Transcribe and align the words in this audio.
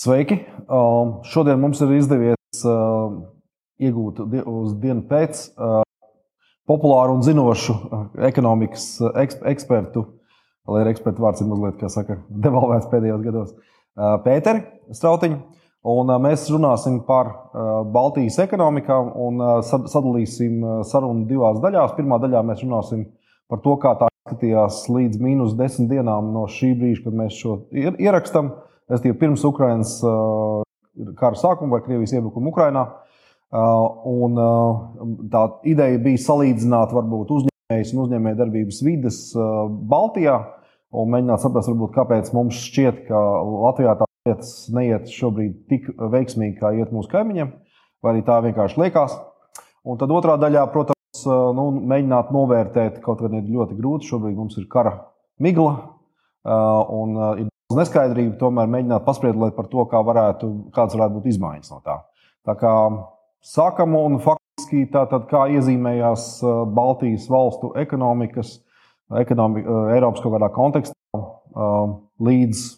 Sveiki! 0.00 0.38
Šodien 1.28 1.58
mums 1.60 1.82
ir 1.84 1.90
izdevies 1.92 2.60
iegūt 3.84 4.22
uz 4.48 4.70
dienu 4.80 5.02
pēc 5.10 5.42
populāru 6.70 7.18
un 7.18 7.24
zinošu 7.26 7.74
ekonomikas 8.30 8.86
ekspertu, 9.20 10.06
lai 10.72 10.86
arī 10.86 10.94
ekspertu 10.94 11.20
vārds 11.20 11.44
ir 11.44 11.50
mazliet, 11.50 11.76
kā 11.82 11.90
saka, 11.92 12.16
devalvēts 12.46 12.88
pēdējos 12.88 13.26
gados, 13.26 13.50
Pēteri 14.24 14.64
Strautiņu. 14.96 15.36
Un 15.92 16.14
mēs 16.24 16.46
runāsim 16.52 17.02
par 17.04 17.34
Baltijas 17.92 18.40
ekonomikām 18.46 19.12
un 19.26 19.44
sadalīsim 19.68 20.64
sarunu 20.88 21.28
divās 21.28 21.60
daļās. 21.60 21.92
Pirmā 21.98 22.22
daļā 22.24 22.40
mēs 22.48 22.64
runāsim 22.64 23.04
par 23.52 23.60
to, 23.60 23.76
kā 23.84 23.92
tā 24.00 24.08
izskatījās 24.08 24.80
līdz 24.88 25.20
mīnus 25.20 25.54
desmit 25.60 25.92
dienām 25.92 26.32
no 26.32 26.48
šī 26.48 26.72
brīža, 26.80 27.04
kad 27.10 27.20
mēs 27.20 27.36
šo 27.44 27.60
ierakstām. 27.76 28.54
Es 28.90 29.02
tikai 29.04 29.18
pirms 29.20 29.44
Ukraiņas 29.46 29.94
kara 31.18 31.38
sākuma 31.38 31.76
vai 31.76 31.84
Krievijas 31.84 32.14
iebrukuma 32.16 32.50
Ukraiņā. 32.50 32.84
Un 34.10 34.38
tā 35.30 35.44
ideja 35.66 35.98
bija 36.02 36.22
salīdzināt 36.22 36.94
varbūt 36.94 37.32
uzņēmējus 37.36 37.94
un 37.94 38.02
uzņēmējdarbības 38.04 38.80
vidas 38.86 39.20
Baltijā 39.90 40.36
un 40.90 41.10
mēģināt 41.14 41.42
saprast, 41.42 41.70
varbūt, 41.70 41.92
kāpēc 41.94 42.30
mums 42.34 42.58
šķiet, 42.66 43.04
ka 43.08 43.18
Latvijā 43.46 43.94
tā 43.98 44.08
lietas 44.26 44.54
neiet 44.74 45.10
šobrīd 45.10 45.60
tik 45.70 45.90
veiksmīgi, 45.98 46.58
kā 46.58 46.72
iet 46.78 46.90
mūsu 46.94 47.10
kaimiņiem, 47.12 47.52
vai 48.02 48.14
arī 48.14 48.24
tā 48.26 48.40
vienkārši 48.46 48.82
liekas. 48.82 49.14
Un 49.86 50.00
tad 50.00 50.10
otrā 50.12 50.34
daļā, 50.40 50.66
protams, 50.74 51.22
nu, 51.56 51.68
mēģināt 51.90 52.34
novērtēt, 52.34 52.98
kaut 53.04 53.22
gan 53.22 53.38
ir 53.38 53.46
ļoti 53.54 53.78
grūti. 53.78 54.10
Šobrīd 54.10 54.36
mums 54.38 54.58
ir 54.60 54.66
kara 54.70 54.96
migla 55.40 55.76
un 56.44 57.16
ir 57.38 57.49
neskaidrību. 57.78 58.34
Tomēr 58.40 58.70
mēģināt 58.70 59.06
paspriedēt 59.06 59.56
par 59.56 59.70
to, 59.72 59.84
kā 59.90 60.02
varētu, 60.06 60.50
kādas 60.74 60.96
varētu 60.98 61.18
būt 61.18 61.30
izmaiņas 61.34 61.74
no 61.74 61.80
tā. 61.86 62.00
Tā 62.48 62.56
kā 62.58 62.74
sākam 63.44 63.94
un 64.00 64.18
faktiski 64.24 64.86
tā 64.92 65.04
tad 65.10 65.28
kā 65.30 65.46
iezīmējās 65.54 66.28
Baltijas 66.76 67.28
valstu 67.30 67.74
ekonomikas, 67.80 68.58
ekonomika, 69.20 69.80
Eiropas 69.94 70.22
kaut 70.24 70.36
kādā 70.36 70.50
kontekstā 70.54 71.24
līdz 72.20 72.68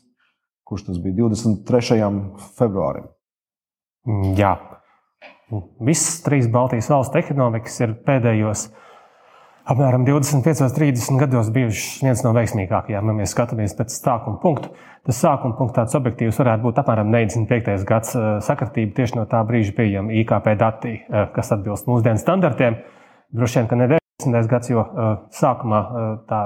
kurš 0.73 0.87
tas 0.87 0.99
bija 1.05 1.27
23. 1.27 2.07
februārim. 2.57 3.05
Mm, 4.09 4.31
jā, 4.39 4.55
visas 5.85 6.23
trīs 6.25 6.49
Baltijas 6.49 6.89
valstu 6.89 7.21
ekonomikas 7.21 7.77
ir 7.85 7.93
pēdējos 8.07 8.71
apmēram 9.69 10.05
25, 10.07 10.73
30 10.75 11.21
gados 11.21 11.51
bijušas 11.55 12.01
viens 12.03 12.23
no 12.25 12.33
veiksmīgākajām. 12.37 13.11
Ja 13.11 13.17
mēs 13.17 13.35
skatāmies 13.35 13.77
pēc 13.79 13.95
sākuma 13.95 14.41
punkta, 14.43 14.73
tas 15.07 15.21
sākuma 15.23 15.57
punkts 15.59 15.77
tāds 15.79 15.97
objektīvs 15.99 16.41
varētu 16.43 16.67
būt 16.67 16.81
apmēram 16.83 17.13
95. 17.15 17.87
gads 17.89 18.17
sakritība 18.47 18.97
tieši 18.99 19.19
no 19.21 19.27
tā 19.31 19.43
brīža 19.47 19.75
pieejama 19.79 20.15
IKP 20.23 20.53
dati, 20.61 20.97
kas 21.37 21.53
atbilst 21.55 21.89
mūsdienu 21.91 22.21
standartiem. 22.23 22.81
Droši 23.33 23.61
vien, 23.61 23.71
ka 23.71 23.79
ne 23.79 23.89
90. 23.95 24.51
gads, 24.51 24.73
jo 24.73 24.85
sākumā 25.39 25.83
tā 26.29 26.43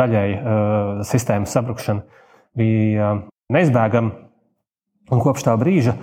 daļēji 0.00 0.40
sistēmas 1.06 1.52
sabrukšana 1.54 2.22
bija 2.58 3.12
neizbēgami. 3.54 4.20
Un 5.12 5.20
kopš 5.20 5.44
tā 5.44 5.52
brīža 5.60 5.98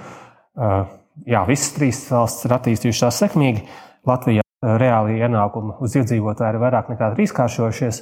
jā, 1.25 1.41
visas 1.49 1.73
trīs 1.73 2.05
valstis 2.13 2.45
ir 2.45 2.53
attīstījušās 2.59 3.17
sekmīgi. 3.25 3.65
Latvijā 4.05 4.45
reāli 4.61 5.17
ienākumi 5.21 5.77
uz 5.81 5.95
iedzīvotāju 5.97 6.55
ir 6.55 6.61
vairāk 6.61 6.91
nekā 6.93 7.11
trīskāršojušies. 7.15 8.01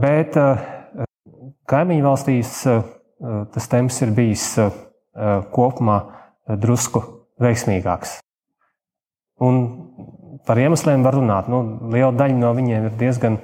Bet 0.00 0.36
kaimiņu 1.68 2.06
valstīs 2.06 2.52
tas 3.52 3.68
temps 3.72 4.02
ir 4.04 4.12
bijis 4.16 4.46
kopumā 5.52 5.98
drusku 6.62 7.02
veiksmīgāks. 7.42 8.18
Un 9.44 9.60
par 10.46 10.60
iemesliem 10.60 11.04
var 11.04 11.16
runāt. 11.18 11.48
Nu, 11.52 11.62
liela 11.92 12.12
daļa 12.16 12.38
no 12.40 12.52
viņiem 12.56 12.88
ir 12.88 12.94
diezgan 13.00 13.40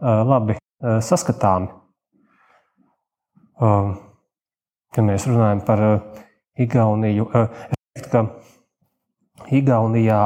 labi 0.00 0.56
saskatāmi. 0.82 1.68
Ja 4.96 5.04
mēs 5.04 5.28
runājam 5.28 5.62
par 5.66 5.84
Igauniju, 6.56 7.28
es 7.36 7.78
teiktu, 7.98 8.10
ka 8.10 9.52
Igaunijā 9.52 10.20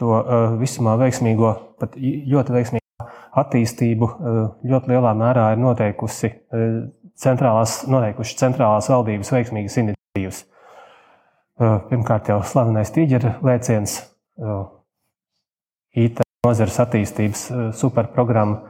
to 0.00 0.22
visumā 0.60 0.96
veiksmīgo, 1.00 1.50
pat 1.80 1.96
ļoti 1.98 2.54
veiksmīgo 2.56 2.80
attīstību 3.42 4.08
ļoti 4.68 4.92
lielā 4.92 5.12
mērā 5.16 5.50
ir 5.54 5.60
noteikusi 5.62 6.30
centrālās, 7.22 7.82
noteikuši 7.90 8.36
centrālās 8.40 8.88
valdības 8.92 9.32
veiksmīgas 9.32 9.78
iniciatīvas. 9.82 10.42
Pirmkārt, 11.88 12.28
jau 12.32 12.40
slavenais 12.48 12.92
tīģeru 12.92 13.36
lēciens, 13.46 14.00
IT 15.96 16.22
nozares 16.46 16.78
attīstības 16.82 17.46
superprogramma 17.78 18.68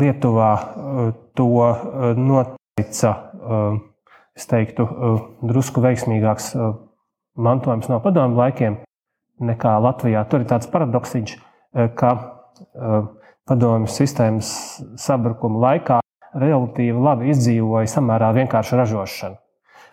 Lietuvā 0.00 0.50
to 1.36 1.48
noteica, 2.16 3.10
es 4.32 4.46
teiktu, 4.48 4.86
drusku 5.44 5.82
veiksmīgāks 5.84 6.54
mantojums 7.36 7.90
no 7.92 8.00
padomu 8.00 8.40
laikiem 8.40 8.78
nekā 9.40 9.76
Latvijā. 9.82 10.24
Tur 10.28 10.44
ir 10.44 10.50
tāds 10.50 10.68
paradoksiņš, 10.70 11.36
ka 11.96 12.10
padomju 13.48 13.90
sistēmas 13.90 14.50
sabrukuma 15.00 15.62
laikā 15.66 16.00
relatīvi 16.40 16.98
labi 17.02 17.30
izdzīvoja 17.32 17.90
samērā 17.90 18.30
vienkārša 18.36 18.82
ražošana. 18.82 19.40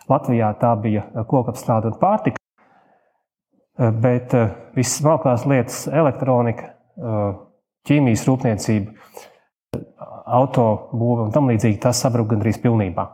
Latvijā 0.08 0.52
tā 0.60 0.72
bija 0.80 1.04
kokapstrāde 1.28 1.90
un 1.90 1.98
pārtika, 2.00 2.40
bet 3.76 4.32
visas 4.76 5.00
smalkās 5.02 5.44
lietas, 5.48 5.82
elektronika, 5.92 6.72
ķīmijas 7.88 8.24
rūpniecība, 8.28 8.94
autobūve 10.38 11.26
un 11.26 11.34
tam 11.34 11.48
līdzīgi, 11.50 11.80
tas 11.82 12.00
sabruka 12.02 12.34
gandrīz 12.34 12.60
pilnībā. 12.62 13.06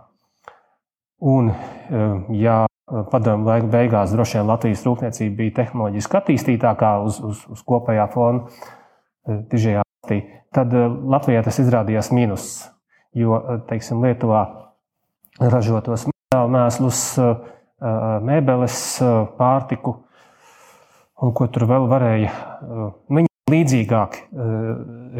Un, 1.25 1.50
eh, 1.50 2.25
ja 2.37 2.65
padomu 3.11 3.49
laika 3.49 3.69
beigās 3.72 4.12
droši 4.12 4.39
vien 4.39 4.50
Latvijas 4.50 4.84
rūpniecība 4.87 5.37
bija 5.39 5.56
tehnoloģiski 5.61 6.19
attīstītākā 6.21 6.93
uz, 7.06 7.21
uz, 7.25 7.43
uz 7.50 7.65
kopējā 7.67 8.06
fona 8.12 8.45
eh, 8.45 9.41
dižajā 9.53 9.84
valstī, 9.84 10.21
tad 10.55 10.75
eh, 10.77 10.89
Latvijā 11.17 11.44
tas 11.47 11.61
izrādījās 11.65 12.12
mīnus. 12.15 12.49
Jo, 13.15 13.39
teiksim, 13.69 14.03
Lietuvā 14.03 14.41
ražotos 15.39 16.09
mēslus, 16.34 17.03
mēbeles, 18.27 18.78
pārtiku 19.39 19.93
un 21.23 21.31
ko 21.37 21.47
tur 21.53 21.69
vēl 21.71 21.87
varēja. 21.91 22.33
Viņi 23.12 23.31
līdzīgāki 23.53 24.23
eh, 24.25 24.55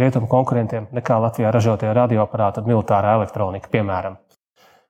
rietumu 0.01 0.29
konkurentiem 0.31 0.89
nekā 0.97 1.19
Latvijā 1.23 1.53
ražotie 1.55 1.93
radioaparāti 1.95 2.63
un 2.63 2.71
militārā 2.73 3.15
elektronika, 3.19 3.71
piemēram, 3.73 4.17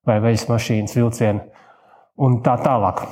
vai 0.07 0.21
veļas 0.23 0.47
mašīnas, 0.51 0.97
vilcieni 0.99 1.43
un 2.21 2.39
tā 2.45 2.55
tālāk. 2.63 3.05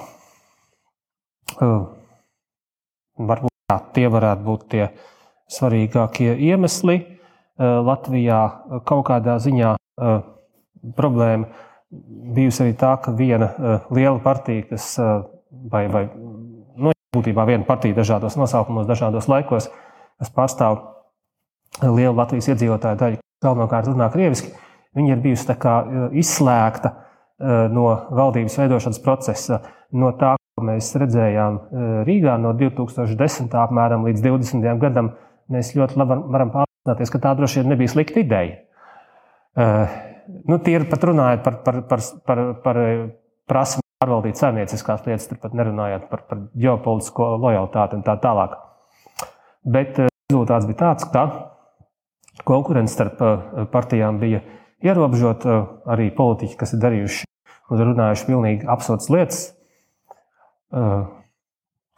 Varbūt 3.22 3.54
tā, 3.70 3.78
tie 3.96 4.06
varētu 4.12 4.46
būt 4.46 4.68
tie 4.72 4.84
svarīgākie 5.52 6.34
iemesli. 6.48 7.00
Latvijā 7.62 8.40
kaut 8.88 9.04
kādā 9.10 9.36
ziņā 9.42 9.74
problēma 10.96 11.50
bijusi 12.34 12.64
arī 12.64 12.76
tā, 12.80 12.94
ka 13.04 13.12
viena 13.14 13.50
liela 13.92 14.18
partija, 14.24 14.64
kas 14.70 14.94
vai, 14.96 15.84
vai 15.92 16.06
nu, 16.08 16.94
būtībā 17.14 17.44
viena 17.46 17.68
partija 17.68 17.98
dažādos 17.98 18.38
nosaukumos, 18.40 18.88
dažādos 18.88 19.28
laikos, 19.28 19.68
kas 20.18 20.32
pārstāv 20.32 20.80
lielu 21.82 22.16
Latvijas 22.16 22.48
iedzīvotāju 22.54 23.00
daļu, 23.02 23.20
galvenokārt 23.44 23.92
runā 23.92 24.08
krieviski, 24.12 24.54
viņa 24.96 25.14
ir 25.14 25.22
bijusi 25.22 25.56
izslēgta 26.24 26.96
no 27.72 27.86
valdības 28.14 28.58
veidošanas 28.60 29.00
procesa, 29.02 29.60
no 29.92 30.12
tā, 30.20 30.36
ko 30.56 30.64
mēs 30.68 30.92
redzējām 31.00 31.58
e, 31.58 31.86
Rīgā 32.06 32.36
no 32.38 32.52
2010. 32.58 33.50
apmēram 33.58 34.06
līdz 34.06 34.24
20. 34.24 34.68
gadam. 34.82 35.12
Mēs 35.52 35.72
ļoti 35.76 35.98
labi 36.00 36.20
varam 36.32 36.52
pārliecināties, 36.52 37.12
ka 37.12 37.20
tā 37.24 37.32
droši 37.36 37.60
vien 37.60 37.72
nebija 37.74 37.92
slikta 37.92 38.22
ideja. 38.22 38.60
Nu, 40.48 40.56
tie 40.62 40.78
ir 40.78 40.86
pat 40.88 41.02
runājot 41.10 41.42
par, 41.44 41.58
par, 41.66 41.80
par, 41.90 42.04
par, 42.24 42.42
par 42.62 42.78
prasmu 43.50 43.82
pārvaldīt 44.00 44.38
saimnieciskās 44.40 45.04
lietas, 45.04 45.26
turpat 45.28 45.58
nerunājot 45.58 46.06
par, 46.10 46.24
par 46.30 46.46
ģeopolitisko 46.58 47.28
lojalitāti 47.42 47.98
un 47.98 48.06
tā 48.06 48.16
tālāk. 48.22 48.56
Bet 49.66 50.00
Rezultāts 50.32 50.64
bija 50.64 50.80
tāds, 50.80 51.04
ka 51.12 51.26
konkurence 52.48 52.94
starp 52.96 53.20
eh, 53.20 53.66
partijām 53.72 54.20
bija 54.22 54.40
ierobežota. 54.82 55.58
Eh, 55.58 55.68
arī 55.92 56.08
politiķi, 56.16 56.56
kas 56.56 56.72
ir 56.72 56.80
darījuši 56.86 57.28
runājuši 57.70 58.28
pilnīgi 58.28 58.68
absurdas 58.70 59.10
lietas, 59.12 59.42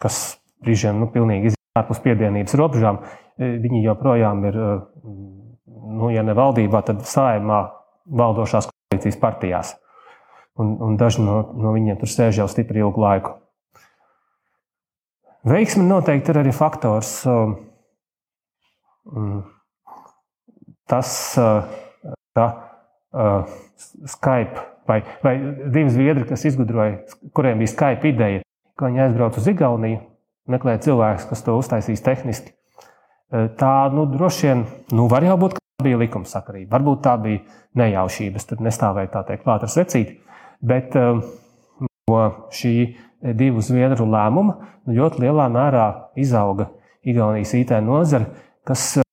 kas 0.03 0.19
brīžiem 0.65 0.99
nu, 1.01 1.09
pilnīgi 1.13 1.53
izjūt 1.53 1.81
ārpus 1.81 2.03
piedienības 2.05 2.57
robežām, 2.59 3.01
viņi 3.39 3.85
joprojām 3.85 4.45
ir, 4.51 4.59
nu, 5.05 6.11
ja 6.15 6.23
ne 6.27 6.35
valdībā, 6.37 6.85
tad 6.87 7.03
saimā 7.09 7.65
valdošās 8.05 8.69
koalīcijas 8.71 9.19
partijās. 9.23 9.75
un, 10.55 10.77
un 10.81 10.97
daži 10.97 11.23
no, 11.23 11.41
no 11.59 11.73
viņiem 11.75 11.99
tur 11.99 12.11
sēž 12.11 12.39
jau 12.43 12.49
stipri 12.51 12.83
ilgu 12.85 13.03
laiku. 13.03 13.35
Veiksme 15.45 15.85
noteikti 15.85 16.33
ir 16.33 16.41
arī 16.41 16.53
faktors. 16.57 17.17
Tas, 20.89 21.11
ka 22.39 22.47
Skype 24.15 24.63
vai, 24.89 25.03
vai 25.25 25.35
divi 25.65 25.91
zviedri, 25.93 26.27
kas 26.29 26.45
izgudroja, 26.49 26.99
kuriem 27.37 27.63
bija 27.63 27.73
Skype 27.73 28.11
ideja, 28.11 28.43
ka 28.79 28.91
viņi 28.91 29.05
aizbrauc 29.07 29.39
uz 29.41 29.49
Igauniju, 29.51 30.01
meklē 30.51 30.77
cilvēkus, 30.85 31.29
kas 31.31 31.45
to 31.47 31.57
uztaisīs 31.59 32.05
tehniski. 32.05 32.55
Tā 33.59 33.75
nu, 33.95 34.05
droši 34.11 34.47
vien 34.47 34.65
nu, 34.95 35.09
var 35.11 35.25
jau 35.27 35.37
būt, 35.41 35.57
ka 35.57 35.63
tā 35.63 35.87
bija 35.89 36.01
likumsakarība. 36.05 36.71
Varbūt 36.77 37.01
tā 37.07 37.15
bija 37.23 37.41
nejaušība. 37.81 38.39
Es 38.39 38.47
tur 38.51 38.61
nestāvēju 38.63 39.11
tā 39.15 39.25
teikt, 39.27 39.43
klāt 39.47 39.65
ar 39.67 39.73
secīti. 39.73 40.21
Bet 40.65 40.95
no 40.95 42.21
šī 42.55 42.75
divu 43.35 43.65
zviedru 43.65 44.07
lēmuma 44.07 44.59
nu, 44.85 44.97
ļoti 45.01 45.25
lielā 45.25 45.49
mērā 45.53 45.87
izauga 46.21 46.69
Igaunijas 47.05 47.53
IT 47.57 47.73
nozare, 47.85 48.31
kas 48.65 49.04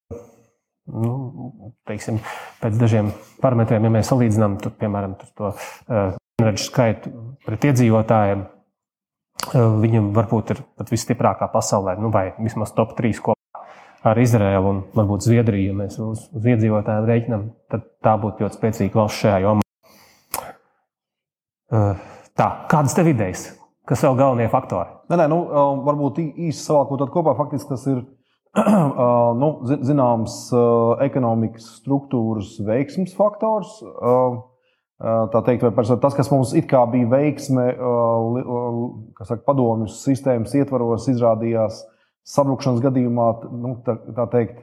nu, 0.89 1.73
teiksim, 1.89 2.19
pēc 2.61 2.79
dažiem 2.79 3.11
parametriem, 3.43 3.85
ja 3.85 3.93
mēs 3.93 4.09
salīdzinām, 4.11 4.57
tur, 4.63 4.73
piemēram, 4.79 5.17
tur 5.19 5.29
to 5.37 5.51
uh, 5.51 6.55
skaitu 6.57 7.11
pret 7.45 7.67
iedzīvotājiem, 7.69 8.43
uh, 8.45 9.77
viņam 9.83 10.11
varbūt 10.17 10.55
ir 10.55 10.63
pat 10.79 10.91
visstiprākā 10.93 11.51
pasaulē, 11.53 11.97
nu, 12.01 12.11
vai 12.13 12.31
vismaz 12.39 12.73
top 12.77 12.95
3 12.97 13.21
kopā 13.21 13.65
ar 14.07 14.17
Izraēlu 14.17 14.69
un 14.69 14.83
varbūt 14.97 15.27
Zviedriju. 15.27 15.71
Ja 15.71 15.77
mēs 15.83 15.99
uz, 16.01 16.25
uz 16.33 16.47
iedzīvotājiem 16.53 17.09
rēķinām, 17.09 17.49
tad 17.71 17.85
tā 18.03 18.15
būtu 18.21 18.45
ļoti 18.45 18.57
spēcīga 18.57 19.01
valsts 19.01 19.25
šajā 19.25 19.41
jomā. 19.45 19.67
Uh, 21.71 22.07
tā, 22.35 22.47
kādas 22.71 22.97
tev 22.97 23.11
idejas? 23.13 23.51
Kas 23.87 24.01
vēl 24.05 24.17
galvenie 24.19 24.49
faktori? 24.51 24.89
Nē, 25.11 25.17
nē, 25.19 25.27
nu, 25.31 25.37
varbūt 25.85 26.19
īsi 26.21 26.59
savākot 26.61 27.09
kopā, 27.11 27.33
faktiski 27.37 27.73
tas 27.73 27.85
ir 27.91 28.03
nu, 29.41 29.49
zināms 29.65 30.37
ekonomikas 31.05 31.67
struktūras 31.79 32.57
veiksmes 32.67 33.13
faktors. 33.15 33.77
Tā 35.01 35.39
teikt, 35.47 35.63
vai 35.63 35.85
tas, 35.97 36.13
kas 36.13 36.29
mums 36.29 36.51
it 36.53 36.67
kā 36.69 36.83
bija 36.91 37.07
veiksme, 37.09 37.71
kas 39.17 39.31
saka, 39.31 39.41
padomju 39.47 39.87
sistēmas 39.89 40.53
ietvaros, 40.59 41.07
izrādījās 41.09 41.79
sabrukšanas 42.27 42.83
gadījumā, 42.83 43.29
nu, 43.63 43.79
tā, 43.87 43.95
tā 44.13 44.27
teikt, 44.35 44.59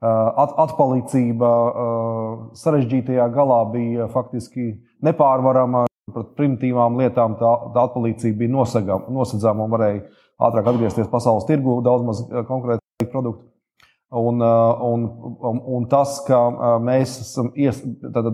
at, 0.00 0.52
atpalicība 0.62 1.50
sarežģītajā 2.60 3.26
galā 3.34 3.64
bija 3.72 4.10
faktiski 4.12 4.74
nepārvarama. 5.06 5.86
Pret 6.10 6.30
primitīvām 6.34 6.96
lietām 6.98 7.36
tā, 7.38 7.50
tā 7.74 7.82
atpalīdzība 7.86 8.40
bija 8.40 8.50
nosedzama 8.50 9.66
un 9.66 9.74
varēja 9.74 10.00
ātrāk 10.42 10.70
atgriezties 10.72 11.10
pasaules 11.10 11.46
tirgu, 11.46 11.76
daudz 11.86 12.06
maz 12.06 12.22
konkrēti 12.48 12.82
produktu. 13.08 13.46
Un, 14.10 14.42
un, 14.42 15.04
un, 15.46 15.60
un 15.70 15.84
tas, 15.86 16.16
ka 16.26 16.38
mēs 16.82 17.12
esam 17.22 17.52
ies, 17.54 17.78
tad, 18.10 18.26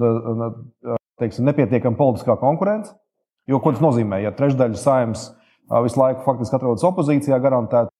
teiksim, 1.20 1.44
nepietiekami 1.50 1.98
politiskā 1.98 2.38
konkurence, 2.40 2.94
jo 3.48 3.60
ko 3.60 3.74
tas 3.74 3.84
nozīmē? 3.84 4.22
Ja 4.24 4.32
trešdaļa 4.36 4.80
saimnes 4.80 5.26
visu 5.84 6.00
laiku 6.00 6.24
faktiski 6.24 6.56
atrodas 6.56 6.84
opozīcijā, 6.86 7.36
garantēta 7.44 7.92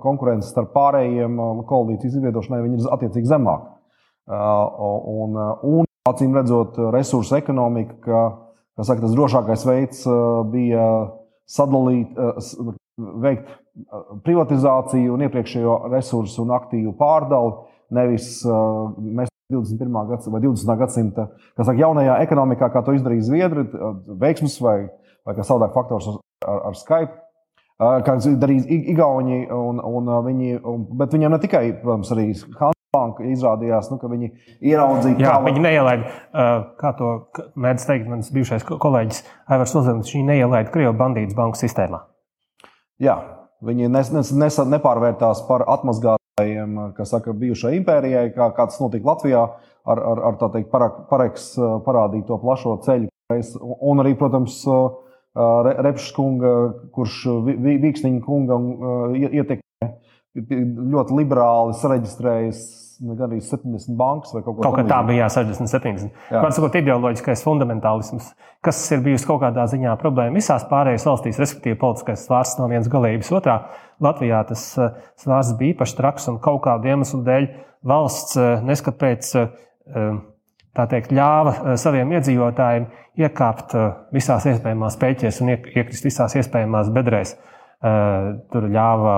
konkurence 0.00 0.48
starp 0.48 0.72
pārējiem 0.72 1.36
koalīcijas 1.68 2.16
izveidošanai, 2.16 2.62
viņi 2.64 2.80
ir 2.80 2.90
attiecīgi 2.96 3.32
zemāki. 3.32 3.68
Un, 4.30 5.36
un 5.36 5.88
acīm 6.08 6.36
redzot, 6.38 6.78
resursu 6.94 7.36
ekonomika, 7.36 7.98
ka, 8.04 8.20
ka 8.78 8.86
saka, 8.86 9.04
tas 9.04 9.16
drošākais 9.16 9.66
veids 9.68 10.04
bija 10.52 10.86
sadalīt, 11.50 12.14
veikt 13.22 13.50
privatizāciju 14.26 15.14
un 15.14 15.26
iepriekšējo 15.26 15.76
resursu 15.92 16.44
un 16.44 16.54
aktīvu 16.56 16.94
pārdali, 16.98 17.54
nevis 17.96 18.32
mēs 18.46 19.30
21. 19.50 20.08
gadsimta 20.10 20.34
vai 20.36 20.42
20. 20.44 20.78
gadsimta 20.78 21.26
saka, 21.58 21.78
jaunajā 21.80 22.18
ekonomikā, 22.26 22.70
kā 22.70 22.84
to 22.86 22.94
izdarīja 22.96 23.26
Zviedri, 23.26 23.66
veiksmus 24.20 24.60
vai, 24.62 24.78
vai 25.26 25.36
kā 25.38 25.46
savādāk 25.46 25.74
faktors 25.76 26.10
ar, 26.12 26.20
ar 26.70 26.78
Skype. 26.78 27.16
Kā 27.80 28.18
darīja 28.36 28.76
Igauni, 28.92 29.46
un, 29.56 29.78
un 29.80 30.10
viņi, 30.26 30.58
un, 30.68 30.84
bet 31.00 31.16
viņiem 31.16 31.32
ne 31.32 31.38
tikai, 31.40 31.62
protams, 31.80 32.10
arī 32.12 32.26
Banka 32.90 33.22
izrādījās, 33.22 33.86
nu, 33.92 34.00
ka 34.02 34.08
viņi 34.10 34.28
ieraudzīja, 34.66 35.14
Jā, 35.22 35.36
kā 35.36 35.44
viņi 35.44 35.60
neielaida, 35.62 36.08
kā 36.80 36.90
to 36.98 37.12
mēdz 37.54 37.84
teikt 37.86 38.10
mans 38.10 38.32
bijušais 38.34 38.66
kolēģis 38.66 39.22
Aivars 39.46 39.74
Uzemnis, 39.78 40.10
viņi 40.10 40.26
neielaida 40.32 40.72
Krievu 40.74 40.96
bandītas 40.98 41.38
banku 41.38 41.60
sistēmā. 41.60 42.02
Jā, 43.00 43.16
Viņi 43.60 43.90
nes, 43.92 44.08
nes, 44.14 44.30
nes, 44.32 44.56
nepārvērtās 44.72 45.42
par 45.44 45.66
atmazgātājiem, 45.68 46.78
kas 46.96 47.12
saka, 47.12 47.34
bijušai 47.36 47.74
impērijai, 47.76 48.30
kā, 48.32 48.48
kā 48.56 48.64
tas 48.70 48.80
notika 48.80 49.10
Latvijā, 49.10 49.42
ar, 49.84 50.00
ar, 50.12 50.22
ar 50.30 50.38
teikt, 50.54 50.70
pareks 51.10 51.50
parādīto 51.84 52.40
plašo 52.40 52.78
ceļu. 52.86 53.10
Un 53.84 54.02
arī, 54.02 54.14
protams, 54.18 54.62
Repšs 55.36 56.08
kunga, 56.16 56.54
kurš 56.96 57.18
Vīksniņa 57.46 58.22
kunga 58.24 58.56
ietekmē 59.28 59.90
ļoti 60.94 61.18
liberāli 61.20 61.76
sareģistrējis 61.78 62.64
gan 63.00 63.30
arī 63.30 63.38
70 63.40 63.96
bankas 63.96 64.34
vai 64.34 64.42
kaut 64.44 64.56
ko 64.56 64.62
tādu. 64.62 64.66
Kaut 64.66 64.78
kā 64.78 64.84
tā 64.90 64.98
bija, 65.08 65.24
jā, 65.24 65.28
60, 65.40 65.70
70. 65.72 66.24
Var 66.34 66.52
sakot, 66.52 66.76
ideoloģiskais 66.80 67.44
fundamentālisms, 67.46 68.30
kas 68.64 68.80
ir 68.92 69.00
bijusi 69.04 69.28
kaut 69.28 69.40
kādā 69.44 69.64
ziņā 69.70 69.94
problēma 70.00 70.36
visās 70.36 70.66
pārējās 70.68 71.06
valstīs, 71.08 71.40
respektīvi 71.40 71.78
politiskais 71.80 72.26
svārsts 72.28 72.60
no 72.60 72.68
vienas 72.70 72.90
galības 72.92 73.32
otrā. 73.40 73.56
Latvijā 74.04 74.42
tas 74.48 74.66
eh, 74.76 74.92
svārsts 75.20 75.56
bija 75.60 75.76
īpaši 75.76 75.96
traks 75.96 76.28
un 76.32 76.40
kaut 76.44 76.60
kādu 76.66 76.92
iemeslu 76.92 77.22
dēļ 77.24 77.48
valsts 77.88 78.36
eh, 78.36 78.66
neskat 78.68 79.00
pēc 79.00 79.32
eh, 79.40 80.10
tā 80.76 80.88
teikt, 80.92 81.14
ļāva 81.16 81.76
saviem 81.80 82.12
iedzīvotājiem 82.18 82.90
iekāpt 83.20 83.72
visās 84.14 84.44
iespējamās 84.46 85.00
pēķēs 85.00 85.40
un 85.42 85.54
iekrist 85.56 86.06
visās 86.06 86.36
iespējamās 86.38 86.92
bedrēs. 86.94 87.34
Tur 87.80 88.66
ļāva 88.68 89.14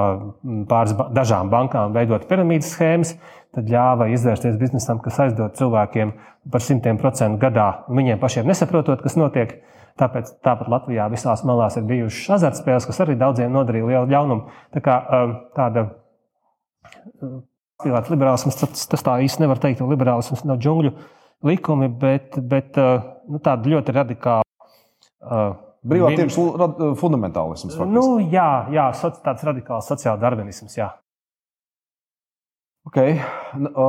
pāris 0.70 0.94
dažām 1.12 1.50
bankām 1.52 1.92
veidot 1.92 2.24
piramīdas 2.30 2.70
schēmas, 2.72 3.10
tad 3.56 3.68
ļāva 3.68 4.08
izvērsties 4.12 4.58
biznesam, 4.60 5.00
kas 5.04 5.18
aizdod 5.26 5.56
cilvēkiem 5.58 6.14
par 6.52 6.64
simtiem 6.64 6.98
procentu 7.00 7.40
gadā, 7.42 7.84
viņiem 7.92 8.20
pašiem 8.22 8.48
nesaprotot, 8.48 9.02
kas 9.04 9.18
notiek. 9.20 9.60
Tāpēc 10.00 10.30
tāpat 10.40 10.70
Latvijā 10.72 11.04
visās 11.12 11.42
malās 11.44 11.74
ir 11.76 11.84
bijušas 11.84 12.38
azartspēles, 12.38 12.86
kas 12.88 13.00
arī 13.04 13.16
daudziem 13.20 13.52
nodarīja 13.52 13.90
lielu 13.90 14.08
ļaunumu. 14.08 14.54
Tā 14.72 14.80
kā 14.84 14.94
um, 15.04 15.34
tāda 15.52 15.82
pilsētas 17.82 18.08
uh, 18.08 18.14
liberālisms, 18.14 18.56
tas, 18.56 18.86
tas 18.88 19.04
tā 19.04 19.18
īsti 19.26 19.44
nevar 19.44 19.60
teikt, 19.60 19.82
ka 19.82 19.90
liberālisms 19.90 20.46
nav 20.48 20.62
džungļu 20.64 20.94
likumi, 21.44 21.90
bet, 22.00 22.40
bet 22.40 22.80
uh, 22.80 23.04
nu, 23.28 23.42
tāda 23.44 23.68
ļoti 23.74 23.96
radikāla. 23.98 24.48
Uh, 25.20 25.60
Brīvā 25.82 26.14
tirgus 26.14 26.38
fundamentālisms. 27.00 27.74
Faktiski. 27.74 27.92
Nu, 27.92 28.22
jā, 28.32 28.48
jā, 28.72 28.88
tāds 29.24 29.44
radikāls 29.44 29.88
sociāls 29.90 30.20
darvinisms. 30.22 30.76
Jā. 30.78 30.92
Okay. 32.86 33.20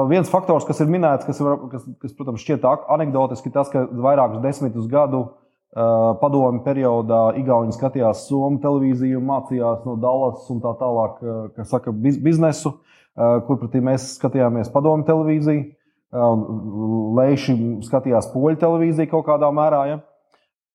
Viens 0.10 0.30
faktors, 0.30 0.66
kas 0.68 0.84
ir 0.84 0.90
minēts, 0.94 1.26
kas, 1.26 1.40
var, 1.42 1.58
kas, 1.72 1.86
kas 2.02 2.14
protams, 2.14 2.44
šķiet 2.44 2.66
anekdotiski, 2.94 3.50
ir 3.50 3.56
tas, 3.56 3.72
ka 3.74 3.88
vairākus 3.90 4.44
desmitus 4.44 4.86
gadu 4.92 5.24
uh, 5.24 6.14
padomu 6.22 6.62
periodā 6.66 7.24
Igauni 7.40 7.74
skatījās 7.74 8.28
Somiju 8.28 8.62
televīziju, 8.62 9.22
mācījās 9.26 9.82
no 9.88 9.96
Dallas 10.02 10.46
un 10.54 10.62
tā 10.62 10.76
tālāk, 10.78 11.24
uh, 11.26 11.40
kas 11.58 11.74
saka, 11.74 11.94
biz, 12.06 12.20
biznesu, 12.22 12.76
uh, 12.78 13.40
kur 13.48 13.58
pretī 13.64 13.82
mēs 13.82 14.12
skatījāmies 14.20 14.74
padomu 14.74 15.08
televīziju. 15.10 15.72
Leiši 16.14 17.56
skatījās 17.88 18.28
poļu 18.30 18.60
televīziju 18.62 19.10
kaut 19.10 19.26
kādā 19.32 19.48
mērā, 19.50 19.80
ja? 19.90 19.96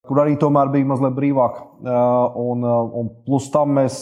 kur 0.09 0.19
arī 0.25 0.35
tomēr 0.41 0.73
bija 0.73 0.89
mazliet 0.91 1.15
brīvāk. 1.15 1.61
Un, 2.43 2.67
un 2.67 3.13
plus 3.23 3.47
tam 3.55 3.77
mēs 3.79 4.01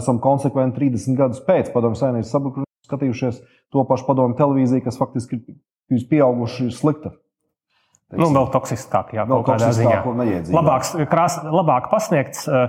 esam 0.00 0.18
konsekventi 0.24 0.80
30 0.80 1.22
gadus 1.22 1.44
pēc 1.46 1.70
padomu 1.70 1.94
savienības 2.00 2.34
sabrukuma 2.34 2.66
skatījušies 2.88 3.42
to 3.72 3.84
pašu 3.88 4.06
padomu 4.08 4.36
televīziju, 4.38 4.84
kas 4.84 5.00
faktiski 5.00 5.40
ir 5.92 6.06
pieauguši 6.10 6.70
slikta. 6.74 7.16
Nu, 8.12 8.28
vēl 8.28 8.50
toksiskāk, 8.52 9.14
jā, 9.16 9.24
kaut 9.28 9.46
kādā 9.46 9.70
ziņā. 9.72 10.02
Labāks, 10.52 10.92
krās, 11.08 11.38
labāk 11.48 11.88
pasniegts 11.88 12.44
uh, 12.44 12.66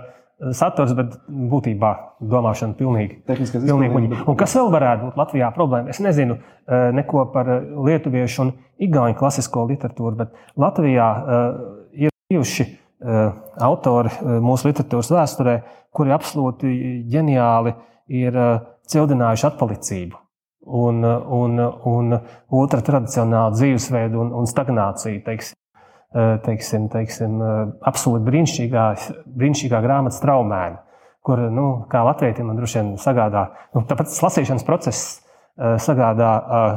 saturs, 0.55 0.93
bet 0.96 1.17
būtībā 1.27 1.91
domāšana 2.32 2.77
pilnīgi. 2.79 3.20
pilnīgi 3.27 3.93
muļi. 3.93 4.22
Un 4.32 4.38
kas 4.39 4.55
vēl 4.55 4.72
varētu 4.72 5.10
būt 5.10 5.20
Latvijā 5.20 5.50
problēma? 5.55 5.91
Es 5.91 6.00
nezinu 6.03 6.38
uh, 6.39 6.89
neko 6.96 7.25
par 7.36 7.51
lietuviešu 7.60 8.46
un 8.46 8.53
igauņu 8.88 9.20
klasisko 9.20 9.67
literatūru, 9.74 10.15
bet 10.24 10.60
Latvijā 10.63 11.10
uh, 11.12 11.62
ir 12.08 12.15
bijuši 12.32 12.67
uh, 12.70 13.36
autori 13.67 14.13
uh, 14.15 14.38
mūsu 14.43 14.72
literatūras 14.72 15.12
vēsturē, 15.12 15.58
kuri 15.93 16.15
absolūti 16.15 16.72
ģeniāli 17.12 17.75
ir 18.24 18.39
uh, 18.39 18.55
cildinājuši 18.91 19.47
atpalicību. 19.49 20.19
Un, 20.63 21.03
un, 21.03 21.59
un 21.91 22.15
otra 22.55 22.79
tradicionāla 22.85 23.51
dzīvesveida 23.55 24.19
un, 24.19 24.31
un 24.39 24.47
stagnācija. 24.47 25.19
Teiksim. 25.25 25.59
teiksim, 26.45 26.87
teiksim, 26.93 27.39
absolūti 27.89 28.27
brīnišķīgā, 28.27 28.83
brīnišķīgā 29.33 29.79
grāmata 29.81 30.13
Straumēna, 30.13 30.77
kur, 31.25 31.41
nu, 31.49 31.65
kā 31.89 32.03
latvietim, 32.05 32.51
man 32.51 32.59
droši 32.59 32.79
vien 32.79 32.91
sagādā, 33.01 33.47
nu, 33.73 33.81
tāpat 33.89 34.13
lasīšanas 34.21 34.67
process 34.67 35.23
sagādā, 35.57 36.29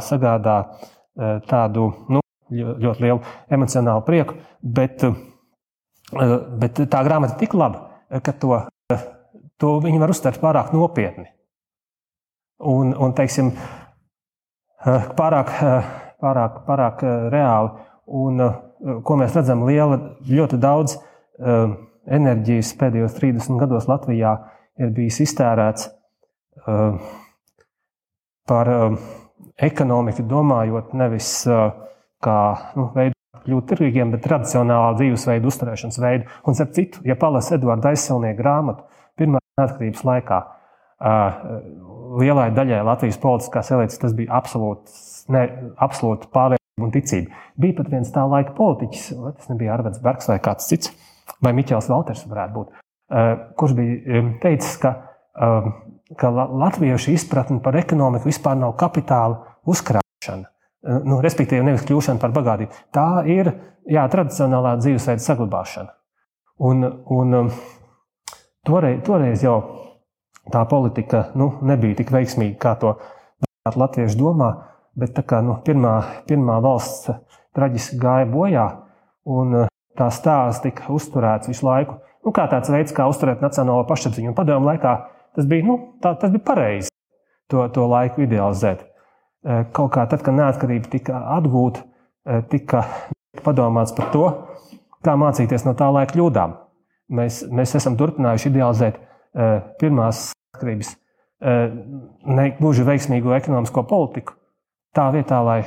sagādā 0.05 0.57
tādu 1.51 1.91
nu, 2.13 2.25
ļoti 2.51 3.05
lielu 3.05 3.21
emocionālu 3.53 4.05
prieku, 4.09 4.41
bet, 4.63 5.05
bet 6.65 6.83
tā 6.89 7.05
grāmata 7.05 7.37
ir 7.37 7.41
tik 7.45 7.57
laba, 7.61 8.03
ka 8.23 8.33
to, 8.41 8.61
to 9.61 9.79
viņi 9.85 10.01
var 10.01 10.17
uztvert 10.17 10.41
pārāk 10.41 10.73
nopietni. 10.77 11.29
Un, 12.57 12.95
un 12.97 13.13
teiksim, 13.13 13.51
pārāk, 15.19 15.51
pārāk, 16.23 16.63
pārāk 16.69 17.03
reāli. 17.33 17.85
Un, 18.17 18.41
ko 19.05 19.17
mēs 19.21 19.35
redzam, 19.37 19.67
liela, 19.69 19.99
ļoti 20.29 20.61
daudz 20.63 20.97
enerģijas 22.07 22.73
pēdējos 22.81 23.19
30 23.19 23.61
gados 23.61 23.89
Latvijā 23.91 24.37
ir 24.81 24.93
bijis 24.97 25.21
iztērēts 25.27 25.91
par 28.47 28.71
ekonomiku, 29.57 30.25
domājot 30.31 30.95
nevis 30.97 31.31
kā 32.25 32.39
nu, 32.79 32.89
veidu 32.95 33.15
kļūt 33.47 33.69
tirgiem, 33.71 34.13
bet 34.15 34.25
tradicionālā 34.27 34.95
dzīvesveida 34.99 35.51
uzturēšanas 35.51 36.01
veidu. 36.03 36.29
Un, 36.47 36.57
starp 36.59 36.75
citu, 36.77 37.03
ja 37.07 37.19
palasa 37.19 37.57
Edvards 37.57 37.87
aizsilnieku 37.93 38.41
grāmatu, 38.41 38.87
pirmā 39.19 39.43
neatkarības 39.61 40.03
laikā, 40.07 40.41
lielai 42.21 42.51
daļai 42.57 42.85
Latvijas 42.87 43.19
politiskās 43.23 43.71
elites 43.75 44.01
tas 44.03 44.15
bija 44.17 44.41
absolūti 44.41 46.31
pārliecība 46.33 46.87
un 46.87 46.95
ticība. 46.95 47.45
Bija 47.61 47.79
pat 47.79 47.93
viens 47.93 48.13
tā 48.15 48.25
laika 48.29 48.55
politiķis, 48.57 49.07
vai 49.21 49.33
tas 49.37 49.53
nebija 49.53 49.77
Arvids 49.77 50.03
Bergs 50.05 50.29
vai 50.31 50.41
kāds 50.45 50.69
cits, 50.71 50.93
vai 51.45 51.55
Miķels 51.57 51.89
Valters 51.93 52.27
varētu 52.29 52.57
būt, 52.57 52.83
kurš 53.61 53.77
bija 53.79 54.25
teicis, 54.43 54.77
ka, 54.83 54.93
ka 56.21 56.35
latviešu 56.35 57.15
izpratne 57.17 57.63
par 57.65 57.79
ekonomiku 57.81 58.29
vispār 58.29 58.59
nav 58.61 58.77
kapitāla 58.81 59.57
uzkrāšana 59.67 60.51
nu, 60.87 61.19
respektīvi, 61.25 61.65
nevis 61.67 61.85
kļūšana 61.87 62.23
par 62.23 62.35
bagātību. 62.37 62.83
Tā 62.95 63.09
ir 63.31 63.51
jā, 63.91 64.05
tradicionālā 64.13 64.77
dzīvesveida 64.81 65.23
saglabāšana. 65.25 65.95
Un, 66.67 66.87
un 67.13 67.51
toreiz, 68.67 69.01
toreiz 69.07 69.45
jau 69.45 69.57
tā 70.53 70.63
politika 70.71 71.27
nu, 71.39 71.53
nebija 71.67 71.99
tik 72.01 72.13
veiksmīga, 72.15 72.57
kā 72.63 72.75
to 72.81 72.97
latvieši 73.77 74.19
domā. 74.21 74.51
Bet 74.97 75.19
kā 75.29 75.43
nu, 75.45 75.59
pirmā, 75.65 75.97
pirmā 76.25 76.57
valsts 76.65 77.11
traģiski 77.57 77.99
gāja 78.01 78.29
bojā, 78.31 78.65
un 79.29 79.59
uh, 79.63 79.73
tā 79.97 80.09
stāsts 80.13 80.63
tika 80.65 80.89
uzturēts 80.93 81.51
visu 81.51 81.67
laiku, 81.67 81.99
nu, 82.25 82.33
kā 82.33 82.47
tāds 82.49 82.73
veids, 82.73 82.95
kā 82.97 83.05
uzturēt 83.11 83.45
nacionālo 83.45 83.85
pašapziņu. 83.89 84.33
Padomu 84.37 84.71
laikā 84.71 84.95
tas 85.37 85.49
bija, 85.49 85.67
nu, 85.69 85.79
tā, 86.01 86.15
tas 86.21 86.33
bija 86.33 86.45
pareizi 86.47 86.93
to, 87.53 87.67
to 87.73 87.87
laiku 87.91 88.25
idealizēt. 88.25 88.87
Eh, 89.47 89.67
kaut 89.77 89.93
kā 89.95 90.07
tad, 90.11 90.25
kad 90.27 90.35
neatkarība 90.35 90.91
tika 90.91 91.21
atgūta, 91.37 91.85
eh, 92.27 92.43
tika 92.51 92.83
padomāts 93.47 93.95
par 93.97 94.11
to, 94.15 94.25
kā 95.07 95.15
mācīties 95.15 95.67
no 95.69 95.77
tā 95.79 95.91
laika 95.93 96.17
kļūdām. 96.17 96.57
Mēs, 97.15 97.45
mēs 97.55 97.77
esam 97.79 97.95
turpinājuši 98.01 98.51
idealizēt 98.51 98.99
eh, 98.99 99.61
pirmās 99.79 100.33
neatkarības 100.57 100.97
ne 101.41 102.51
gluži 102.59 102.85
veiksmīgo 102.87 103.35
ekonomisko 103.37 103.85
politiku, 103.89 104.37
tā 104.97 105.11
vietā, 105.13 105.43
lai, 105.45 105.59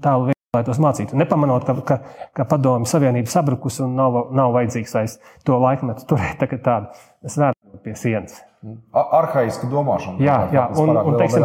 tā 0.00 0.14
vietā, 0.24 0.38
lai 0.56 0.62
tos 0.64 0.80
mācītu. 0.80 1.16
Nepamanot, 1.20 1.66
ka, 1.68 1.74
ka, 1.84 1.98
ka 2.32 2.46
padomju 2.48 2.88
savienība 2.88 3.28
sabrukusi 3.28 3.84
un 3.84 3.96
nav, 3.98 4.16
nav 4.32 4.54
vajadzīgs 4.56 4.96
vairs 4.96 5.18
to 5.44 5.58
laikmetu 5.60 6.08
turēt 6.08 6.40
tādu 6.64 6.88
svērtu 7.28 7.82
pie 7.84 7.94
sienas. 7.98 8.40
Arhaiska 8.94 9.68
domāšana. 9.68 10.22
Jā, 10.22 10.38
jā. 10.54 10.66
Un, 10.78 10.94
un, 10.94 11.16
teiksim, 11.18 11.44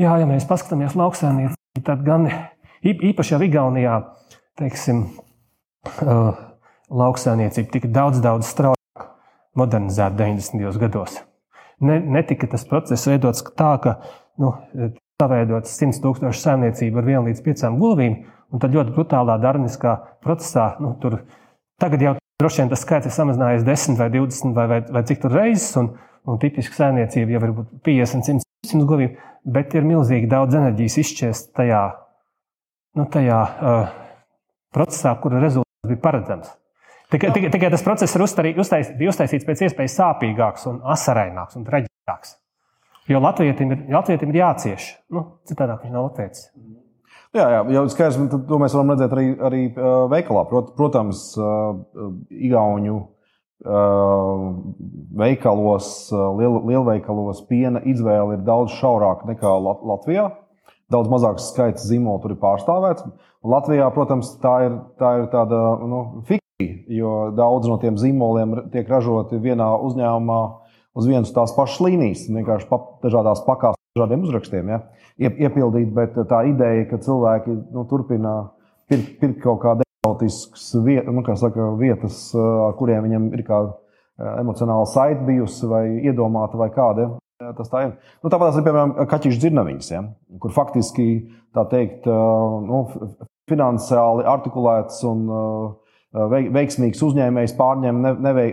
jā, 0.00 0.18
ja 0.22 0.28
mēs 0.28 0.48
paskatāmies 0.48 0.96
lauksēmniecību, 0.96 1.84
tad 1.84 2.02
gan 2.06 2.26
īpaši 2.82 3.36
jau 3.36 3.42
Igaunijā, 3.44 3.98
teiksim, 4.58 5.04
uh, 6.00 6.30
lauksēmniecība 6.90 7.76
tika 7.76 7.92
daudz, 7.92 8.22
daudz 8.24 8.48
straujāk 8.48 9.10
modernizēta 9.60 10.16
90. 10.24 10.80
gados. 10.80 11.20
Ne, 11.80 11.96
netika 12.18 12.48
tas 12.50 12.66
process 12.68 13.08
veidots 13.08 13.44
tā, 13.56 13.70
ka 13.80 13.94
nu, 14.40 14.52
savaidots 15.20 15.72
100 15.80 16.00
tūkstošu 16.04 16.42
saimniecību 16.42 17.00
ar 17.00 17.08
1 17.08 17.28
līdz 17.30 17.44
5 17.46 17.78
gulvīm, 17.80 18.18
un 18.52 18.62
tad 18.62 18.74
ļoti 18.76 18.94
brutālā 18.96 19.38
darniskā 19.40 19.96
procesā, 20.24 20.74
nu, 20.82 20.92
tur 21.00 21.22
tagad 21.80 22.04
jau 22.04 22.14
droši 22.40 22.62
vien 22.62 22.72
tas 22.72 22.84
skaits 22.84 23.08
ir 23.08 23.14
samazinājies 23.14 23.66
10 23.66 23.98
vai 24.00 24.10
20 24.12 24.54
vai, 24.56 24.66
vai, 24.74 24.80
vai 24.96 25.02
cik 25.08 25.24
tur 25.24 25.34
reizes, 25.36 25.72
un, 25.80 25.92
un 26.28 26.40
tipiski 26.42 26.76
saimniecība 26.76 27.36
jau 27.36 27.42
ir 27.48 27.56
50, 27.88 28.28
100, 28.28 28.46
100 28.72 28.88
govīm, 28.88 29.16
bet 29.44 29.76
ir 29.76 29.88
milzīgi 29.88 30.28
daudz 30.30 30.56
enerģijas 30.60 31.00
izšķiest 31.04 31.52
tajā, 31.56 31.82
nu, 33.00 33.08
tajā 33.12 33.40
uh, 33.40 33.92
procesā, 34.74 35.16
kura 35.22 35.40
rezultāts 35.42 35.92
bija 35.92 36.04
paredzams. 36.04 36.59
Tikai, 37.10 37.32
tikai, 37.34 37.50
tikai 37.50 37.70
tas 37.72 37.82
process 37.82 38.14
ir 38.14 38.22
uztarī, 38.22 38.52
uztais, 38.62 38.92
uztaisīts 38.94 39.46
pēc 39.46 39.64
iespējas 39.66 39.96
sāpīgāks, 39.98 40.66
un 40.70 40.78
asaraināks 40.94 41.58
un 41.58 41.64
traģiskāks. 41.66 42.36
Jo 43.10 43.18
Latvijam 43.18 43.72
ir, 43.74 43.80
Latvijam 43.90 44.30
ir 44.30 44.38
jācieš. 44.38 44.92
Nu, 45.10 45.24
citādi 45.48 45.74
viņš 45.82 45.94
nav 45.96 46.06
latviečs. 46.06 46.44
Jā, 47.34 47.46
jā, 47.46 47.62
jau 47.74 47.82
skaidrs, 47.90 48.18
to 48.46 48.58
mēs 48.58 48.74
varam 48.74 48.92
redzēt 48.94 49.12
arī, 49.14 49.24
arī 49.46 49.62
veikalā. 50.10 50.44
Prot, 50.50 50.72
protams, 50.78 51.22
Igauniju 52.30 53.00
veikalos, 55.20 55.88
liel, 56.38 56.60
lielveikalos 56.70 57.42
piena 57.50 57.82
izvēle 57.86 58.38
ir 58.38 58.44
daudz 58.46 58.74
šaurāka 58.78 59.28
nekā 59.30 59.56
Latvijā. 59.62 60.30
Daudz 60.90 61.10
mazāks 61.12 61.50
skaits 61.52 61.86
zīmolu 61.86 62.22
tur 62.22 62.34
ir 62.34 62.40
pārstāvēts. 62.42 63.06
Latvijā, 63.46 63.86
protams, 63.94 64.32
tā 64.42 64.54
ir, 64.66 64.78
tā 64.98 65.12
ir 65.20 65.28
tāda 65.30 65.58
nu, 65.86 66.00
fikcija, 66.26 66.39
jo 66.90 67.14
daudz 67.36 67.68
no 67.70 67.78
tiem 67.82 67.98
zīmoliem 68.00 68.56
tiek 68.72 68.88
ražoti 68.90 69.40
vienā 69.42 69.68
uzņēmumā 69.88 70.40
uz 70.98 71.06
vienas 71.06 71.32
tās 71.34 71.52
pašas 71.56 71.82
līnijas, 71.86 72.24
vienkārši 72.30 72.68
pa, 72.70 72.80
dažādās 73.04 73.44
pakās, 73.46 73.78
dažādiem 73.96 74.24
uzrakstiem 74.26 74.72
ja, 74.72 74.80
iepildīt. 75.18 75.92
Bet 75.96 76.18
tā 76.30 76.42
ideja, 76.50 76.88
ka 76.90 77.00
cilvēki 77.04 77.54
nu, 77.74 77.84
turpina 77.90 78.34
pirkt, 78.90 79.16
pirkt 79.22 79.40
kaut 79.44 79.62
kādu 79.64 79.86
eksotiskas 79.86 80.70
viet, 80.84 81.08
nu, 81.10 81.24
saka, 81.36 81.72
vietas, 81.80 82.22
ar 82.36 82.76
kuriem 82.78 83.06
viņam 83.06 83.32
ir 83.36 83.46
kāda 83.46 83.76
emocionāla 84.40 84.86
saite 84.90 85.24
bijusi, 85.24 85.66
vai 85.70 85.84
iedomāta, 86.04 86.58
vai 86.60 86.70
kāda. 86.74 87.12
Tas 87.56 87.70
tā 87.72 87.86
ir. 87.86 87.92
Nu, 88.20 88.28
tāpat 88.28 88.50
arī, 88.52 88.64
piemēram, 88.66 88.90
kaķīšu 89.08 89.40
dzirnaviņas, 89.40 89.86
ja, 89.94 90.02
kur 90.42 90.52
faktiski 90.52 91.06
tā 91.56 91.64
teikt, 91.70 92.04
nu, 92.04 92.82
finansiāli 93.50 94.26
artikulēts 94.28 95.00
un 95.08 95.24
veiksmīgs 96.12 97.02
uzņēmējs 97.06 97.54
pārņem 97.58 98.02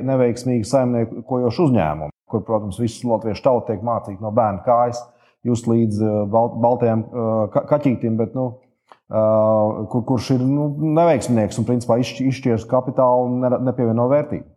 neveiksmīgu 0.06 0.68
saimniekojošu 0.68 1.68
uzņēmumu, 1.70 2.14
kur, 2.30 2.44
protams, 2.46 2.80
visas 2.82 3.06
latviešu 3.08 3.46
tauta 3.46 3.72
tiek 3.72 3.86
mācīta 3.86 4.22
no 4.22 4.32
bērna 4.36 4.62
kājas, 4.66 5.02
just 5.48 5.70
līdz 5.70 6.04
baltajam 6.34 7.06
kaķītim. 7.54 8.18
Bet, 8.20 8.36
nu, 8.38 8.60
kur, 9.08 10.04
kurš 10.12 10.36
ir 10.36 10.44
nu, 10.46 10.70
neveiksminieks 11.00 11.58
un 11.62 11.68
principā 11.70 11.98
izšķirs 12.04 12.68
kapitālu 12.70 13.30
un 13.30 13.66
nepievieno 13.66 14.10
vērtību. 14.12 14.48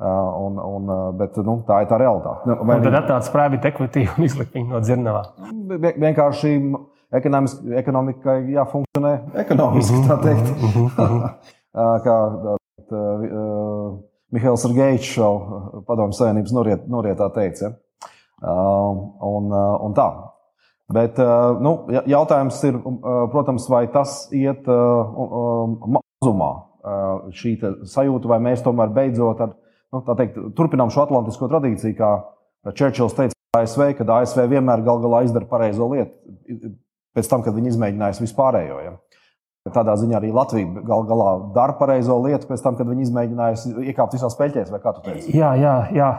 Un, 0.00 0.54
un, 0.56 0.92
bet 1.18 1.34
nu, 1.44 1.58
tā 1.68 1.82
ir 1.84 1.90
tā 1.90 1.98
realitāte. 2.00 2.48
Nu, 2.48 2.54
vai 2.68 2.78
tad 2.80 2.94
atnāca 3.02 3.34
private 3.34 3.68
equity 3.68 4.06
un 4.08 4.24
izlikt 4.24 4.56
viņu 4.56 4.72
no 4.72 4.80
dzirnavā? 4.80 5.26
Vienkārši 6.00 6.54
ekonomikai 7.20 8.38
jāfunkcionē 8.54 9.12
ekonomiski, 9.44 10.00
tā 10.08 10.16
teikt. 10.24 11.58
Kā 11.76 12.16
uh, 12.26 13.98
Mihails 14.34 14.64
Sergejs 14.64 15.12
padomju 15.86 16.16
savienības 16.18 16.54
noriet, 16.54 16.88
norietā 16.90 17.30
teica. 17.34 17.70
Ja? 17.70 18.10
Uh, 18.40 19.06
un, 19.28 19.50
uh, 19.52 19.76
un 19.86 19.94
tā. 19.96 20.08
Bet 20.90 21.20
nu, 21.62 21.76
jautājums 22.10 22.56
ir, 22.66 22.74
protams, 23.30 23.68
vai 23.70 23.84
tas 23.94 24.24
iet 24.34 24.64
mazumā, 24.66 26.48
šī 27.30 27.52
sajūta, 27.86 28.26
vai 28.32 28.40
mēs 28.42 28.64
tomēr 28.64 28.90
beidzot 28.96 29.44
ar, 29.46 29.52
nu, 29.94 30.00
teikt, 30.18 30.40
turpinām 30.58 30.90
šo 30.90 31.04
atlantisko 31.04 31.46
tradīciju, 31.52 31.94
kā 31.94 32.10
Čērčils 32.74 33.14
teica 33.14 33.38
ASV, 33.60 33.84
kad 34.00 34.10
ASV 34.16 34.44
vienmēr 34.50 34.82
gal 34.86 34.98
galā 35.04 35.22
izdara 35.28 35.46
pareizo 35.46 35.86
lietu, 35.94 36.74
pēc 37.14 37.30
tam, 37.30 37.46
kad 37.46 37.54
viņi 37.54 37.72
izmēģinājis 37.76 38.22
vispārējo. 38.22 38.82
Ja. 38.82 38.96
Tādā 39.74 39.94
ziņā 40.00 40.18
arī 40.18 40.32
Latvija 40.34 40.82
gal 40.86 41.06
galā 41.08 41.30
dara 41.54 41.76
pareizo 41.78 42.18
lietu 42.24 42.50
pēc 42.50 42.64
tam, 42.64 42.76
kad 42.78 42.88
viņi 42.90 43.06
izmēģinājusi 43.08 43.72
iekāpt 43.92 44.18
visās 44.18 44.36
peļķēs, 44.38 44.74
vai 44.74 44.82
kā 44.82 44.96
tu 44.96 45.06
teici? 45.06 45.32
Jā, 45.36 45.54
jā, 45.60 45.76
jā. 45.96 46.10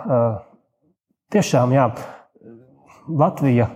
tiešām, 1.36 1.75
jā. 1.75 1.91
Latvija 3.08 3.70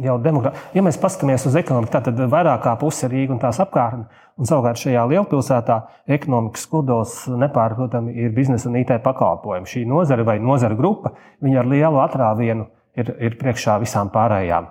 jau 0.00 0.16
demokrātija. 0.22 0.70
Ja 0.76 0.84
mēs 0.84 0.98
paskatāmies 1.00 1.44
uz 1.48 1.56
ekonomiku, 1.58 1.98
tad 1.98 2.20
vairāk 2.32 2.62
kā 2.64 2.76
puse 2.80 3.06
ir 3.06 3.12
Rīga 3.12 3.36
un 3.36 3.42
tās 3.42 3.60
apkārtne. 3.60 4.06
Un 4.36 4.48
savukārt 4.48 4.80
šajā 4.80 5.02
lielpilsētā 5.10 5.76
ekonomikas 6.16 6.66
kodols 6.68 7.18
nepārprotami 7.40 8.12
ir 8.20 8.32
biznesa 8.36 8.68
un 8.70 8.76
IT 8.80 8.92
pakalpojumi. 9.04 9.68
Šī 9.68 9.84
nozara 9.88 10.24
vai 10.28 10.38
nozara 10.40 10.76
grupa, 10.76 11.14
ar 11.40 11.68
lielu 11.68 12.00
atrāvienu 12.02 12.66
ir, 12.96 13.12
ir 13.20 13.38
priekšā 13.40 13.78
visām 13.80 14.12
pārējām. 14.12 14.68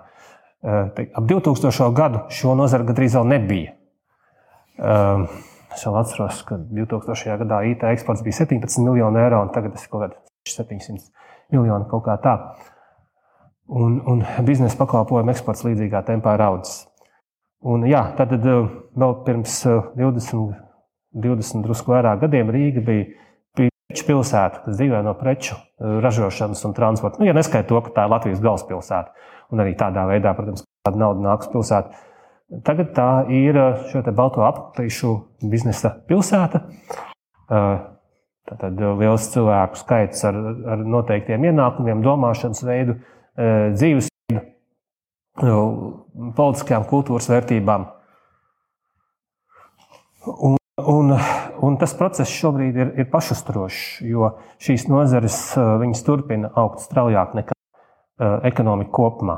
Ap 0.66 1.26
2000. 1.30 1.90
gadu 1.94 2.24
šo 2.34 2.56
nozari 2.58 2.86
gandrīz 2.88 3.14
vēl 3.14 3.28
nebija. 3.30 3.74
Es 5.76 5.84
vēl 5.86 5.98
atceros, 6.00 6.40
ka 6.48 6.58
2000. 6.58 7.36
gadā 7.44 7.60
IT 7.70 7.84
eksports 7.86 8.24
bija 8.26 8.40
17 8.42 8.82
miljoni 8.82 9.22
eiro, 9.22 9.44
un 9.46 9.52
tagad 9.54 9.76
tas 9.76 9.86
ir 9.86 9.92
kaut 9.92 10.08
kāds 10.08 10.56
700 10.56 11.06
miljoni 11.54 11.86
kaut 11.90 12.04
kā 12.08 12.16
tā 12.22 12.34
un, 13.66 14.02
un 14.06 14.22
biznesa 14.46 14.78
pakalpojumu 14.78 15.32
eksports 15.34 15.64
līdzīgā 15.66 16.02
tempā 16.06 16.36
ir 16.36 16.44
audzis. 16.46 16.84
Un, 17.66 17.86
jā, 17.88 18.02
tad, 18.18 18.34
eh, 18.36 18.66
vēl 18.96 19.14
pirms 19.26 19.60
20, 19.96 20.50
eh, 20.52 20.60
20 21.26 21.64
drusku 21.64 21.94
vairāk 21.94 22.20
gadiem 22.26 22.52
Rīga 22.52 22.84
bija 22.84 23.06
preču 23.56 24.04
pilsēta, 24.06 24.62
kas 24.64 24.76
dzīvoja 24.76 25.02
no 25.06 25.14
preču 25.18 25.56
eh, 25.56 25.98
ražošanas 26.04 26.64
un 26.68 26.76
transporta. 26.76 27.18
Nu, 27.20 27.26
ja 27.26 27.34
neskaidro 27.34 27.80
to, 27.80 27.88
ka 27.88 27.96
tā 27.96 28.06
ir 28.06 28.12
Latvijas 28.12 28.44
galvaspilsēta, 28.44 29.32
un 29.52 29.62
arī 29.64 29.74
tādā 29.78 30.06
veidā, 30.08 30.34
protams, 30.36 30.64
kāda 30.86 31.02
nauda 31.02 31.24
nāks 31.28 31.50
pilsētā. 31.52 32.04
Tagad 32.66 32.92
tā 32.94 33.10
ir 33.34 33.58
šo 33.90 34.04
balto 34.14 34.44
apatīšu 34.46 35.16
biznesa 35.50 35.96
pilsēta. 36.06 36.62
Tad 38.46 38.78
liels 38.78 39.26
cilvēku 39.32 39.80
skaits 39.80 40.22
ar, 40.28 40.36
ar 40.74 40.84
noteiktiem 40.86 41.48
ienākumiem, 41.48 42.04
domāšanas 42.06 42.62
veidu, 42.62 43.00
Eh, 43.36 43.70
dzīvesveidu, 43.76 44.40
politiskajām 46.38 46.86
kultūras 46.88 47.28
vērtībām. 47.28 47.82
Un, 50.46 50.56
un, 50.80 51.12
un 51.68 51.76
tas 51.82 51.92
process 51.98 52.32
šobrīd 52.32 52.78
ir, 52.80 52.94
ir 53.02 53.10
pašusturošs, 53.12 53.82
jo 54.08 54.30
šīs 54.56 54.88
nozares 54.88 55.36
eh, 55.60 56.00
turpina 56.06 56.48
augt 56.56 56.80
straujāk 56.86 57.36
nekā 57.36 57.55
eh, 58.20 58.36
ekonomika 58.50 58.92
kopumā. 58.96 59.36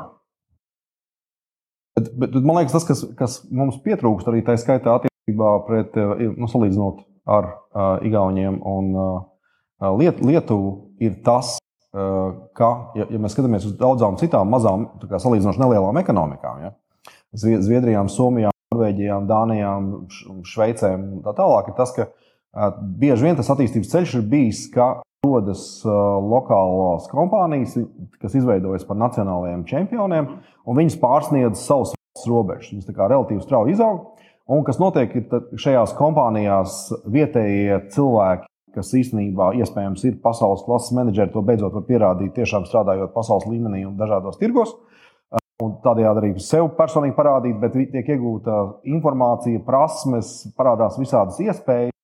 Bet, 1.99 2.11
bet, 2.15 2.37
man 2.45 2.61
liekas, 2.61 2.77
tas, 2.77 2.87
kas, 2.87 3.05
kas 3.19 3.39
mums 3.51 3.81
pietrūkst 3.83 4.29
arī 4.31 4.45
tā 4.47 4.55
skaitā 4.61 4.99
attiecībā 5.01 5.55
pret, 5.67 5.97
nu, 6.39 6.47
salīdzinot 6.47 7.01
ar 7.29 7.49
uh, 7.49 8.05
Igauniem 8.07 8.61
un 8.63 8.93
uh, 8.95 9.97
Liet, 9.99 10.21
Lietuvu, 10.23 10.71
ir 11.03 11.19
tas, 11.27 11.57
ka, 11.91 12.69
ja, 12.99 13.07
ja 13.09 13.19
mēs 13.19 13.35
skatāmies 13.35 13.67
uz 13.67 13.75
daudzām 13.81 14.19
citām 14.21 14.51
mazām, 14.53 14.85
salīdzinoši 15.09 15.63
nelielām 15.63 15.99
ekonomikām, 16.03 16.63
ja, 16.67 16.73
Zviedrijām, 17.33 18.11
Somijām, 18.13 18.55
Norvēģijām, 18.75 19.29
Dānijām, 19.29 19.87
Šveicēm 20.47 21.07
un 21.17 21.23
tā 21.25 21.35
tālāk, 21.39 21.71
ir 21.71 21.77
tas, 21.79 21.95
ka 21.97 22.09
bieži 23.01 23.29
vien 23.29 23.39
tas 23.39 23.49
attīstības 23.55 23.93
ceļš 23.93 24.17
ir 24.19 24.27
bijis, 24.29 24.67
ka 24.73 24.91
rodas 25.27 25.63
lokālās 25.85 27.09
kompānijas, 27.11 27.75
kas 28.23 28.37
izveidojas 28.39 28.87
par 28.87 28.99
nacionālajiem 29.01 29.65
čempioniem, 29.69 30.29
un 30.67 30.79
viņas 30.79 30.99
pārsniedz 31.03 31.63
savus 31.65 31.95
robežas. 32.27 32.71
Viņas 32.75 32.95
relatīvi 32.99 33.43
strauji 33.43 33.75
izaug. 33.77 34.15
Un 34.49 34.63
kas 34.65 34.79
notiek, 34.81 35.13
ir 35.13 35.59
šajās 35.61 35.93
kompānijās 35.99 36.87
vietējie 37.11 37.83
cilvēki 37.93 38.49
kas 38.79 38.93
īstenībā 38.95 39.53
iespējams 39.59 40.05
ir 40.07 40.19
pasaules 40.23 40.63
klases 40.67 40.95
menedžeri, 40.95 41.33
to 41.33 41.43
beidzot 41.43 41.75
var 41.75 41.85
pierādīt 41.89 42.37
tiešām 42.37 42.67
strādājot 42.69 43.15
pasaules 43.15 43.49
līmenī 43.49 43.83
un 43.89 43.97
dažādos 43.99 44.39
tirgos. 44.39 44.77
Un 45.65 45.73
tādējādi 45.83 46.21
arī 46.21 46.29
sev 46.43 46.69
personīgi 46.79 47.17
parādīt, 47.17 47.57
bet 47.59 47.75
tiek 47.75 48.13
iegūta 48.15 48.61
informācija, 48.87 49.65
prasmes, 49.67 50.31
parādās 50.55 51.01
visādas 51.01 51.41
iespējas, 51.43 51.98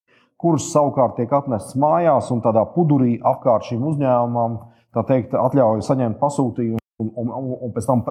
kuras 0.45 0.69
savukārt 0.73 1.17
tiek 1.17 1.33
atnestas 1.33 1.77
mājās 1.81 2.29
un 2.35 2.43
tādā 2.45 2.67
pudurī 2.75 3.17
apkārt 3.25 3.71
šim 3.71 3.85
uzņēmumam, 3.91 4.59
tā 4.95 5.05
teikt, 5.09 5.33
atļauj 5.39 5.81
saņemt 5.87 6.21
pasūtījumu 6.21 6.83
un, 7.01 7.31
un, 7.33 7.55
un 7.65 7.73
pēc 7.75 7.89
tam 7.89 8.05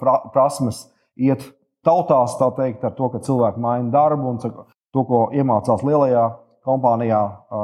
pra, 0.00 0.18
prasmes 0.34 0.82
iet 1.16 1.46
tautās, 1.86 2.34
tā 2.40 2.50
teikt, 2.58 2.82
ar 2.84 2.96
to, 2.98 3.10
ka 3.12 3.22
cilvēki 3.22 3.62
maina 3.62 3.92
darbu 3.94 4.34
un 4.34 4.42
to, 4.42 5.04
ko 5.06 5.22
iemācās 5.36 5.86
lielajā 5.86 6.26
kompānijā, 6.66 7.22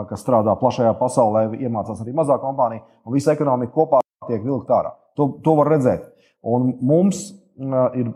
kas 0.08 0.22
strādā 0.22 0.54
plašajā 0.60 0.94
pasaulē, 1.00 1.48
iemācās 1.58 2.04
arī 2.04 2.14
mazā 2.14 2.38
kompānija, 2.42 2.84
un 3.02 3.16
visa 3.16 3.34
ekonomika 3.34 3.74
kopā 3.74 4.02
tiek 4.28 4.44
vilkta 4.44 4.78
ārā. 4.78 4.92
To, 5.18 5.32
to 5.42 5.56
var 5.58 5.72
redzēt. 5.74 6.06
Un 6.46 6.76
mums 6.86 7.24
ir, 7.58 8.12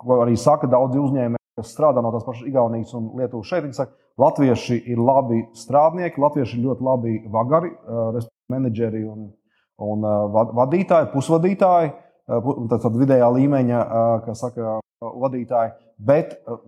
ko 0.00 0.20
arī 0.24 0.34
saka 0.40 0.68
daudzi 0.70 0.98
uzņēmēji, 1.00 1.45
kas 1.56 1.72
strādā 1.72 2.02
no 2.04 2.12
tās 2.14 2.26
pašas 2.26 2.48
Igaunijas 2.48 2.94
un 2.98 3.10
Lietuvas 3.18 3.48
šeit, 3.48 3.64
viņi 3.64 3.78
saka, 3.78 3.96
latvieši 4.20 4.80
ir 4.92 5.00
labi 5.00 5.42
strādnieki, 5.56 6.20
latvieši 6.22 6.58
ir 6.58 6.66
ļoti 6.68 6.86
labi 6.86 7.16
vagari, 7.32 7.72
menedžeri 8.52 9.02
un, 9.08 9.30
un 9.82 10.06
vadītāji, 10.56 11.10
pusvadītāji, 11.14 11.94
tad 12.26 13.00
vidējā 13.00 13.32
līmeņa, 13.38 13.82
kā 14.26 14.36
saka, 14.36 14.78
vadītāji 15.00 15.74
bet 15.98 16.32
eh, 16.32 16.58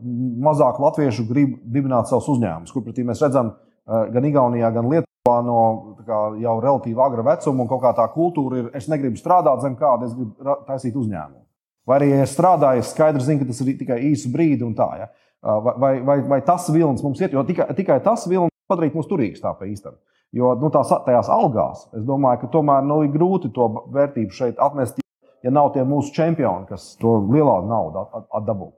mazāk 0.44 0.80
latviešu 0.80 1.26
grib 1.28 1.58
dibināt 1.64 2.08
savus 2.10 2.28
uzņēmumus, 2.34 2.72
kur 2.72 2.84
pretī 2.86 3.04
mēs 3.06 3.22
redzam 3.24 3.52
eh, 3.52 4.08
gan 4.14 4.28
Igaunijā, 4.28 4.70
gan 4.74 4.88
Lietuvā 4.90 5.38
no 5.44 5.60
kā, 6.06 6.20
jau 6.42 6.56
relatīvi 6.64 7.04
agra 7.04 7.26
vecuma, 7.32 7.64
un 7.64 7.70
kaut 7.70 7.84
kā 7.84 7.92
tā 7.96 8.08
kultūra 8.14 8.62
ir, 8.62 8.70
es 8.78 8.88
negribu 8.88 9.20
strādāt 9.20 9.64
zem 9.64 9.76
kāda, 9.80 10.08
es 10.08 10.16
gribu 10.16 10.56
taisīt 10.68 10.96
uzņēmumu. 10.96 11.44
Vai 11.88 12.02
arī, 12.02 12.10
ja 12.12 12.26
es 12.26 12.90
skaidri 12.92 13.24
zinu, 13.24 13.40
ka 13.40 13.48
tas 13.48 13.62
ir 13.64 13.78
tikai 13.78 14.02
īsu 14.10 14.28
brīdi 14.32 14.66
un 14.66 14.74
tā. 14.76 14.88
Ja? 15.00 15.08
Eh, 15.38 15.60
vai, 15.78 16.00
vai, 16.02 16.20
vai 16.28 16.40
tas 16.42 16.68
vilnis 16.68 17.02
mums 17.02 17.20
iet, 17.20 17.32
jo 17.32 17.44
tikai, 17.46 17.68
tikai 17.78 18.00
tas 18.04 18.26
vilnis 18.26 18.52
padarīt 18.68 18.96
mūs 18.98 19.06
turīgus 19.08 19.42
tā 19.44 19.54
pa 19.56 19.68
īstam. 19.68 19.94
Jo 20.34 20.52
nu, 20.60 20.68
tās, 20.74 20.90
tajās 21.06 21.30
algās, 21.32 21.86
es 21.96 22.02
domāju, 22.04 22.42
ka 22.42 22.50
tomēr 22.52 22.82
nu, 22.84 22.98
ir 23.06 23.14
grūti 23.14 23.48
to 23.54 23.68
vērtību 23.94 24.34
šeit 24.34 24.58
atnest, 24.60 24.98
ja 25.46 25.52
nav 25.54 25.70
tie 25.72 25.86
mūsu 25.88 26.12
čempioni, 26.16 26.66
kas 26.68 26.90
to 27.00 27.14
lielāku 27.30 27.70
naudu 27.70 28.04
atdabū. 28.36 28.72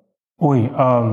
Ui, 0.47 0.63
um, 0.69 1.11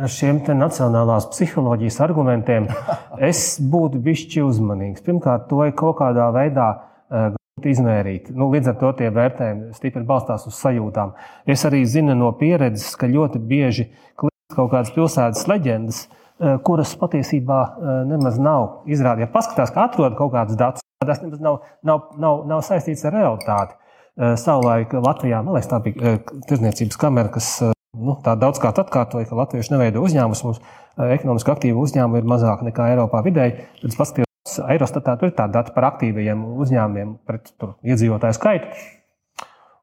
ar 0.00 0.10
šiem 0.10 0.40
nacionālās 0.58 1.28
psiholoģijas 1.34 2.00
argumentiem 2.06 2.70
es 3.30 3.58
būtu 3.60 4.00
bijis 4.02 4.24
uzmanīgs. 4.46 5.04
Pirmkārt, 5.04 5.50
to 5.50 5.60
ir 5.66 5.76
kaut 5.78 5.98
kādā 6.00 6.30
veidā 6.34 6.70
uh, 6.70 7.36
izmērīt. 7.68 8.30
Nu, 8.34 8.48
līdz 8.52 8.72
ar 8.72 8.78
to 8.80 8.92
tie 8.98 9.10
vērtējumi 9.14 9.74
stipri 9.76 10.02
balstās 10.06 10.46
uz 10.48 10.56
sajūtām. 10.60 11.12
Es 11.50 11.66
arī 11.68 11.82
zinu 11.88 12.16
no 12.18 12.30
pieredzes, 12.38 12.94
ka 12.98 13.10
ļoti 13.10 13.42
bieži 13.50 13.90
klīst 14.20 14.56
kaut 14.56 14.70
kādas 14.72 14.94
pilsētas 14.94 15.48
leģendas, 15.50 16.04
uh, 16.06 16.56
kuras 16.66 16.94
patiesībā 17.00 17.60
uh, 17.66 17.90
nemaz 18.10 18.38
nav 18.40 18.86
izrādītas. 18.86 19.28
Ja 19.28 19.34
paskatās, 19.34 19.74
ka 19.74 19.88
atrod 19.88 20.16
kaut 20.18 20.32
kādus 20.36 20.60
datus, 20.60 20.86
tas 21.04 21.20
nemaz 21.24 21.42
nav, 21.44 21.60
nav, 21.84 22.08
nav, 22.20 22.46
nav 22.48 22.64
saistīts 22.66 23.04
ar 23.08 23.18
realitāti. 23.18 23.76
Uh, 24.16 24.32
savulaik 24.40 24.96
Latvijā, 24.96 25.44
man 25.44 25.58
liekas, 25.58 25.70
tā 25.70 25.82
bija 25.84 26.16
tirzniecības 26.48 26.98
kamera, 27.00 27.32
kas 27.32 27.58
Nu, 27.98 28.14
tā 28.22 28.36
daudzkārt 28.38 28.78
atkārtoja, 28.78 29.26
ka 29.26 29.34
latvieši 29.34 29.72
neveido 29.74 30.02
uzņēmumus. 30.06 30.60
Eh, 30.60 31.14
ekonomiski 31.16 31.50
aktīvu 31.50 31.82
uzņēmumu 31.82 32.20
ir 32.20 32.28
mazāk 32.32 32.62
nekā 32.68 32.92
Eiropā 32.92 33.22
vidēji. 33.26 33.64
Tad 33.82 33.96
paskatījos, 33.98 34.29
Eirostatā 34.48 35.14
tur 35.20 35.28
ir 35.28 35.36
tāda 35.36 35.60
data 35.60 35.74
par 35.74 35.90
aktīvajiem 35.90 36.42
uzņēmumiem 36.64 37.12
pret 37.28 37.52
tur, 37.60 37.74
iedzīvotāju 37.84 38.36
skaitu. 38.38 38.70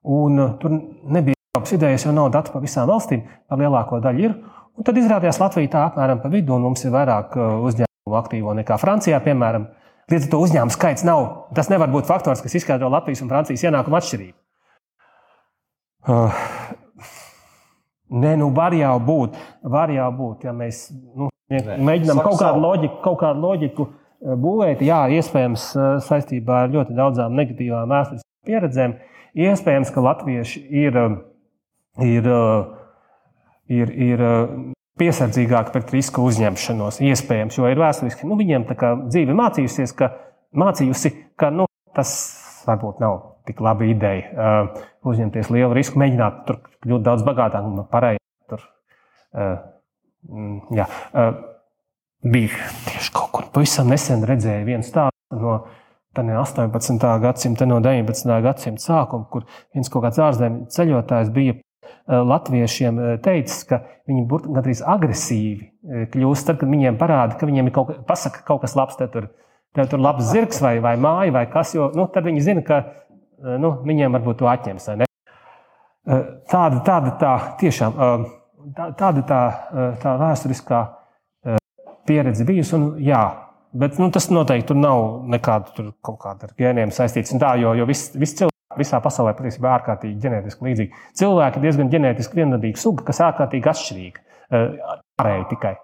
Un, 0.08 0.40
uh, 0.40 0.56
tur 0.62 0.74
nebija 1.14 1.38
Eiropas 1.38 1.76
idejas, 1.78 2.06
jo 2.08 2.14
nav 2.16 2.32
datu 2.34 2.54
par 2.54 2.64
visām 2.64 2.88
valstīm, 2.90 3.26
par 3.50 3.62
lielāko 3.62 4.02
daļu 4.04 4.26
ir. 4.26 4.34
Un 4.78 4.86
tad 4.88 4.98
izrādījās 4.98 5.40
Latvija 5.42 5.74
tā 5.74 5.84
apmēram 5.90 6.22
pa 6.24 6.32
vidu, 6.34 6.56
un 6.56 6.66
mums 6.70 6.86
ir 6.86 6.94
vairāk 6.94 7.38
uh, 7.38 7.60
uzņēmumu 7.70 8.18
aktīvo 8.18 8.58
nekā 8.58 8.80
Francijā, 8.82 9.22
piemēram. 9.26 9.70
Līdz 10.12 10.28
ar 10.28 10.34
to 10.34 10.42
uzņēmumu 10.46 10.74
skaits 10.74 11.06
nav. 11.06 11.24
Tas 11.58 11.70
nevar 11.70 11.92
būt 11.94 12.10
faktors, 12.10 12.42
kas 12.42 12.58
izskaidro 12.58 12.90
Latvijas 12.94 13.22
un 13.26 13.32
Francijas 13.32 13.66
ienākumu 13.68 14.00
atšķirību. 14.00 14.38
Uh, 16.08 16.44
Nē, 18.08 18.38
nu 18.40 18.54
var 18.56 18.72
jau 18.72 18.94
būt, 19.04 19.36
var 19.68 19.92
jau 19.92 20.08
būt, 20.16 20.46
ja 20.48 20.54
mēs 20.56 20.86
nu, 20.96 21.28
mēģinām 21.52 22.22
kaut 22.24 22.38
kādu 22.40 22.62
loģiku, 22.64 23.00
kaut 23.04 23.18
kādu 23.20 23.44
loģiku 23.44 23.88
eh, 24.22 24.38
būvēt. 24.46 24.84
Jā, 24.86 25.04
iespējams, 25.18 25.70
saistībā 26.08 26.64
ar 26.66 26.74
ļoti 26.74 26.98
daudzām 26.98 27.38
negatīvām 27.38 27.94
vēsturiskām 27.94 28.48
pieredzēm, 28.48 28.98
iespējams, 29.48 29.92
ka 29.94 30.04
latvieši 30.06 30.64
ir, 30.86 31.00
ir, 32.06 32.30
ir, 33.68 33.94
ir 34.08 34.26
piesardzīgāki 34.98 35.74
pret 35.76 35.94
risku 35.94 36.26
uzņemšanos. 36.30 37.02
Iespējams, 37.06 37.60
jo 37.60 37.70
ir 37.70 37.82
vēsturiski, 37.82 38.28
nu, 38.30 38.38
viņiem 38.40 38.66
dzīve 38.72 39.36
mācījusies, 39.38 39.94
ka, 39.98 40.12
mācījusi, 40.58 41.14
ka 41.38 41.52
nu, 41.54 41.68
tas 41.98 42.14
varbūt 42.68 43.02
nav 43.04 43.20
tik 43.48 43.62
laba 43.64 43.88
ideja 43.88 44.64
uzņemties 45.08 45.52
lielu 45.54 45.76
risku, 45.76 46.00
mēģināt 46.02 46.42
tur 46.48 46.62
kļūt 46.84 47.06
daudz 47.06 47.26
bagātāk 47.28 47.68
un 47.68 47.84
pareizi. 47.92 48.24
Tur, 48.52 48.64
uh, 49.36 49.54
jā, 50.76 50.88
bija 52.24 52.72
tieši 52.88 53.14
kaut 53.14 53.32
kur 53.36 53.50
pavisam 53.54 53.90
nesen 53.92 54.26
redzēju 54.28 54.66
vienu 54.68 54.86
stāstu 54.86 55.42
no 55.42 55.60
ne 56.18 56.34
18. 56.34 57.20
gadsimta, 57.22 57.66
no 57.70 57.78
19. 57.80 58.42
gadsimta 58.42 58.82
sākuma, 58.82 59.28
kur 59.30 59.44
viens 59.76 59.90
kaut 59.94 60.02
kāds 60.08 60.18
ārzemju 60.18 60.66
ceļotājs 60.74 61.30
bija 61.36 61.60
latviešiem 62.08 63.00
teicis, 63.24 63.64
ka 63.70 63.82
viņi 64.10 64.24
gandrīz 64.30 64.82
agresīvi 64.82 66.08
kļūst, 66.14 66.48
tad, 66.48 66.58
kad 66.62 66.72
viņiem 66.72 66.98
parāda, 67.00 67.38
ka 67.38 67.50
viņiem 67.50 67.70
ir 67.70 67.76
kaut, 67.76 67.94
pasaka, 68.08 68.42
kaut 68.48 68.64
kas 68.64 68.76
labs, 68.80 68.98
tad 69.00 69.14
tur, 69.14 69.30
tad 69.78 69.92
tur 69.92 70.02
labs 70.02 70.32
zirgs 70.32 70.62
vai, 70.64 70.78
vai 70.84 70.96
māja 70.98 71.36
vai 71.36 71.46
kas, 71.52 71.76
jo 71.78 71.92
nu, 71.96 72.08
tad 72.14 72.28
viņi 72.28 72.44
zina, 72.44 72.66
ka 72.66 72.82
nu, 73.62 73.76
viņiem 73.86 74.18
varbūt 74.18 74.42
to 74.42 74.50
atņems. 74.52 74.90
Tāda, 76.50 76.82
tāda 76.88 77.14
tā, 77.22 77.34
tiešām, 77.62 77.98
tāda 78.74 79.24
tā, 79.28 79.42
tā 80.02 80.16
vēsturiskā 80.24 80.84
pieredze 82.08 82.46
bijusi. 82.48 82.76
Un, 82.78 82.90
jā, 83.04 83.24
bet 83.78 83.98
nu, 84.02 84.10
tas 84.14 84.30
noteikti 84.34 84.78
nav 84.78 85.28
nekāda 85.34 85.90
kaut 86.06 86.22
kāda 86.24 86.50
ar 86.50 86.54
gēniem 86.60 86.94
saistīts. 86.96 87.36
Tā, 87.42 87.56
jo 87.62 87.74
jo 87.78 87.88
viss 87.90 88.14
vis 88.18 88.36
cilvēki 88.40 88.56
visā 88.78 89.00
pasaulē 89.02 89.34
patiesībā 89.38 89.74
ārkārtīgi 89.80 90.22
ģenētiski 90.22 90.70
līdzīgi. 90.70 91.04
Cilvēki 91.18 91.60
ir 91.60 91.68
diezgan 91.68 91.92
ģenētiski 91.94 92.42
viendabīga 92.42 92.82
suga, 92.82 93.08
kas 93.08 93.24
ārkārtīgi 93.26 93.72
atšķirīga. 93.74 94.26
Ārēji 95.18 95.50
tikai. 95.52 95.76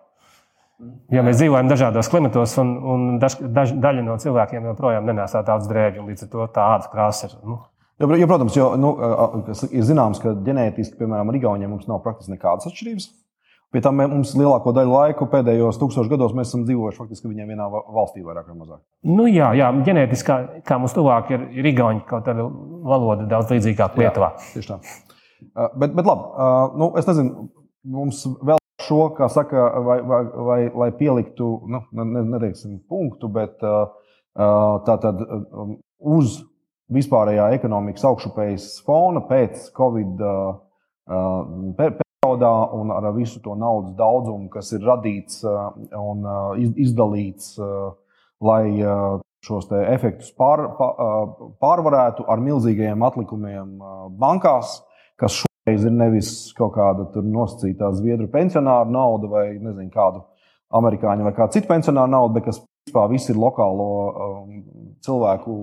Ja 1.14 1.24
mēs 1.24 1.38
dzīvojam 1.40 1.70
dažādos 1.72 2.10
klimatos, 2.12 2.56
un, 2.60 2.72
un 2.94 3.04
daž, 3.22 3.38
daž, 3.56 3.76
daļa 3.84 4.04
no 4.04 4.18
cilvēkiem 4.20 4.66
joprojām 4.72 5.08
nesā 5.08 5.44
daudz 5.46 5.70
drēbju, 5.70 6.08
līdz 6.10 6.26
ar 6.26 6.32
to 6.34 6.48
tā 6.56 6.66
ādas 6.76 6.90
krāsa 6.92 7.30
ir. 7.30 7.36
Nu. 7.48 7.60
Jo, 8.02 8.10
jo, 8.18 8.28
protams, 8.28 8.56
jo, 8.58 8.72
nu, 8.80 8.90
ir 9.70 9.86
zināms, 9.88 10.20
ka 10.24 10.34
ģenētiski, 10.44 10.98
piemēram, 11.00 11.30
ar 11.30 11.38
Igauniem 11.38 11.72
mums 11.72 11.88
nav 11.88 12.02
praktiski 12.04 12.34
nekādas 12.34 12.68
atšķirības. 12.68 13.06
Pie 13.74 13.82
tam 13.82 13.98
mums 13.98 14.36
lielāko 14.38 14.70
daļu 14.76 14.92
laika 14.94 15.26
pēdējos 15.32 15.80
tūkstošos 15.82 16.10
gados 16.12 16.36
mēs 16.38 16.52
esam 16.52 16.62
dzīvojuši 16.68 17.00
faktiski 17.00 17.30
viņiem 17.32 17.48
vienā 17.56 17.66
valstī, 17.74 18.22
vairāk 18.22 18.46
vai 18.52 18.58
mazāk. 18.60 18.82
Nu, 19.10 19.24
jā, 19.26 19.48
jā 19.58 19.72
ģenētiski, 19.88 20.62
kā 20.68 20.76
mums 20.78 20.94
tuvāk 20.94 21.32
ir, 21.34 21.42
ir 21.58 21.66
igauni, 21.72 22.04
kaut 22.06 22.22
kāda 22.28 22.46
valoda 22.86 23.26
daudz 23.32 23.50
līdzīgāka 23.50 23.98
Lietuvā. 23.98 24.30
Jā, 24.38 24.46
tieši 24.54 24.70
tā. 24.70 24.78
Uh, 25.48 25.74
bet, 25.82 25.90
bet 25.98 26.06
labi, 26.06 26.24
uh, 26.30 26.70
nu, 26.78 26.94
es 27.02 27.06
nezinu, 27.10 27.50
mums 27.98 28.22
vēl 28.46 28.62
šo, 28.86 29.10
kā 29.18 29.26
saka, 29.34 29.58
vai, 29.88 29.98
vai, 30.06 30.22
vai 30.52 30.60
lai 30.84 30.92
pieliktu, 31.00 31.48
nu, 31.74 31.82
neteiksim, 32.14 32.78
punktu, 32.94 33.26
bet 33.34 33.58
uh, 33.66 33.90
tā 34.86 34.96
tad 35.02 35.18
um, 35.26 35.82
uz 36.14 36.46
vispārējā 36.94 37.50
ekonomikas 37.58 38.06
augšupējas 38.12 38.86
fona 38.86 39.26
pēc 39.26 39.74
Covid-19 39.82 42.03
naudā 42.24 42.52
un 42.76 42.92
ar 42.94 43.12
visu 43.16 43.42
to 43.44 43.56
naudas 43.60 43.94
daudzumu, 43.98 44.50
kas 44.54 44.72
ir 44.76 44.86
radīts 44.88 45.44
eh, 45.44 45.60
un 46.00 46.24
eh, 46.24 46.72
izdalīts, 46.86 47.58
eh, 47.60 47.92
lai 48.44 48.66
šos 49.44 49.70
efektus 49.72 50.34
pār, 50.36 50.66
pārvarētu 51.64 52.26
ar 52.32 52.42
milzīgiem 52.44 53.04
atlikumiem 53.08 53.78
bankās, 54.20 54.78
kas 55.20 55.38
šoreiz 55.42 55.86
ir 55.88 55.96
nevis 55.96 56.32
kaut 56.58 56.74
kāda 56.76 57.24
nosacītā 57.24 57.94
zviedru 57.96 58.28
pensionāra 58.32 58.88
nauda 58.92 59.32
vai 59.32 59.46
nezinu 59.54 59.92
kādu 59.96 60.26
amerikāņu 60.76 61.28
vai 61.28 61.36
kādu 61.40 61.56
citu 61.56 61.72
pensionāru 61.72 62.12
naudu, 62.12 62.36
bet 62.36 62.50
kas 62.50 62.60
principā 62.64 63.06
viss 63.12 63.32
ir 63.32 63.40
lokālo 63.40 63.90
cilvēku 65.08 65.60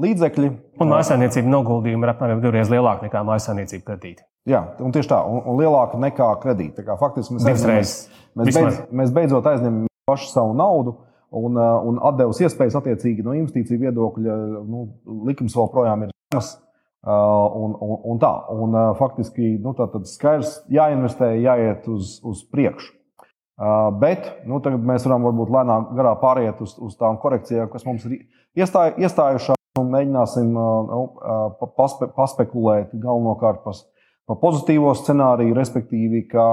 līdzekļi. 0.00 0.52
Un 0.80 0.92
mājsaimniecība 0.92 1.56
noguldījumi 1.56 2.04
ir 2.04 2.14
apmēram 2.14 2.44
divreiz 2.44 2.72
lielāki 2.72 3.08
nekā 3.08 3.24
mājsaimniecība 3.32 3.92
kredīti. 3.92 4.29
Jā, 4.48 4.62
un 4.80 4.92
tieši 4.94 5.10
tā, 5.10 5.20
un, 5.28 5.42
un 5.52 5.60
lielāka 5.60 6.00
nekā 6.00 6.30
kredīti. 6.40 6.84
Kā, 6.86 6.96
faktiski 7.00 7.36
mēs, 7.36 7.46
aizņemies, 7.50 7.92
mēs, 8.40 8.56
beidz, 8.56 8.78
mēs 9.02 9.12
beidzot 9.16 9.48
aizņemam 9.50 9.86
pašu 10.08 10.30
savu 10.32 10.56
naudu. 10.56 10.96
Un, 11.30 11.54
uh, 11.54 11.76
un 11.86 12.00
atdevis 12.08 12.40
iespējas 12.42 12.74
attiecīgi 12.80 13.22
no 13.22 13.36
investīciju 13.38 13.84
viedokļa, 13.84 14.38
nu, 14.66 14.86
likums 15.28 15.54
vēl 15.54 15.68
projām 15.70 16.06
ir 16.06 16.10
zemes. 16.10 16.48
Uh, 17.00 17.12
un, 17.56 17.76
un, 17.80 17.92
un 18.10 18.18
tā, 18.20 18.32
un 18.52 18.74
uh, 18.74 18.88
faktiski 18.98 19.52
nu, 19.62 19.70
tā 19.78 19.86
tad 19.92 20.08
skaidrs, 20.10 20.56
jāinvestē, 20.72 21.30
jāiet 21.38 21.86
uz, 21.92 22.18
uz 22.26 22.42
priekšu. 22.50 22.96
Bet 24.00 24.24
nu, 24.48 24.56
tagad 24.64 24.84
mēs 24.88 25.04
varam 25.04 25.26
varbūt 25.28 25.50
lēnām 25.52 25.90
garā 25.92 26.14
pāriet 26.16 26.62
uz, 26.64 26.72
uz 26.80 26.94
tām 26.96 27.18
korekcijām, 27.20 27.68
kas 27.68 27.84
mums 27.84 28.06
ir 28.08 28.22
iestāj, 28.56 28.94
iestājušās, 29.04 29.58
un 29.76 29.90
mēģināsim 29.92 30.48
nu, 30.56 31.02
paspe, 31.76 32.08
paspekulēt 32.16 32.94
galvenokārt 32.96 33.60
par 33.66 33.76
pa 33.76 33.99
pozitīvo 34.38 34.92
scenāriju, 34.94 35.56
respektīvi, 35.56 36.24
ka 36.30 36.46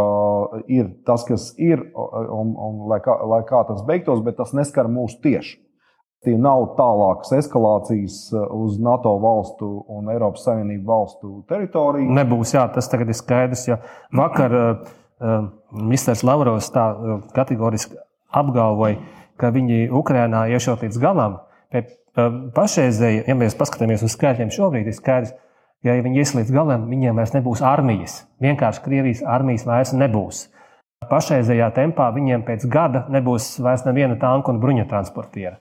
uh, 0.00 0.62
ir 0.68 0.88
tas, 1.06 1.24
kas 1.28 1.52
ir, 1.60 1.84
un, 1.94 2.54
un 2.56 2.86
lai, 2.90 3.00
kā, 3.04 3.16
lai 3.28 3.42
kā 3.48 3.62
tas 3.68 3.84
beigtos, 3.88 4.22
bet 4.24 4.38
tas 4.40 4.54
neskar 4.56 4.90
mūs 4.92 5.18
tieši. 5.24 5.60
Tie 6.22 6.36
nav 6.38 6.76
tālākas 6.78 7.32
eskalācijas 7.34 8.28
uz 8.54 8.76
NATO 8.78 9.16
valstu 9.18 9.68
un 9.90 10.10
Eiropas 10.12 10.44
Savienību 10.46 10.86
valstu 10.86 11.30
teritoriju. 11.50 12.12
Nebūs, 12.14 12.52
jā, 12.54 12.62
tas 12.70 12.86
tagad 12.92 13.10
ir 13.10 13.18
skaidrs. 13.18 13.64
Ja 13.66 13.80
vakar 14.14 14.54
uh, 14.54 14.92
uh, 15.18 15.48
Mr. 15.74 16.14
Lavrovs 16.26 16.70
tā 16.70 16.84
uh, 16.94 17.16
kategoriski 17.34 17.98
apgalvoja, 18.30 19.00
ka 19.40 19.50
viņi 19.50 19.88
Ukrainā 19.90 20.44
iešot 20.54 20.86
līdz 20.86 21.00
galam. 21.02 21.40
Bet 21.74 21.90
uh, 21.90 22.30
pašreizēji, 22.54 23.24
ja 23.26 23.38
mēs 23.38 23.58
paskatāmies 23.58 24.06
uz 24.06 24.14
skaitļiem 24.14 24.54
šobrīd, 24.54 24.92
ir 24.92 24.94
skaidrs, 24.94 25.34
ka 25.34 25.51
Ja 25.82 25.96
viņi 25.98 26.22
ies 26.22 26.34
līdz 26.36 26.52
galam, 26.54 26.86
viņiem 26.90 27.18
vairs 27.18 27.34
nebūs 27.34 27.62
armijas. 27.66 28.20
Vienkārši 28.42 28.84
Krievijas 28.84 29.24
armijas 29.26 29.66
vairs 29.66 29.94
nebūs. 29.96 30.44
Pašreizējā 31.10 31.72
tempā 31.74 32.12
viņiem 32.14 32.44
pēc 32.46 32.68
gada 32.70 33.06
nebūs 33.10 33.56
vairs 33.62 33.82
neviena 33.88 34.14
tanka 34.20 34.54
un 34.54 34.60
bruņa 34.62 34.86
transportiera. 34.90 35.58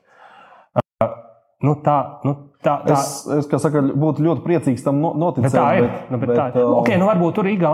Nu, 1.62 1.76
tā, 1.86 1.96
nu, 2.26 2.34
tā, 2.66 2.80
tā. 2.88 2.96
Es, 2.96 3.10
es 3.38 3.48
saku, 3.62 3.84
būtu 4.02 4.24
ļoti 4.26 4.42
priecīgs 4.46 4.86
tam 4.86 4.98
noticēt. 5.02 5.46
Bet 5.46 5.54
tā 5.54 5.68
ir. 5.78 5.86
Bet, 5.86 6.08
nu, 6.10 6.20
bet 6.22 6.32
bet, 6.32 6.40
tā 6.40 6.46
ir. 6.50 6.64
Um... 6.64 6.78
Okay, 6.80 6.98
nu, 6.98 7.06
varbūt 7.10 7.36
tur 7.38 7.50
Igau, 7.52 7.74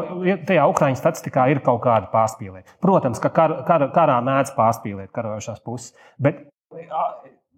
tajā 0.49 0.65
Ukrāņu 0.67 0.99
statistikā 0.99 1.45
ir 1.53 1.62
kaut 1.63 1.79
kāda 1.86 2.12
pārspīlēšana. 2.12 2.75
Protams, 2.83 3.21
ka 3.23 3.31
kar, 3.36 3.55
kar, 3.67 3.88
karā 3.95 4.17
mēdz 4.27 4.51
pārspīlēt 4.57 5.13
karojošās 5.15 5.63
puses. 5.63 5.93
Bet 6.19 6.43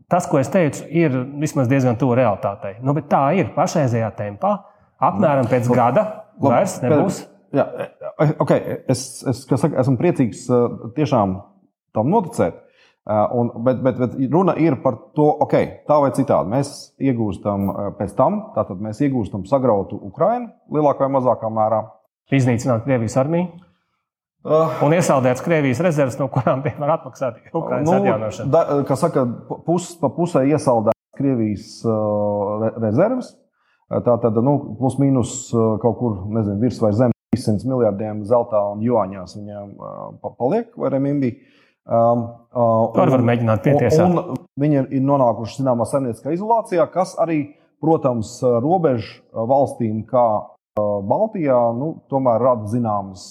tas, 0.09 0.29
ko 0.29 0.37
es 0.41 0.53
teicu, 0.53 0.85
ir 0.93 1.17
vismaz 1.41 1.69
diezgan 1.71 1.97
tuvu 1.97 2.19
realitātei. 2.21 2.75
Nu, 2.85 2.93
tā 3.09 3.23
ir 3.41 3.49
pašreizējā 3.57 4.11
tempā. 4.19 4.59
Apmēram 4.99 5.49
pēc 5.51 5.69
gada 5.71 6.05
vairs 6.43 6.79
nebūs. 6.83 7.21
Jā, 7.55 7.65
okay. 8.37 8.81
es, 8.91 9.23
es 9.27 9.45
saku, 9.47 9.73
esmu 9.79 9.95
priecīgs 9.97 10.43
tiešām 10.97 11.39
tam 11.97 12.11
noticēt. 12.13 12.59
Un, 13.09 13.47
bet, 13.65 13.79
bet, 13.81 13.97
bet 13.97 14.17
runa 14.29 14.53
ir 14.61 14.75
par 14.83 14.99
to, 15.17 15.25
ok, 15.45 15.55
tā 15.87 15.97
vai 16.03 16.11
citādi. 16.13 16.51
Mēs 16.51 16.73
iegūstam 17.01 17.71
pēc 17.97 18.13
tam, 18.17 18.43
tātad 18.53 18.83
mēs 18.85 18.99
iegūstam 19.07 19.47
sagrautu 19.49 19.97
Ukrainu 20.11 20.51
lielākā 20.75 21.07
vai 21.07 21.15
mazākā 21.15 21.49
mērā. 21.49 21.81
Iznīcināt 22.35 22.85
Krievijas 22.85 23.17
armiju. 23.17 23.49
Uh, 24.45 24.77
un 24.85 24.93
iesaldēts 24.95 25.41
Krievijas 25.43 25.81
rezerves, 25.83 26.15
no 26.15 26.29
kurām 26.31 26.61
tie 26.63 26.71
var 26.79 26.93
atmaksāt 26.99 27.41
Ukraiņas 27.49 27.89
nu, 27.89 27.95
atjaunošanu. 27.97 28.51
Da, 28.53 28.61
kā 28.87 28.95
saka, 28.99 29.25
pus, 29.65 29.89
pa 29.99 30.11
pusē 30.15 30.45
iesaldēts 30.47 31.17
Krievijas 31.17 31.73
uh, 31.83 32.69
rezerves. 32.77 33.33
Tā 33.89 34.15
tad 34.21 34.35
nu, 34.45 34.55
plus 34.77 34.99
mīnus 35.01 35.31
kaut 35.81 35.95
kur 35.97 36.19
nezinu, 36.29 36.59
virs 36.61 36.77
vai 36.81 36.91
zem 36.93 37.13
300 37.33 37.65
miljardiem 37.69 38.21
zeltā 38.29 38.59
un 38.73 38.83
juāņās 38.85 39.33
viņiem 39.37 39.71
paliek 40.37 40.75
vai 40.77 40.91
remimbi. 40.93 41.31
Um, 41.89 42.27
uh, 42.53 42.91
Tur 42.93 43.09
var 43.15 43.23
mēģināt 43.25 43.63
pietiesāt. 43.65 44.17
Viņi 44.61 44.83
ir 44.93 45.01
nonākuši 45.01 45.63
zināmā 45.63 45.87
saimnieciskā 45.89 46.35
izolācijā, 46.35 46.85
kas 46.93 47.15
arī, 47.17 47.39
protams, 47.81 48.35
robežu 48.61 49.23
valstīm, 49.33 50.03
kā 50.09 50.27
Baltijā, 50.79 51.57
nu, 51.75 51.93
tomēr 52.11 52.41
rada 52.43 52.69
zināmas 52.71 53.23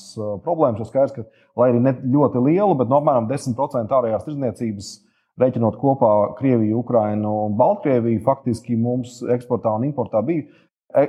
problēmas. 0.44 0.82
Ir 0.82 0.90
skaidrs, 0.90 1.14
ka, 1.14 1.44
lai 1.58 1.70
arī 1.72 1.82
ne 1.84 1.94
ļoti 2.02 2.42
liela, 2.44 2.74
bet 2.78 2.90
no 2.90 2.98
apmēram 2.98 3.28
10% 3.30 3.94
ārējās 3.98 4.26
tirdzniecības 4.26 4.90
Reiķinot 5.38 5.76
kopā 5.78 6.12
Krieviju, 6.38 6.80
Ukrainu 6.82 7.34
un 7.44 7.54
Baltkrieviju, 7.58 8.22
faktiski 8.24 8.76
mums 8.76 9.20
eksportā 9.30 9.76
un 9.78 9.86
importā 9.86 10.22
bija. 10.26 10.48
E, 10.96 11.04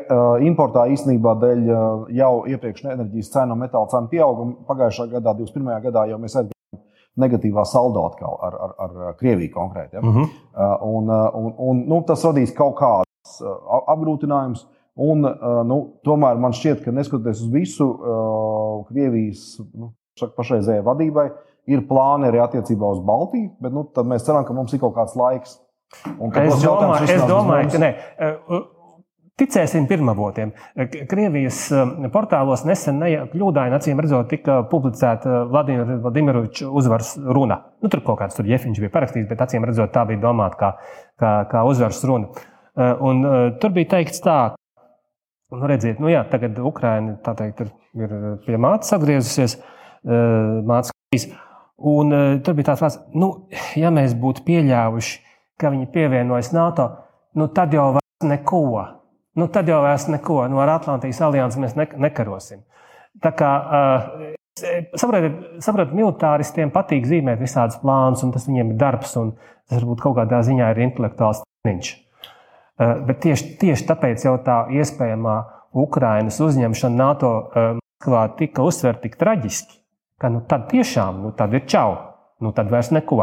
importā 0.45 0.85
īstenībā 0.93 1.33
dēļ 1.41 1.65
jau 2.17 2.31
iepriekš 2.51 2.85
enerģijas 2.91 3.31
cenu 3.33 3.55
un 3.55 3.63
metāla 3.63 3.89
cenu 3.89 4.11
pieauguma 4.11 4.67
pagājušā 4.69 5.09
gadā, 5.15 5.33
21. 5.39 5.75
gadā, 5.87 6.05
jau 6.11 6.21
mēs 6.21 6.35
aizgājām 6.35 6.57
negatīvā 7.19 7.65
saldo 7.67 8.05
atkal 8.07 8.37
ar, 8.45 8.57
ar, 8.65 8.73
ar 8.85 9.13
Krieviju 9.19 9.51
konkrēti. 9.55 9.97
Ja? 9.97 10.03
Uh 10.03 10.09
mhm. 10.09 10.23
-huh. 10.23 10.83
un, 10.87 11.09
un, 11.43 11.53
un, 11.57 11.83
nu, 11.89 12.03
tas 12.07 12.23
radīs 12.25 12.53
kaut 12.55 12.77
kādus 12.79 13.39
apgrūtinājumus. 13.87 14.67
Un, 14.99 15.23
nu, 15.67 15.77
tomēr 16.03 16.37
man 16.37 16.51
šķiet, 16.51 16.83
ka 16.83 16.91
neskatoties 16.91 17.41
uz 17.41 17.51
visu 17.51 17.87
Krievijas 18.89 19.61
nu, 19.73 19.93
pašreizējai 20.19 20.83
vadībai, 20.83 21.29
uh, 21.29 21.48
Ir 21.69 21.83
plāni 21.89 22.29
arī 22.29 22.39
attiecībā 22.41 22.87
uz 22.95 23.03
Baltiju, 23.05 23.51
bet 23.61 23.75
nu, 23.75 23.85
mēs 24.09 24.25
ceram, 24.25 24.45
ka 24.47 24.55
mums 24.57 24.73
ir 24.73 24.81
kaut 24.81 24.95
kāds 24.95 25.15
laiks. 25.19 25.59
Un, 26.15 26.29
ka 26.31 26.43
es 26.45 26.59
domāju, 26.63 27.07
es 27.09 27.23
domāju 27.29 27.71
ka 27.73 27.81
nē. 27.81 27.93
Ticēsim 29.39 29.85
pirmavotiem. 29.87 30.49
Krievijas 31.07 31.61
portālos 32.11 32.65
nesen 32.67 32.99
kļūdaini, 33.31 33.77
acīm 33.77 34.01
redzot, 34.03 34.27
tika 34.33 34.57
publicēta 34.67 35.45
Vladimira 35.47 35.95
Vladimiroviča 36.03 36.67
uzvaras 36.67 37.13
runa. 37.23 37.61
Nu, 37.79 37.87
tur 37.91 38.03
kaut 38.03 38.19
kāds 38.19 38.35
tur 38.35 38.49
jefiņš 38.49 38.83
bija 38.83 38.93
parakstījis, 38.97 39.29
bet 39.29 39.43
acīm 39.45 39.67
redzot, 39.69 39.93
tā 39.95 40.03
bija 40.09 40.19
domāta 40.25 40.59
kā, 40.59 40.71
kā, 41.23 41.33
kā 41.53 41.63
uzvaras 41.69 42.03
runa. 42.09 42.33
Un, 42.99 43.23
tur 43.63 43.73
bija 43.75 43.93
teikts 43.95 44.19
tā, 44.25 44.37
nu, 45.55 45.63
redziet, 45.71 46.03
nu 46.03 46.11
jā, 46.11 46.25
tagad 46.31 46.59
Ukraina 46.59 47.15
teikt, 47.31 47.63
ir, 47.63 47.71
ir 47.95 48.15
pie 48.43 48.59
mātes 48.59 48.91
atgriezusies, 48.95 49.55
mācīs. 50.67 51.29
Un 51.87 52.11
tur 52.43 52.57
bija 52.57 52.73
tāds 52.73 52.83
vārds, 52.83 53.01
nu, 53.15 53.29
ja 53.79 53.91
mēs 53.93 54.15
būtu 54.19 54.43
pieļāvuši, 54.47 55.19
ka 55.59 55.71
viņi 55.71 55.91
pievienojas 55.93 56.51
NATO, 56.55 56.89
nu, 57.39 57.47
tad 57.55 57.75
jau 57.75 57.93
vairs 57.95 58.27
neko 58.27 58.63
nu, 59.39 59.47
tad 59.47 59.67
jau 59.67 59.79
vairs 59.83 60.07
neko 60.11 60.43
no 60.51 60.59
ar 60.63 60.73
Atlantijas 60.75 61.21
alianses 61.23 61.61
mēs 61.61 61.77
ne, 61.79 61.87
nekarosim. 62.07 62.61
Tā 63.23 63.31
kā 63.35 63.51
uh, 63.59 64.09
saprotiet, 64.99 65.39
saprotiet, 65.63 65.95
militāristiem 65.97 66.73
patīk 66.75 67.07
zīmēt 67.09 67.41
visādus 67.41 67.79
plānus, 67.83 68.23
un 68.25 68.33
tas 68.35 68.47
viņiem 68.49 68.73
ir 68.73 68.79
darbs, 68.81 69.15
un 69.19 69.33
tas 69.69 69.79
varbūt 69.79 70.03
kaut 70.03 70.17
kādā 70.19 70.41
ziņā 70.45 70.73
ir 70.73 70.83
intelektuāls 70.87 71.43
treniņš. 71.45 71.93
Uh, 72.79 72.99
bet 73.07 73.23
tieši, 73.25 73.53
tieši 73.61 73.87
tāpēc 73.89 74.27
jau 74.27 74.35
tā 74.45 74.61
iespējamā 74.79 75.37
Ukrainas 75.79 76.39
uzņemšana 76.41 76.97
NATO 76.97 77.33
Maskavā 77.53 78.23
uh, 78.25 78.35
tika 78.39 78.65
uzsverta 78.65 79.05
tik 79.05 79.19
traģiski, 79.21 79.78
ka 80.19 80.31
nu, 80.31 80.41
tad 80.47 80.67
tiešām 80.71 81.23
nu, 81.23 81.33
tad 81.35 81.53
ir 81.55 81.65
čau, 81.69 81.95
nu, 82.43 82.51
tad 82.55 82.71
vairs 82.71 82.91
neko. 82.95 83.19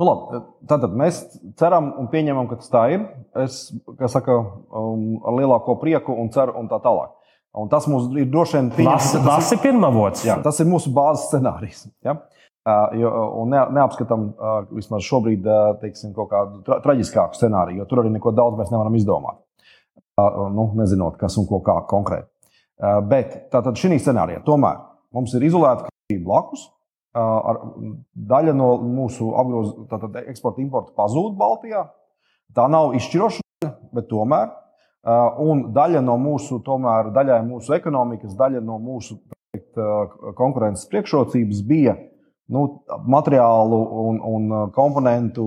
Nu, 0.00 0.06
labi, 0.06 0.40
tātad 0.68 0.94
mēs 0.96 1.20
ceram 1.60 1.90
un 2.00 2.08
pieņemam, 2.12 2.46
ka 2.48 2.56
tas 2.62 2.72
tā 2.72 2.86
ir. 2.94 3.02
Es 3.42 3.66
saku, 4.08 4.36
um, 4.72 5.02
ar 5.28 5.36
lielāko 5.36 5.76
prieku 5.82 6.16
un 6.16 6.30
ceru, 6.32 6.54
un 6.56 6.70
tā 6.70 6.78
tālāk. 6.80 7.12
Un 7.60 7.68
tas 7.68 7.84
mums 7.90 8.08
ir 8.16 8.30
droši 8.30 8.56
vien 8.56 8.70
pieņemts. 8.78 9.10
Tas, 9.26 9.52
ir 9.52 9.60
pirmavots. 9.60 10.24
Jā, 10.24 10.38
tas 10.44 10.60
ir 10.62 10.70
mūsu 10.70 10.92
bāzes 10.96 11.26
scenārijs. 11.28 11.84
Ja? 12.06 12.16
Uh, 12.64 12.96
jo, 13.00 13.12
un 13.42 13.52
ne, 13.52 13.60
neapskatām 13.76 14.26
uh, 14.30 14.56
vismaz 14.76 15.04
šobrīd 15.04 15.46
teiksim, 15.82 16.14
kaut 16.16 16.30
kādu 16.32 16.60
tra 16.64 16.80
traģiskāku 16.84 17.36
scenāriju, 17.36 17.82
jo 17.82 17.88
tur 17.90 18.04
arī 18.04 18.12
neko 18.14 18.32
daudz 18.36 18.60
mēs 18.60 18.72
nevaram 18.72 18.96
izdomāt. 18.96 19.40
Nu, 20.20 20.66
nezinot, 20.76 21.16
kas 21.20 21.38
un 21.40 21.46
ko 21.48 21.62
kā 21.64 21.78
konkrēti. 21.88 22.28
Bet 23.08 23.36
tātad 23.52 23.78
šī 23.80 23.96
scenārijā 23.96 24.42
tomēr 24.44 24.89
mums 25.14 25.34
ir 25.36 25.46
izolēta 25.46 25.88
blakus, 26.24 26.68
ar, 27.14 27.60
daļa 28.14 28.54
no 28.56 28.70
mūsu 28.82 29.32
apgroz, 29.38 29.74
eksporta 30.26 30.62
importa 30.62 30.94
pazūd 30.98 31.36
Baltijā. 31.38 31.84
Tā 32.54 32.66
nav 32.70 32.94
izšķiroša 32.98 33.44
daļa, 33.44 33.74
bet 33.94 34.08
tomēr. 34.10 34.50
Un 35.40 35.70
daļa 35.72 36.02
no 36.04 36.18
mūsu, 36.20 36.60
tomēr, 36.66 37.12
daļai 37.14 37.40
mūsu 37.46 37.72
ekonomikas, 37.78 38.34
daļa 38.36 38.60
no 38.60 38.76
mūsu 38.82 39.16
teikt, 39.54 39.78
konkurences 40.36 40.88
priekšrocības 40.90 41.62
bija 41.66 41.94
nu, 42.52 42.66
materiālu 43.08 43.78
un, 44.04 44.20
un 44.20 44.50
komponentu 44.74 45.46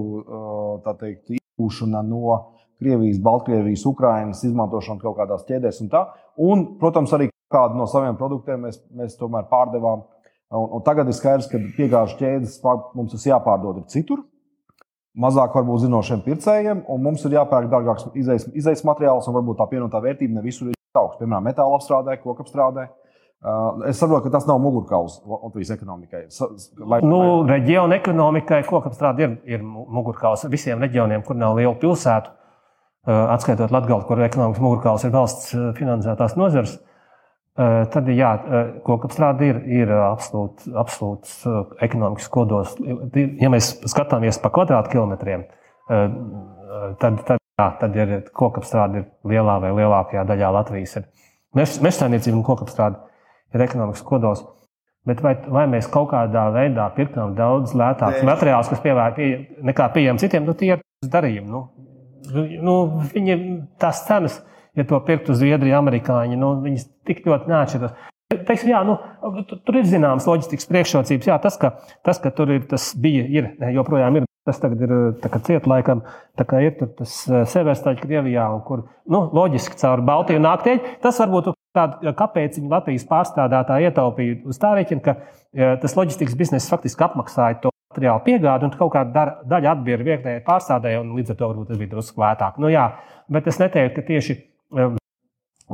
teikt, 0.88 1.36
iegūšana 1.38 2.02
no 2.08 2.40
Krievijas, 2.82 3.20
Baltkrievijas, 3.24 3.86
Ukrainas, 3.88 4.42
izmantošana 4.44 5.00
kaut 5.04 5.20
kādās 5.20 5.46
ķēdēs 5.48 5.84
un 5.86 5.92
tā. 5.92 6.08
Un, 6.42 6.66
protams, 6.82 7.14
arī 7.16 7.30
kādu 7.54 7.78
no 7.78 7.86
saviem 7.90 8.18
produktiem 8.20 8.66
mēs, 8.66 8.82
mēs 8.98 9.16
tomēr 9.20 9.46
pārdevām 9.52 10.04
Un, 10.54 10.70
un 10.78 10.82
tagad 10.86 11.10
ir 11.10 11.18
skaidrs, 11.18 11.50
ka 11.50 11.58
piegāžu 11.78 12.20
ķēdes 12.20 12.60
mums 12.94 13.14
tas 13.16 13.26
jāpārdod 13.26 13.88
citur. 13.90 14.22
Mazāk 15.18 15.54
varbūt 15.58 15.84
zinošiem 15.86 16.22
pircējiem, 16.26 16.84
un 16.90 17.02
mums 17.02 17.26
ir 17.26 17.36
jāpērk 17.36 17.70
dārgāks 17.70 18.08
izējas 18.18 18.84
materiāls, 18.86 19.28
un 19.30 19.38
varbūt 19.38 19.60
tā 19.60 19.68
pievienotā 19.70 20.02
vērtība 20.02 20.38
ne 20.38 20.46
visur 20.46 20.70
ir 20.70 20.78
augsta. 20.98 21.22
Piemēram, 21.22 21.48
metāla 21.50 21.78
apstrādē, 21.78 22.18
koku 22.22 22.46
apstrādē. 22.46 22.88
Uh, 23.44 23.84
es 23.90 24.00
saprotu, 24.00 24.28
ka 24.28 24.38
tas 24.38 24.46
nav 24.48 24.62
mugurkauls 24.64 25.18
Latvijas 25.28 25.74
ekonomikai. 25.76 26.24
Vai, 26.80 27.02
nu. 27.04 27.20
Reģiona 27.50 27.98
ekonomikai 28.00 28.62
kokapstrāde 28.70 29.26
ir, 29.26 29.36
ir 29.58 29.66
mugurkauls 29.66 30.46
visiem 30.54 30.82
reģioniem, 30.82 31.26
kur 31.28 31.38
nav 31.38 31.58
liela 31.58 31.76
pilsētu. 31.82 32.32
Uh, 33.04 33.34
atskaitot 33.34 33.74
Latviju, 33.74 34.00
kur 34.08 34.22
ekonomikas 34.24 34.64
mugurkauls 34.64 35.04
ir 35.04 35.14
valsts 35.14 35.52
finansētās 35.82 36.38
nozares. 36.40 36.78
Uh, 36.78 36.93
Tad, 37.54 38.08
jā, 38.10 38.32
kokapstrāde 38.82 39.46
ir, 39.46 39.58
ir 39.70 39.92
absolūts, 39.94 40.66
absolūts 40.74 41.36
ekonomikas 41.86 42.26
kodols. 42.34 42.72
Ja 43.42 43.52
mēs 43.54 43.76
skatāmies 43.92 44.40
pa 44.42 44.50
kvadrātkilometriem, 44.56 45.44
tad, 45.86 47.20
tad, 47.28 47.38
jā, 47.38 47.68
tad 47.78 48.00
ir 48.00 48.16
kokapstrāde 48.34 49.04
ir 49.04 49.36
lielā 49.36 49.60
vai 49.62 49.70
lielākajā 49.78 50.24
daļā 50.32 50.50
Latvijas. 50.56 50.98
Mežsaimniecība 51.54 52.40
un 52.40 52.48
kokapstrāde 52.48 53.04
ir 53.54 53.66
ekonomikas 53.68 54.02
kodols. 54.08 54.42
Bet 55.06 55.20
vai, 55.22 55.36
vai 55.52 55.68
mēs 55.68 55.90
kaut 55.92 56.10
kādā 56.14 56.48
veidā 56.56 56.88
pirkām 56.96 57.36
daudz 57.38 57.76
lētākus 57.76 58.24
materiālus, 58.26 58.70
kas 58.72 58.82
pievērt 58.82 59.18
pie, 59.20 59.30
nekā 59.68 59.90
pieejami 59.94 60.22
citiem, 60.22 60.46
nu, 60.48 60.56
tie 60.58 60.72
ir 60.78 60.82
darījumi. 61.12 61.52
Nu, 61.52 61.62
nu, 62.64 62.76
viņi, 63.12 63.36
tās 63.84 64.06
cenas 64.08 64.40
ir 64.40 64.53
ja 64.78 64.88
to 64.90 65.00
pirktu 65.06 65.36
Zviedrija, 65.38 65.80
amerikāņi, 65.82 66.40
nu, 66.40 66.56
viņas 66.64 66.90
tik 67.08 67.24
ļoti 67.28 67.52
neatšķiras. 67.52 68.10
Teiksim, 68.34 68.72
jā, 68.72 68.82
nu, 68.88 68.98
tur 69.54 69.78
ir 69.78 69.86
zināmas 69.86 70.26
loģistikas 70.26 70.66
priekšrocības. 70.70 71.28
Jā, 71.30 71.38
tas, 71.42 71.58
ka, 71.62 71.76
tas, 72.06 72.20
ka 72.22 72.32
tur 72.34 72.56
ir, 72.56 72.64
tas 72.70 72.92
bija, 72.98 73.26
ir, 73.30 73.52
joprojām 73.76 74.22
ir. 74.22 74.30
Tas 74.44 74.58
tagad 74.60 74.82
ir 74.84 74.92
ciet, 75.46 75.68
laikam, 75.72 76.02
tā 76.36 76.44
kā 76.44 76.60
ir 76.66 76.74
tas 76.76 77.14
eh, 77.30 77.46
Severstaļa 77.48 78.02
Krievijā, 78.02 78.50
un 78.52 78.60
kur, 78.68 78.82
nu, 79.08 79.22
loģiski 79.32 79.78
caur 79.80 80.04
Baltiju 80.04 80.42
nāk 80.44 80.66
tieši. 80.66 80.98
Tas 81.06 81.22
varbūt 81.22 81.54
tāda, 81.78 82.12
kāpēc 82.20 82.60
viņi 82.60 82.74
Latvijas 82.74 83.08
pārstrādātāji 83.08 83.88
ietaupīja 83.88 84.42
uz 84.52 84.60
tā 84.60 84.74
rēķina, 84.76 85.06
ka 85.06 85.16
ja, 85.56 85.78
tas 85.80 85.96
loģistikas 85.96 86.36
bizness 86.36 86.68
faktiski 86.74 87.08
apmaksāja 87.08 87.62
to 87.64 87.72
materiālu 87.94 88.26
piegādi, 88.26 88.68
un 88.68 88.76
kaut 88.76 88.92
kāda 88.98 89.28
daļa 89.48 89.78
atbija 89.78 90.02
vietējai 90.04 90.44
pārstrādēji, 90.44 91.00
un 91.06 91.16
līdz 91.16 91.32
ar 91.32 91.40
to 91.40 91.50
varbūt 91.54 91.72
tas 91.72 91.80
bija 91.80 91.94
drusku 91.96 92.26
lētāk. 92.26 92.60
Nu, 92.60 92.68
jā, 92.74 92.90
bet 93.32 93.48
es 93.48 93.62
neteiktu, 93.64 93.96
ka 93.96 94.08
tieši 94.12 94.42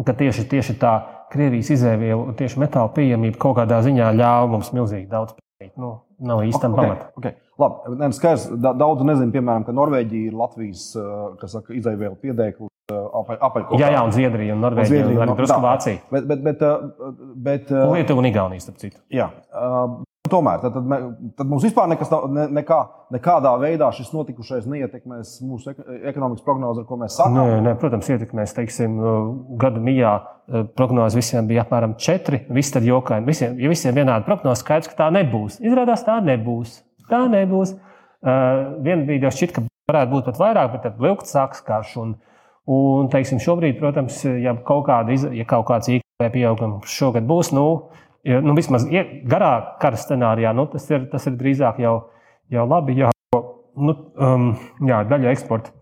ka 0.05 0.15
tieši, 0.19 0.45
tieši 0.49 0.77
tā 0.81 0.93
Krievijas 1.29 1.69
izēvielu, 1.75 2.31
tieši 2.39 2.61
metāla 2.61 2.89
pieejamība 2.95 3.37
kaut 3.41 3.59
kādā 3.59 3.83
ziņā 3.85 4.09
ļāva 4.17 4.47
mums 4.49 4.71
milzīgi 4.73 5.05
daudz 5.11 5.35
pelnīt. 5.35 5.75
Nu, 5.77 5.91
nav 6.25 6.41
īstenībā 6.47 6.73
okay, 6.73 6.89
pamata. 6.89 7.09
Okay. 7.19 7.35
Labi, 7.59 7.93
ne, 7.99 8.09
skaidrs, 8.15 8.47
daudz 8.57 9.05
nezinu, 9.05 9.33
piemēram, 9.35 9.67
ka 9.67 9.75
Norvēģija 9.77 10.31
ir 10.31 10.39
Latvijas 10.39 10.87
saka, 10.95 11.75
izēvielu 11.77 12.17
piedēklis. 12.23 12.73
Apaļ, 12.89 13.67
jā, 13.77 13.91
jā, 13.93 13.99
un 14.01 14.13
Zviedrija, 14.15 14.55
un 14.55 14.63
Norvēģija, 14.65 14.87
un, 14.87 14.89
Zviedrija, 14.89 15.19
un 15.19 15.23
arī 15.27 15.35
drusku 15.37 15.59
Vācija. 15.61 15.99
Bet, 16.09 16.25
bet, 16.31 16.39
bet, 16.47 16.63
bet, 17.45 17.73
un 17.77 17.93
Lietuva 17.93 18.23
un 18.23 18.29
Igaunija, 18.31 18.63
starp 18.65 18.79
citu. 18.81 18.97
Jā, 19.13 19.27
Tomēr 20.27 20.59
tad, 20.59 20.75
tad, 20.75 21.03
tad 21.39 21.47
mums 21.47 21.63
vispār 21.63 21.87
nekas, 21.89 22.09
ne, 22.33 22.43
nekā, 22.59 22.77
nekādā 23.15 23.53
veidā 23.61 23.87
šis 23.95 24.11
notikušais 24.11 24.67
neietekmēs 24.69 25.37
mūsu 25.47 25.71
ekonomikas 26.11 26.43
prognozi, 26.45 26.83
ar 26.83 26.87
ko 26.89 26.97
mēs 26.99 27.15
sakām. 27.17 27.37
Nē, 27.37 27.61
nē, 27.65 27.73
protams, 27.79 28.09
ietekmēs. 28.11 28.53
Teiksim, 28.57 28.97
gada 29.61 29.81
mijā 29.83 30.11
e, 30.19 30.65
prognoze 30.75 31.17
visiem 31.17 31.47
bija 31.49 31.63
apmēram 31.63 31.95
4. 32.03 32.43
Visi 32.53 32.75
tad 32.75 32.85
jokaini. 32.85 33.25
Visiem, 33.31 33.55
ja 33.63 33.71
visiem 33.71 33.95
vienāda 33.95 34.27
prognoze, 34.27 34.59
skaidrs, 34.61 34.91
ka 34.91 35.05
tā 35.05 35.09
nebūs. 35.15 35.61
Izrādās, 35.63 36.03
tā 36.05 36.19
nebūs. 36.25 36.81
Tā 37.09 37.23
nebūs. 37.31 37.77
Uh, 38.19 38.75
Vienu 38.83 39.07
brīdi 39.07 39.23
jau 39.23 39.31
šķiet, 39.31 39.55
ka 39.55 39.63
varētu 39.89 40.13
būt 40.13 40.27
pat 40.27 40.41
vairāk, 40.41 40.73
bet 40.73 40.83
tad 40.83 40.99
vilkt 40.99 41.31
sāks 41.31 41.63
karš. 41.65 41.95
Un, 42.03 42.13
un 42.69 43.07
teiksim, 43.09 43.39
šobrīd, 43.41 43.79
protams, 43.79 44.19
ja 44.43 44.53
kaut, 44.67 44.83
kāda, 44.91 45.15
ja 45.33 45.47
kaut 45.47 45.69
kāds 45.71 45.89
IKP 45.95 46.27
pieaugums 46.35 46.91
šogad 46.91 47.23
būs, 47.29 47.53
nu, 47.55 47.65
ja, 48.27 48.39
nu, 48.43 48.55
vismaz 48.57 48.85
garā 49.29 49.51
kara 49.81 49.99
scenārijā, 49.99 50.53
nu, 50.55 50.67
tas, 50.71 50.87
ir, 50.91 51.07
tas 51.11 51.27
ir 51.29 51.37
drīzāk 51.39 51.79
jau, 51.83 51.95
jau 52.51 52.65
labi. 52.67 52.97
Jā, 52.99 53.11
nu, 53.35 53.95
um, 54.19 54.49
jā, 54.87 55.03
daļa 55.09 55.33
eksporta 55.33 55.73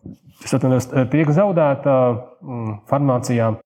atvainojos, 0.46 0.90
tiek 1.12 1.32
zaudēta 1.34 1.96
um, 2.14 2.78
farmācijām. 2.90 3.60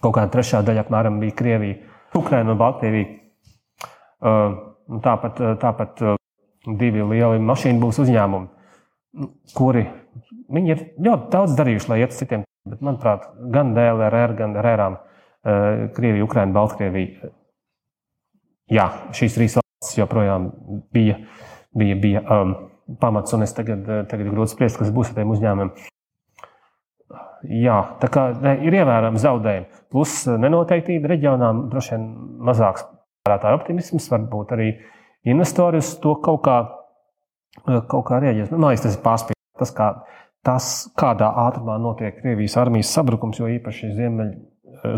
Kaut 0.00 0.16
kāda 0.16 0.32
trešā 0.32 0.62
daļa 0.64 0.86
apmēram 0.86 1.18
bija 1.20 1.36
Krievija, 1.36 1.80
Ukraina 2.16 2.54
un 2.54 2.60
Baltkrievija. 2.60 3.16
Uh, 4.20 4.56
tāpat 5.04 5.40
tāpat 5.60 6.02
uh, 6.04 6.16
divi 6.80 7.04
lieli 7.04 7.40
mašīnu 7.40 7.80
būs 7.80 8.00
uzņēmumi, 8.02 8.48
nu, 9.20 9.30
kuri 9.56 9.86
ir 10.60 10.86
ļoti 11.00 11.30
daudz 11.32 11.56
darījuši, 11.56 11.88
lai 11.92 12.00
iet 12.02 12.12
uz 12.12 12.20
citiem. 12.20 12.44
Bet, 12.68 12.82
manuprāt, 12.84 13.24
gan 13.54 13.72
DLR, 13.72 14.34
gan 14.36 14.56
RRām, 14.60 14.98
uh, 15.00 15.86
Krievija, 15.96 16.26
Ukraina, 16.26 16.52
Baltkrievija 16.52 17.30
jā, 18.72 18.88
šīs 19.16 19.36
trīs 19.36 19.56
valstis 19.58 19.98
joprojām 19.98 20.50
bija, 20.94 21.18
bija, 21.76 21.96
bija 22.00 22.24
um, 22.36 22.54
pamats, 22.98 23.32
un 23.32 23.42
es 23.42 23.54
tagad, 23.54 23.88
eh, 23.88 24.04
tagad 24.08 24.26
ir 24.26 24.34
grūti 24.34 24.54
spriest, 24.54 24.78
kas 24.80 24.92
būs 24.94 25.10
ar 25.10 25.20
tiem 25.20 25.32
uzņēmumiem. 25.34 25.72
Jā, 27.64 27.76
tā 28.02 28.10
kā 28.12 28.26
ne, 28.36 28.56
ir 28.66 28.76
ievērojami 28.82 29.22
zaudējumi. 29.22 29.82
Plus 29.92 30.16
eh, 30.26 30.38
nenoteiktība 30.40 31.12
reģionām 31.14 31.68
droši 31.72 31.96
vien 31.96 32.06
mazāks 32.50 32.86
pārētāju 33.26 33.60
optimisms, 33.60 34.10
varbūt 34.12 34.54
arī 34.56 34.70
investori 35.28 35.80
uz 35.80 35.94
to 36.02 36.16
kaut 36.24 36.42
kā, 36.46 36.58
eh, 37.66 37.82
kaut 37.90 38.06
kā 38.10 38.20
rieģēs. 38.24 38.52
Man 38.54 38.70
liekas, 38.70 38.88
tas 38.88 38.98
ir 38.98 39.04
pārspīlēts. 39.06 39.38
Tas, 39.60 39.74
kā, 39.76 39.90
tas, 40.46 40.68
kādā 40.96 41.28
ātrumā 41.48 41.76
notiek 41.80 42.16
Krievijas 42.22 42.56
armijas 42.62 42.94
sabrukums, 42.96 43.42
jo 43.42 43.50
īpaši 43.58 43.92
Ziemeļ, 43.98 44.30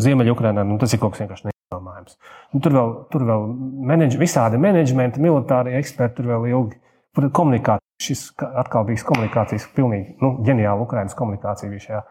Ziemeļukrainā, 0.04 0.62
nu, 0.68 0.78
tas 0.78 0.94
ir 0.94 1.02
kaut 1.02 1.16
kas 1.16 1.24
vienkārši 1.24 1.51
neizdomājams. 1.92 2.16
Nu, 2.52 2.60
tur 2.60 2.72
vēl, 2.76 2.94
tur 3.12 3.26
vēl 3.28 3.46
menedž, 3.88 4.18
visādi 4.20 4.60
menedžmenti, 4.60 5.20
militāri 5.20 5.76
eksperti, 5.78 6.16
tur 6.20 6.32
vēl 6.32 6.48
ilgi. 6.50 6.78
Komunikācija, 7.12 7.84
šis 8.00 8.32
atkal 8.40 8.86
bija 8.88 9.04
komunikācijas, 9.04 9.68
pilnīgi 9.76 10.16
nu, 10.22 10.38
ģeniāla 10.46 10.80
Ukraiņas 10.86 11.16
komunikācija 11.18 11.70
bija 11.70 11.84
šajā. 11.86 12.02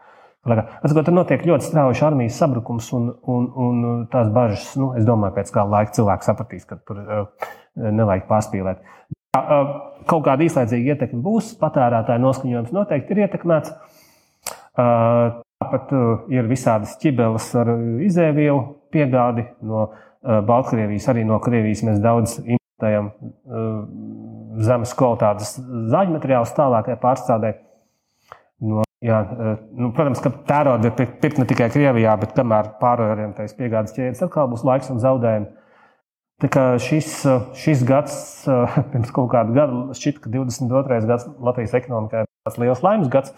Atcīmot, 0.42 1.04
tur 1.06 1.14
notiek 1.14 1.44
ļoti 1.46 1.68
strauji 1.68 2.02
armijas 2.06 2.38
sabrukums, 2.38 2.88
un, 2.94 3.12
un, 3.30 3.48
un 3.54 3.82
tās 4.10 4.30
bažas, 4.34 4.72
nu, 4.78 4.92
es 4.98 5.06
domāju, 5.06 5.36
pēc 5.36 5.52
kāda 5.54 5.70
laika 5.70 5.94
cilvēks 5.98 6.30
sapratīs, 6.30 6.66
ka 6.66 6.78
tur 6.86 7.02
uh, 7.02 7.50
nevajag 7.78 8.26
pārspīlēt. 8.30 8.82
Uh, 9.38 9.76
kaut 10.10 10.26
kāda 10.26 10.44
īslaicīga 10.46 10.96
ietekme 10.96 11.22
būs, 11.24 11.54
patērētāja 11.62 12.22
noskaņojums 12.22 12.74
noteikti 12.74 13.14
ir 13.14 13.22
ietekmēts. 13.26 13.74
Uh, 14.72 15.42
tāpat 15.62 15.92
uh, 15.94 16.24
ir 16.32 16.48
visādas 16.50 16.96
ķibeles 17.00 17.48
ar 17.58 17.70
izēvielu 18.02 18.62
piegādi 18.92 19.46
no 19.64 19.86
uh, 19.86 20.40
Baltkrievijas, 20.46 21.08
arī 21.12 21.24
no 21.28 21.38
Krievijas 21.42 21.84
mēs 21.86 22.02
daudz 22.02 22.38
importējam 22.42 23.12
uh, 23.12 23.82
zemes 24.66 24.94
kvalitātes 24.98 25.56
zāģu 25.92 26.18
materiālus 26.18 26.54
tālākai 26.56 26.98
pārstrādē. 27.00 27.54
No, 28.62 28.84
jā, 29.02 29.18
nu, 29.74 29.88
protams, 29.94 30.20
ka 30.22 30.30
tērauda 30.46 30.92
ir 30.92 31.08
pirkt 31.22 31.40
ne 31.40 31.46
tikai 31.50 31.66
Krievijā, 31.72 32.12
bet 32.20 32.36
kamēr 32.36 32.76
pārorientējas 32.82 33.56
piegādes 33.58 33.96
ķēdes, 33.96 34.22
atkal 34.22 34.50
būs 34.52 34.62
laiks 34.66 34.92
un 34.92 35.02
zaudējumi. 35.02 35.50
Šis, 36.82 37.10
šis 37.58 37.82
gads, 37.86 38.14
pirms 38.92 39.10
kaut 39.14 39.30
kāda 39.34 39.54
gada, 39.54 39.82
šķiet, 39.98 40.22
ka 40.22 40.30
22. 40.30 41.00
gads 41.10 41.26
Latvijas 41.42 41.74
ekonomikā 41.78 42.24
ir 42.24 42.30
tāds 42.46 42.62
liels 42.62 42.82
laimes 42.86 43.10
gads. 43.10 43.34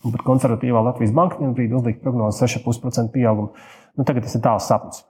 Un 0.00 0.14
pat 0.14 0.24
konservatīvā 0.24 0.80
Latvijas 0.86 1.12
banka 1.16 1.36
vienā 1.40 1.52
brīdī 1.56 1.76
uzlika 1.76 2.00
prognozi 2.06 2.46
6,5% 2.46 3.12
pieaugumu. 3.12 3.52
Nu, 3.98 4.06
tagad 4.08 4.24
tas 4.24 4.36
ir 4.38 4.44
tāls 4.44 4.68
sapnis. 4.70 5.02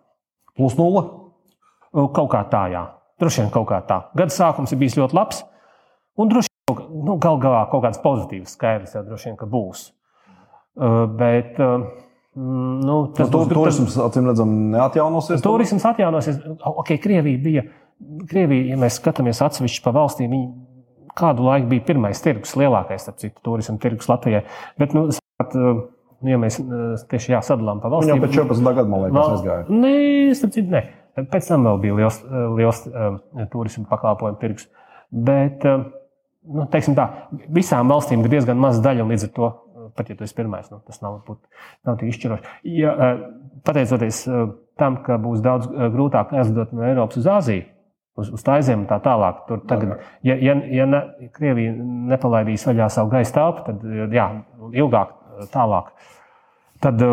Plus 0.58 0.74
nulle? 0.78 1.04
Kaut 1.94 2.30
kā 2.32 2.42
tā, 2.50 2.64
jā. 2.72 2.84
Droši 3.20 3.44
vien 3.44 3.52
kaut 3.54 3.68
kā 3.70 3.80
tā. 3.86 4.00
Gada 4.18 4.34
sākums 4.34 4.72
ir 4.74 4.80
bijis 4.80 4.98
ļoti 4.98 5.16
labs. 5.16 5.42
Un 6.18 6.30
droši 6.30 6.50
vien 6.50 6.78
nu, 7.06 7.16
gal 7.22 7.38
galā 7.42 7.64
kaut 7.70 7.84
kāds 7.86 8.00
pozitīvs 8.02 8.54
skaidrs 8.56 8.96
jau 8.96 9.04
droši 9.06 9.30
vien 9.30 9.50
būs. 9.54 9.84
Uh, 10.80 11.04
bet, 11.18 11.58
uh, 11.58 11.86
nu, 12.38 12.96
tas 13.14 13.28
nu, 13.28 13.42
būs, 13.44 13.52
turisms, 13.52 13.98
acīm 14.00 14.30
redzam, 14.30 14.56
neatjaunosies. 14.74 15.42
Turisms 15.44 15.86
atjaunosies. 15.90 16.40
Ok, 16.72 16.94
Krievija 17.02 17.42
bija. 17.42 17.66
Krievija, 18.30 18.70
ja 18.72 18.80
mēs 18.80 18.96
skatāmies 18.96 19.42
atsevišķi 19.44 19.82
pa 19.84 19.92
valstīm, 19.92 20.30
viņi 20.32 20.46
kādu 21.18 21.46
laiku 21.46 21.70
bija 21.70 21.86
pirmais 21.90 22.20
tirgus, 22.22 22.56
lielākais, 22.58 23.04
starp 23.04 23.20
citu, 23.22 23.38
turismu 23.46 23.78
tirgus 23.82 24.08
Latvijai. 24.10 24.42
Bet, 24.80 24.94
nu, 24.96 25.06
spat, 25.14 25.56
uh, 25.58 25.82
ja 26.26 26.40
mēs 26.40 26.60
tieši 27.10 27.34
jāsadalām 27.36 27.82
pa 27.82 27.92
valstīm, 27.92 28.14
jau 28.14 28.24
pēc 28.24 28.36
14. 28.36 28.66
gada, 28.68 28.88
man 28.90 29.06
liekas, 29.06 29.36
aizgāja. 29.36 29.64
Nē, 29.70 29.94
starp 30.38 30.56
citu, 30.56 30.74
ne. 30.74 30.84
Pēc 31.30 31.48
tam 31.50 31.66
vēl 31.66 31.80
bija 31.82 31.96
liels, 31.98 32.20
liels 32.58 32.84
uh, 32.90 33.18
turismu 33.52 33.86
pakalpojumu 33.90 34.40
tirgus. 34.40 34.68
Bet, 35.10 35.66
uh, 35.66 35.88
nu, 36.46 36.68
teiksim 36.72 36.96
tā, 36.98 37.08
visām 37.50 37.90
valstīm 37.90 38.24
ir 38.24 38.32
diezgan 38.36 38.60
maza 38.60 38.84
daļa, 38.84 39.08
līdz 39.10 39.26
ar 39.28 39.34
to, 39.36 39.50
pat 39.98 40.12
ja 40.12 40.16
tu 40.16 40.24
esi 40.24 40.36
pirmais, 40.38 40.70
nu, 40.70 40.78
tas 40.86 41.02
nav, 41.02 41.18
būt, 41.26 41.42
nav 41.88 41.98
tik 42.00 42.12
izšķiroši. 42.12 42.56
Ja, 42.78 42.94
uh, 42.94 43.26
pateicoties 43.66 44.22
tam, 44.80 45.02
ka 45.04 45.18
būs 45.20 45.42
daudz 45.44 45.68
grūtāk 45.68 46.32
aizlidot 46.36 46.72
no 46.76 46.86
Eiropas 46.86 47.20
uz 47.20 47.28
Āziju, 47.28 47.66
uz, 48.18 48.30
uz 48.34 48.44
Taizemi 48.46 48.84
un 48.84 48.88
tā 48.90 49.00
tālāk, 49.04 49.44
tur 49.48 49.62
tagad, 49.70 50.00
ja, 50.26 50.36
ja, 50.36 50.56
ja 50.80 50.86
ne, 50.88 51.02
Krievija 51.34 51.74
nepalaidīs 52.12 52.66
vaļā 52.68 52.88
savu 52.92 53.12
gaisa 53.14 53.36
telpu, 53.36 53.66
tad 53.68 54.14
jā, 54.14 54.26
ilgāk, 54.82 55.14
tālāk, 55.54 55.92
tad, 56.84 57.04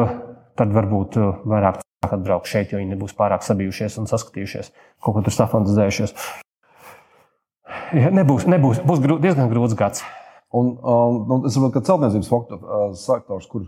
tad 0.57 0.73
varbūt 0.75 1.19
vairāk 1.47 1.83
atbraukt 2.07 2.49
šeit, 2.49 2.71
jo 2.71 2.81
viņi 2.81 2.93
nebūs 2.95 3.15
pārāk 3.17 3.45
sabijušies 3.45 3.97
un 4.01 4.09
saskatījušies, 4.09 4.71
kaut 5.03 5.17
ko 5.17 5.25
tur 5.25 5.35
safantāzējušies. 5.35 6.13
Ja, 7.97 8.11
nebūs, 8.13 8.47
nebūs, 8.47 8.79
būs 8.87 9.01
grū, 9.03 9.17
diezgan 9.23 9.49
grūts 9.51 9.75
gads. 9.77 10.03
Un, 10.55 10.77
um, 10.79 11.17
nu, 11.27 11.39
es 11.47 11.55
saprotu, 11.55 11.73
ka 11.75 11.83
celtniecības 11.87 12.29
uh, 12.31 12.85
sektors, 12.95 13.47
kur 13.51 13.65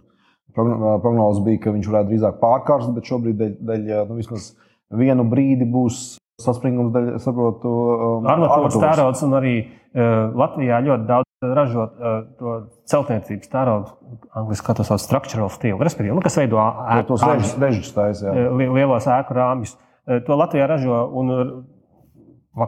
prognozes 0.55 1.43
bija, 1.43 1.61
ka 1.65 1.73
viņš 1.75 1.89
varētu 1.91 2.11
drīzāk 2.13 2.39
pārkārst, 2.41 2.91
bet 2.95 3.09
šobrīd 3.09 3.39
dēļ, 3.39 3.53
dēļ 3.69 3.83
nu, 4.09 4.17
vismaz 4.17 4.53
vienu 5.01 5.25
brīdi 5.29 5.67
būs 5.69 6.17
saspringums, 6.43 6.93
dēļ, 6.95 7.09
saprotu, 7.23 7.71
um, 8.19 8.27
armatūras 8.29 8.77
tērauds 8.79 9.23
un 9.27 9.35
arī 9.39 9.55
uh, 9.63 10.29
Latvijā 10.39 10.79
ļoti 10.85 11.07
daudz 11.09 11.49
ražot 11.55 11.97
uh, 11.99 12.19
to 12.39 12.55
celtniecības 12.91 13.51
tērauda, 13.51 13.95
angļuiski 14.41 14.67
kā 14.67 14.75
to 14.77 14.85
sauc, 14.87 15.03
structural 15.03 15.51
steel, 15.53 15.79
respektīvi, 15.83 16.15
nu, 16.15 16.23
kas 16.23 16.39
veido 16.39 16.59
ēku 16.59 17.19
režģus 17.63 17.91
taisa. 17.95 18.35
Lielos 18.59 19.09
ēku 19.19 19.37
rāmjus. 19.37 19.75
Uh, 19.75 20.19
to 20.25 20.37
Latvijā 20.39 20.67
ražo 20.69 21.01
un 21.19 21.35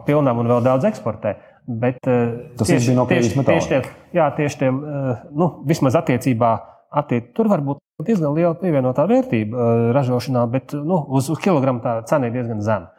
pilnām 0.06 0.40
un 0.40 0.52
vēl 0.52 0.64
daudz 0.64 0.88
eksportē. 0.88 1.36
Bet, 1.62 2.00
uh, 2.10 2.54
Tas 2.58 2.72
tieši, 2.72 2.96
no 2.96 3.06
tieši, 3.10 3.36
tieši 3.38 3.70
tie, 3.70 3.82
jā, 4.16 4.26
tieši 4.36 4.64
tie, 4.64 4.72
nu, 4.72 5.52
vismaz 5.68 5.94
attiecībā, 6.00 6.56
attiec, 7.02 7.30
tur 7.36 7.48
var 7.52 7.62
būt 7.64 7.78
diezgan 8.02 8.34
liela 8.34 8.56
pievienotā 8.58 9.04
vērtība 9.06 9.68
ražošanā, 9.94 10.42
bet 10.50 10.74
nu, 10.74 10.98
uz, 11.14 11.28
uz 11.30 11.38
kilogramu 11.42 11.82
tā 11.84 12.00
cena 12.08 12.28
ir 12.28 12.34
diezgan 12.34 12.64
zema. 12.64 12.90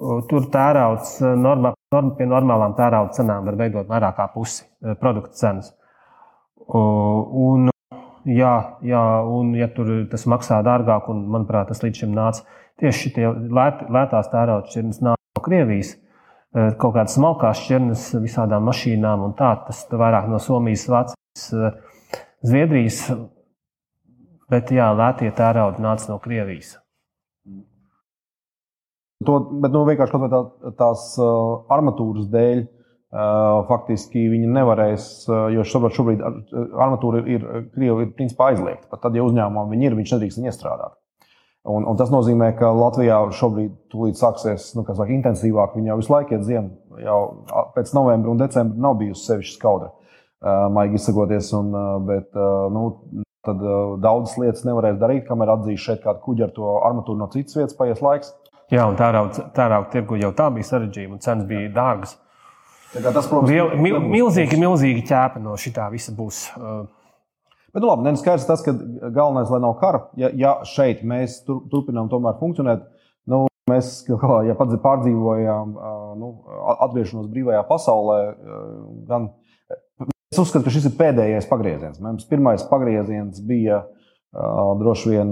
Tur 0.00 0.46
tērauds 0.52 1.18
norma, 1.36 1.74
norma, 1.92 2.14
pie 2.16 2.28
normālām 2.28 2.72
tērauda 2.78 3.12
cenām 3.18 3.44
var 3.50 3.58
veidot 3.60 3.88
vairāk 3.90 4.16
kā 4.16 4.30
pusi 4.32 4.64
produktu 5.02 5.36
cenas. 5.36 5.74
Un, 6.70 7.68
jā, 8.24 8.54
jā, 8.86 9.02
un 9.28 9.52
ja 9.58 9.68
tur 9.74 9.90
tas 10.08 10.24
maksā 10.30 10.62
dārgāk, 10.64 11.10
un 11.12 11.26
manuprāt, 11.34 11.68
tas 11.68 11.82
līdz 11.84 12.04
šim 12.04 12.16
nāca 12.16 12.46
tieši 12.80 13.12
šie 13.12 13.32
lēt, 13.52 13.84
lētās 13.92 14.30
tērauda 14.32 14.70
šķirnes 14.72 15.02
nāk 15.04 15.20
no 15.20 15.44
Krievijas. 15.44 15.94
Kaut 16.50 16.96
kādas 16.96 17.14
smalkās 17.14 17.60
šķirnes 17.62 18.06
visādām 18.24 18.64
mašīnām, 18.66 19.28
un 19.28 19.36
tā 19.38 19.52
tas 19.66 19.84
vairāk 19.92 20.26
no 20.30 20.40
Somijas, 20.42 20.88
Vācijas, 20.90 21.76
Zviedrijas. 22.42 23.04
Bet 24.50 24.72
jā, 24.74 24.88
lētie 24.96 25.30
tērauda 25.36 25.82
nāca 25.84 26.10
no 26.10 26.18
Krievijas. 26.22 26.78
To, 29.26 29.34
bet 29.60 29.74
nu, 29.74 29.82
vienkārši 29.84 30.18
tā, 30.32 30.38
tās 30.78 31.02
uh, 31.20 31.66
armatūras 31.68 32.30
dēļ 32.32 32.62
uh, 32.62 33.66
faktiski 33.68 34.22
viņi 34.32 34.48
nevarēs, 34.48 35.08
uh, 35.28 35.42
jo 35.52 35.64
šobrīd, 35.68 35.96
šobrīd 35.98 36.24
armatūra 36.80 37.20
ir, 37.28 37.44
Krievija 37.74 38.06
ir 38.06 38.14
principā 38.16 38.48
aizliegta. 38.54 38.88
Pat 38.88 39.04
tad, 39.04 39.18
ja 39.18 39.26
uzņēmumam 39.26 39.68
viņi 39.74 39.90
ir, 39.90 39.98
viņš 39.98 40.14
nedrīkst 40.14 40.40
viņu 40.40 40.48
iestrādāt. 40.48 40.96
Un, 41.68 41.84
un 41.84 41.98
tas 42.00 42.08
nozīmē, 42.08 42.54
ka 42.56 42.70
Latvijā 42.72 43.18
šobrīd 43.36 44.16
sāksies 44.16 44.70
nu, 44.78 44.86
saka, 44.88 45.10
intensīvāk. 45.12 45.76
Viņa 45.76 45.92
jau 45.92 46.00
visu 46.00 46.14
laiku 46.14 46.38
iet 46.38 46.46
ziemā. 46.48 46.70
Jau 47.04 47.20
pēc 47.74 47.92
novembra 47.96 48.32
un 48.32 48.40
decembra 48.40 48.88
nav 48.88 48.96
bijusi 49.02 49.26
sevišķa 49.26 49.58
skaudra, 49.58 49.90
uh, 49.92 50.70
maigi 50.72 50.96
izsakoties. 50.96 51.52
Un, 51.60 51.74
uh, 51.76 51.98
bet, 52.08 52.30
uh, 52.32 52.70
nu, 52.72 52.86
tad 53.44 53.60
uh, 53.60 53.98
daudzas 54.00 54.40
lietas 54.40 54.64
nevarēs 54.64 54.96
darīt, 55.02 55.26
kamēr 55.28 55.58
atzīs 55.58 55.84
šeit 55.84 56.00
kādu 56.06 56.24
kuģi 56.24 56.48
ar 56.48 56.56
to 56.56 56.72
armatūru 56.88 57.20
no 57.20 57.28
citas 57.36 57.60
vietas, 57.60 57.76
paies 57.76 58.00
laiks. 58.04 58.32
Jā, 58.70 58.86
un 58.86 58.96
tērauda 58.98 59.88
tirgu 59.90 60.18
jau 60.20 60.30
tā 60.36 60.46
bija 60.54 60.68
sarežģīta, 60.68 61.10
un 61.10 61.22
cenas 61.22 61.46
bija 61.48 61.70
dārgas. 61.74 62.14
Tas, 62.94 63.26
protams, 63.26 63.50
Mil, 63.50 63.74
mil, 63.78 63.98
milzīgi, 64.02 64.58
milzīgi 64.58 65.04
ķēpa 65.06 65.42
no 65.42 65.56
šī 65.58 65.74
visa 65.92 66.14
būs. 66.14 66.40
Uh... 66.58 66.86
Bet, 67.70 67.82
nu, 67.82 67.86
labi, 67.86 68.06
ne, 68.06 68.16
skaidrs 68.18 68.48
tas, 68.48 68.62
ka 68.66 68.74
galvenais, 68.74 69.50
lai 69.50 69.60
nav 69.62 69.76
kara, 69.78 70.04
ja, 70.18 70.30
ja 70.34 70.56
šeit 70.66 71.04
mēs 71.06 71.38
tur, 71.46 71.60
turpinām 71.70 72.08
tomēr 72.10 72.34
funkcionēt, 72.40 72.82
nu, 73.30 73.44
mēs 73.70 73.92
ja 74.08 74.56
pārdzīvojām 74.58 75.76
nu, 76.18 76.30
atgriešanos 76.88 77.30
brīvajā 77.30 77.62
pasaulē, 77.68 78.18
gan 79.06 79.30
es 80.30 80.42
uzskatu, 80.42 80.66
ka 80.66 80.74
šis 80.74 80.90
ir 80.90 80.96
pēdējais 80.98 81.46
pagrieziens. 81.50 82.02
Mums 82.02 82.26
pirmais 82.30 82.66
pagrieziens 82.70 83.38
bija 83.46 83.84
droši 84.82 85.14
vien 85.14 85.30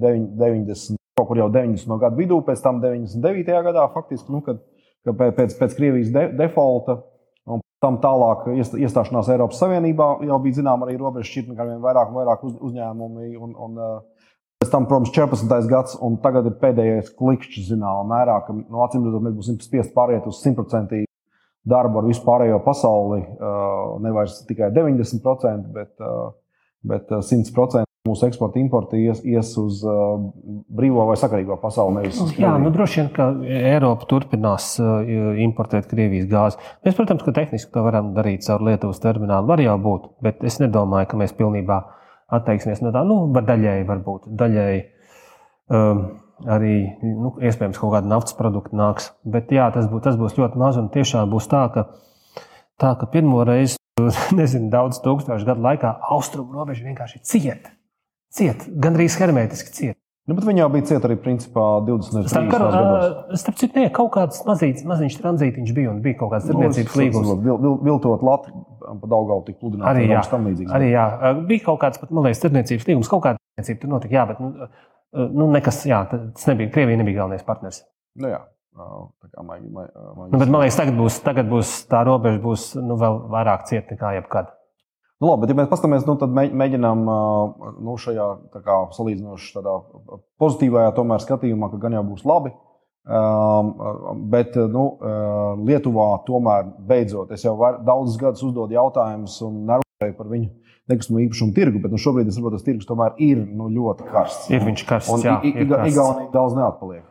90 0.00 0.96
kaut 1.16 1.30
kur 1.30 1.38
jau 1.40 1.48
90. 1.48 1.96
gadu 2.00 2.18
vidū, 2.20 2.40
pēc 2.44 2.60
tam 2.60 2.80
99. 2.82 3.60
gadā, 3.64 3.86
faktiski, 3.94 4.28
nu, 4.34 4.42
kad, 4.44 4.58
kad 5.06 5.16
pēc, 5.38 5.54
pēc 5.56 5.76
Krievijas 5.78 6.10
de, 6.12 6.26
defaulta. 6.36 7.00
Un 7.46 7.62
tam 7.80 7.96
tālāk 8.02 8.48
iestāšanās 8.56 9.30
Eiropas 9.32 9.60
Savienībā 9.62 10.10
jau 10.26 10.38
bija 10.44 10.58
zināma 10.58 10.84
arī 10.84 10.98
robežu 11.00 11.30
šķirtne, 11.30 11.56
kā 11.56 11.64
vien 11.68 11.80
vairāk 11.84 12.10
un 12.10 12.18
vairāk 12.18 12.44
uz, 12.44 12.58
uzņēmumi. 12.68 13.30
Un, 13.46 13.56
un, 13.64 13.80
pēc 14.60 14.74
tam, 14.74 14.88
protams, 14.90 15.14
14. 15.14 15.70
gads, 15.70 15.96
un 16.04 16.20
tagad 16.20 16.50
ir 16.50 16.58
pēdējais 16.60 17.14
klikšķis 17.16 17.70
zināmā 17.70 18.04
mērā, 18.12 18.36
ka 18.44 18.52
no 18.58 18.66
nu, 18.66 18.84
acīm 18.84 19.08
redzot, 19.08 19.24
mēs 19.24 19.38
būsim 19.38 19.60
spiest 19.64 19.96
pāriet 19.96 20.28
uz 20.28 20.42
100% 20.44 21.00
darbu 21.66 22.02
ar 22.02 22.10
visu 22.10 22.26
pārējo 22.26 22.60
pasauli. 22.66 23.22
Nevis 24.04 24.42
tikai 24.50 24.68
90%, 24.74 25.72
bet, 25.80 25.94
bet 26.92 27.20
100% 27.24 27.85
mūsu 28.06 28.28
eksporta 28.28 28.60
importa 28.62 28.98
ies, 28.98 29.20
ies 29.26 29.52
uz 29.60 29.82
uh, 29.86 30.16
brīvo 30.78 31.04
vai 31.08 31.18
sakarīgo 31.20 31.58
pasauli. 31.62 32.06
Jā, 32.38 32.54
nu, 32.62 32.70
droši 32.74 33.02
vien, 33.02 33.10
ka 33.16 33.28
Eiropa 33.74 34.08
turpinās 34.10 34.72
uh, 34.80 35.02
importēt 35.44 35.90
Krievijas 35.90 36.30
gāzi. 36.30 36.60
Mēs, 36.86 36.96
protams, 36.98 37.24
ka 37.26 37.34
tehniski 37.36 37.74
to 37.74 37.84
varam 37.86 38.14
darīt 38.16 38.46
caur 38.46 38.64
Lietuvas 38.66 39.02
terminālu. 39.02 39.50
Var 39.50 39.64
jau 39.66 39.78
būt, 39.82 40.10
bet 40.24 40.46
es 40.46 40.60
nedomāju, 40.62 41.10
ka 41.10 41.20
mēs 41.20 41.34
pilnībā 41.36 41.80
atteiksimies 42.38 42.82
no 42.82 42.92
tā. 42.94 43.02
Nu, 43.06 43.24
var 43.34 43.46
daļēji 43.48 43.86
varbūt. 43.88 44.30
Daļēji 44.40 44.82
um, 45.74 46.02
arī 46.44 46.74
nu, 47.02 47.32
iespējams 47.40 47.78
kaut 47.80 47.94
kāda 47.94 48.10
naftas 48.10 48.36
produkta 48.38 48.76
nāks. 48.76 49.10
Bet 49.24 49.52
jā, 49.54 49.68
tas, 49.74 49.88
būs, 49.90 50.04
tas 50.04 50.18
būs 50.20 50.36
ļoti 50.38 50.60
maz 50.60 50.80
un 50.80 50.90
tiešām 50.94 51.30
būs 51.32 51.48
tā, 51.52 51.64
ka, 51.74 51.86
tā, 52.80 52.92
ka 53.00 53.08
pirmo 53.12 53.44
reizi, 53.46 53.78
nezinu, 54.38 54.70
daudz 54.72 55.00
tūkstošu 55.04 55.48
gadu 55.48 55.64
laikā 55.64 55.96
austrumu 56.12 56.58
robeža 56.58 56.86
vienkārši 56.88 57.22
cieta. 57.24 57.75
Ciet, 58.36 58.66
gandrīz 58.84 59.16
hermētiski 59.20 59.72
ciet. 59.72 59.98
Nu, 60.26 60.34
bet 60.34 60.42
viņa 60.48 60.64
jau 60.64 60.70
bija 60.74 60.84
cieta 60.88 61.06
arī 61.06 61.14
principā 61.22 61.64
20 61.86 62.26
Starp, 62.26 62.48
kar, 62.50 62.64
gados. 62.66 63.04
ā, 63.30 63.36
starp 63.38 63.58
citu, 63.60 63.78
ne, 63.78 63.90
kaut 63.94 64.08
kāds 64.16 64.40
mazīts, 64.48 64.82
maziņš 64.88 65.20
tranzītiņš 65.20 65.74
bija 65.76 65.92
un 65.92 66.00
bija 66.02 66.18
kaut 66.18 66.32
kāds 66.32 66.48
tirdzniecības 66.48 66.96
līgums. 66.98 67.30
Vil, 67.44 67.60
vil, 67.62 67.76
viltot 67.86 68.24
Latviju 68.26 68.64
pa 68.86 69.10
Daugau 69.12 69.38
tik 69.46 69.60
pludināt. 69.60 69.86
Arī, 69.92 70.08
jā. 70.10 70.24
tam 70.32 70.48
līdzīgs. 70.50 70.74
Arī 70.74 70.90
jā, 70.90 71.06
bija 71.46 71.64
kaut 71.68 71.78
kāds, 71.84 72.02
pat, 72.02 72.10
man 72.10 72.26
liekas, 72.26 72.42
tirdzniecības 72.42 72.90
līgums, 72.90 73.12
kaut 73.12 73.22
kāda 73.28 73.38
tirdzniecība 73.38 73.84
tur 73.84 73.94
notika. 73.94 74.18
Jā, 74.18 74.26
bet 74.32 74.42
nu, 74.42 74.68
nu, 75.30 75.48
nekas, 75.54 75.80
jā, 75.86 76.02
tas 76.10 76.50
nebija, 76.50 76.74
Krievija 76.74 77.00
nebija 77.04 77.22
galvenais 77.22 77.46
partners. 77.46 77.84
Nu, 78.18 78.34
jā. 78.34 78.42
Tā 78.76 79.30
kā 79.30 79.46
maigi, 79.46 79.70
maigi, 79.72 79.94
maigi. 79.94 80.32
Nu, 80.34 80.42
bet 80.42 80.50
man 80.50 80.66
liekas, 80.66 80.82
tagad 80.82 80.98
būs, 80.98 81.22
tagad 81.24 81.48
būs 81.54 81.76
tā 81.88 82.02
robeža 82.04 82.42
būs 82.42 82.68
nu, 82.82 82.98
vēl 83.00 83.22
vairāk 83.32 83.64
cieta 83.70 83.94
nekā 83.94 84.16
jebkad. 84.18 84.50
Nu, 85.20 85.30
labi, 85.30 85.46
bet, 85.46 85.52
ja 85.54 85.56
mēs 85.62 85.68
paskatāmies, 85.70 86.02
nu, 86.04 86.14
tad 86.20 86.32
mēģ- 86.36 86.52
mēģinām 86.60 86.98
nu, 87.06 87.94
šajā 87.96 88.26
tā 88.52 88.60
kā, 88.60 88.74
salīdzinoši 88.92 89.54
tādā 89.56 89.78
pozitīvajā 90.42 90.90
tomēr, 90.98 91.22
skatījumā, 91.24 91.70
ka 91.72 91.80
gan 91.86 91.96
jau 91.96 92.02
būs 92.10 92.26
labi. 92.28 92.52
Um, 93.06 93.70
bet 94.32 94.56
nu, 94.74 94.98
Lietuvā 95.64 96.08
tomēr 96.26 96.66
beidzot, 96.88 97.30
es 97.32 97.44
jau 97.46 97.54
var, 97.56 97.78
daudzus 97.86 98.18
gadus 98.18 98.42
uzdodu 98.42 98.74
jautājumus 98.74 99.36
un 99.46 99.60
nerunāju 99.68 100.16
par 100.18 100.26
viņu 100.32 100.48
nekustamo 100.90 101.20
īpašumu 101.24 101.54
tirgu, 101.54 101.80
bet 101.82 101.94
nu, 101.94 101.98
šobrīd 102.02 102.28
es 102.30 102.36
saprotu, 102.36 102.58
tas 102.58 102.66
tirgus 102.66 102.86
tomēr 102.90 103.14
ir 103.22 103.40
nu, 103.46 103.68
ļoti 103.72 104.08
karsts. 104.10 104.50
Ir 104.50 104.60
viņš 104.66 104.84
karsts, 104.90 105.12
Un 105.14 105.22
jā, 105.22 105.36
ir 105.48 105.68
karsts. 105.70 105.94
Igaunija 105.94 106.32
daudz 106.34 106.58
neatpaliek. 106.58 107.04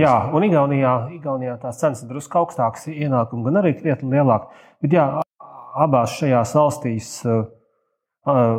Jā, 0.00 0.14
un 0.36 0.44
Igaunijā, 0.48 0.92
Igaunijā 1.18 1.58
tās 1.60 1.80
cenas 1.80 2.02
ir 2.04 2.08
drusku 2.08 2.38
augstākas, 2.40 2.86
ienākumi 2.88 3.44
gan 3.48 3.60
arī 3.60 3.74
krietni 3.78 4.08
lielāki. 4.14 4.46
Bet 4.84 4.94
jā, 4.96 5.06
abās 5.74 6.16
šajās 6.18 6.54
valstīs, 6.58 7.10
uh, 7.28 7.44
uh, 8.28 8.58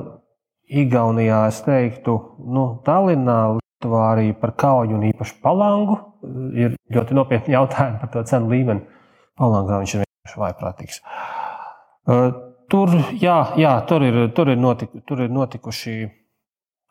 Igaunijā, 0.65 1.43
es 1.51 1.61
teiktu, 1.61 2.15
nu, 2.49 2.65
Tallinā, 2.85 3.57
Lietuvā 3.59 4.01
arī 4.15 4.31
par 4.39 4.55
kauju 4.57 4.97
un 4.97 5.05
īpaši 5.11 5.37
palangu 5.43 5.99
uh, 5.99 6.49
ir 6.57 6.75
ļoti 6.95 7.17
nopietni 7.17 7.55
jautājumi 7.57 8.01
par 8.01 8.13
to 8.13 8.25
cenu 8.29 8.51
līmeni. 8.53 8.85
Palangā 9.35 9.81
viņš 9.81 9.95
ir 9.95 10.05
vienkārši 10.05 10.41
vaiprātīgs. 10.41 11.01
Tur, 12.71 12.91
jā, 13.21 13.39
jā, 13.59 13.71
tur, 13.89 14.03
ir, 14.05 14.19
tur, 14.33 14.49
ir 14.53 14.61
notiku, 14.61 15.01
tur 15.05 15.25
ir 15.25 15.33
notikuši 15.33 15.95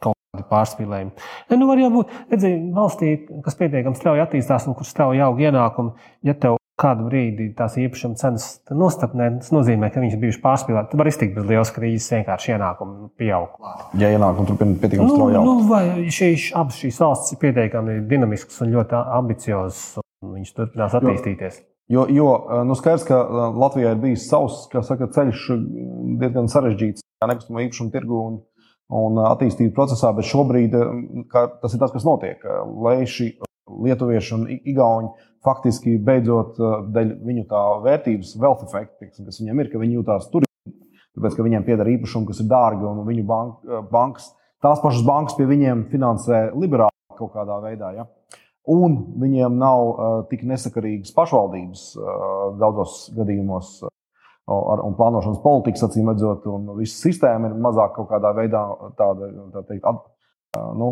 kaut 0.02 0.18
kādi 0.34 0.44
pārspīlējumi. 0.50 1.14
Ne, 1.50 1.58
nu 1.58 1.68
var 1.70 1.80
jau 1.80 1.88
būt, 1.94 2.12
redziet, 2.30 2.66
valstī, 2.76 3.14
kas 3.46 3.56
pietiekami 3.58 3.98
strauji 3.98 4.22
attīstās 4.26 4.68
un 4.68 4.76
kur 4.78 4.86
strauji 4.86 5.24
aug 5.24 5.40
ienākumi, 5.40 5.94
ja 6.26 6.36
tev 6.38 6.58
kādu 6.80 7.06
brīdi 7.06 7.50
tās 7.54 7.76
īpašuma 7.78 8.18
cenas 8.18 8.46
nostapnē, 8.74 9.28
tas 9.42 9.52
nozīmē, 9.54 9.90
ka 9.94 10.02
viņas 10.02 10.18
bijušas 10.22 10.42
pārspīlētas. 10.42 10.90
Tad 10.90 11.00
var 11.00 11.10
iztikt 11.10 11.36
bez 11.36 11.46
lielas 11.50 11.70
krīzes, 11.74 12.08
vienkārši 12.16 12.54
ienākumi 12.56 13.10
pieaug. 13.20 13.60
Ja 14.00 14.10
ienākumi 14.14 14.48
turpina 14.50 14.74
pietiekami 14.82 15.06
Nu, 15.06 15.14
strauji. 15.14 15.36
nu, 15.38 15.52
augt. 15.54 15.68
vai 15.70 16.08
šīs, 16.18 16.48
abas 16.58 16.80
šīs 16.82 16.98
valstis 17.04 17.36
ir 17.36 17.42
pietiekami 17.44 18.00
dinamiskas 18.10 18.58
un 18.64 18.74
ļoti 18.74 18.98
ambiciozas, 19.20 19.84
un 20.24 20.34
viņas 20.38 20.56
turpinās 20.58 20.98
attīstīties. 20.98 21.60
Jo, 21.92 22.06
jo 22.08 22.28
nu, 22.64 22.74
skaidrs, 22.80 23.04
ka 23.06 23.20
uh, 23.20 23.58
Latvijā 23.60 23.92
ir 23.92 24.00
bijis 24.00 24.26
savs 24.30 24.64
saka, 24.88 25.10
ceļš 25.12 25.42
uh, 25.52 25.64
diezgan 26.22 26.48
sarežģīts 26.50 27.04
nekustamo 27.28 27.60
īpašumu 27.60 27.92
tirgu 27.92 28.18
un, 28.20 28.38
un 28.92 29.20
attīstības 29.28 29.74
procesā, 29.76 30.10
bet 30.16 30.26
šobrīd 30.28 30.74
kā, 31.32 31.46
tas 31.62 31.76
ir 31.76 31.80
tas, 31.80 31.92
kas 31.92 32.04
notiek. 32.08 32.42
Lai 32.84 33.04
šī 33.08 33.30
lietuvieši 33.84 34.34
un 34.36 34.48
igauni 34.56 35.12
faktiski 35.44 35.96
beidzot 36.02 36.58
uh, 36.60 36.80
dēļ 36.94 37.12
viņu 37.26 37.44
tā 37.50 37.62
vērtības, 37.84 38.34
wealth 38.40 38.66
teiksim, 38.72 39.26
kas 39.26 39.40
viņiem 39.40 39.62
ir, 39.62 39.70
ka 39.72 39.82
viņi 39.82 39.98
jūtās 39.98 40.28
tur, 40.32 40.46
tāpēc 41.14 41.36
ka 41.36 41.46
viņiem 41.46 41.66
pieder 41.66 41.90
īpašumi, 41.94 42.28
kas 42.30 42.42
ir 42.42 42.50
dārgi 42.50 42.86
un 42.88 43.04
viņu 43.06 43.24
bank, 43.28 43.62
uh, 43.68 43.84
bankas, 43.90 44.32
tās 44.64 44.82
pašas 44.82 45.04
bankas 45.06 45.38
pie 45.38 45.48
viņiem 45.50 45.88
finansē 45.92 46.46
liberāli 46.56 47.18
kaut 47.18 47.34
kādā 47.36 47.60
veidā. 47.62 47.92
Ja? 47.94 48.08
Un 48.70 48.96
viņiem 49.20 49.58
nav 49.60 49.82
uh, 49.88 50.14
tik 50.30 50.46
nesakarīgas 50.48 51.12
pašvaldības 51.16 51.88
uh, 51.98 52.14
daudzos 52.60 53.10
gadījumos, 53.16 53.74
uh, 53.84 53.92
ar, 54.48 54.80
un 54.86 54.96
plānošanas 54.96 55.42
politikas, 55.44 55.84
acīm 55.84 56.08
redzot, 56.12 56.46
un 56.48 56.72
visa 56.78 56.96
sistēma 57.04 57.50
ir 57.50 57.58
mazāk 57.60 57.92
kaut 57.98 58.08
kādā 58.12 58.32
veidā 58.36 58.64
tāda, 58.98 59.28
tā 59.52 59.64
teikt, 59.68 59.84
at, 59.88 60.00
nu, 60.80 60.90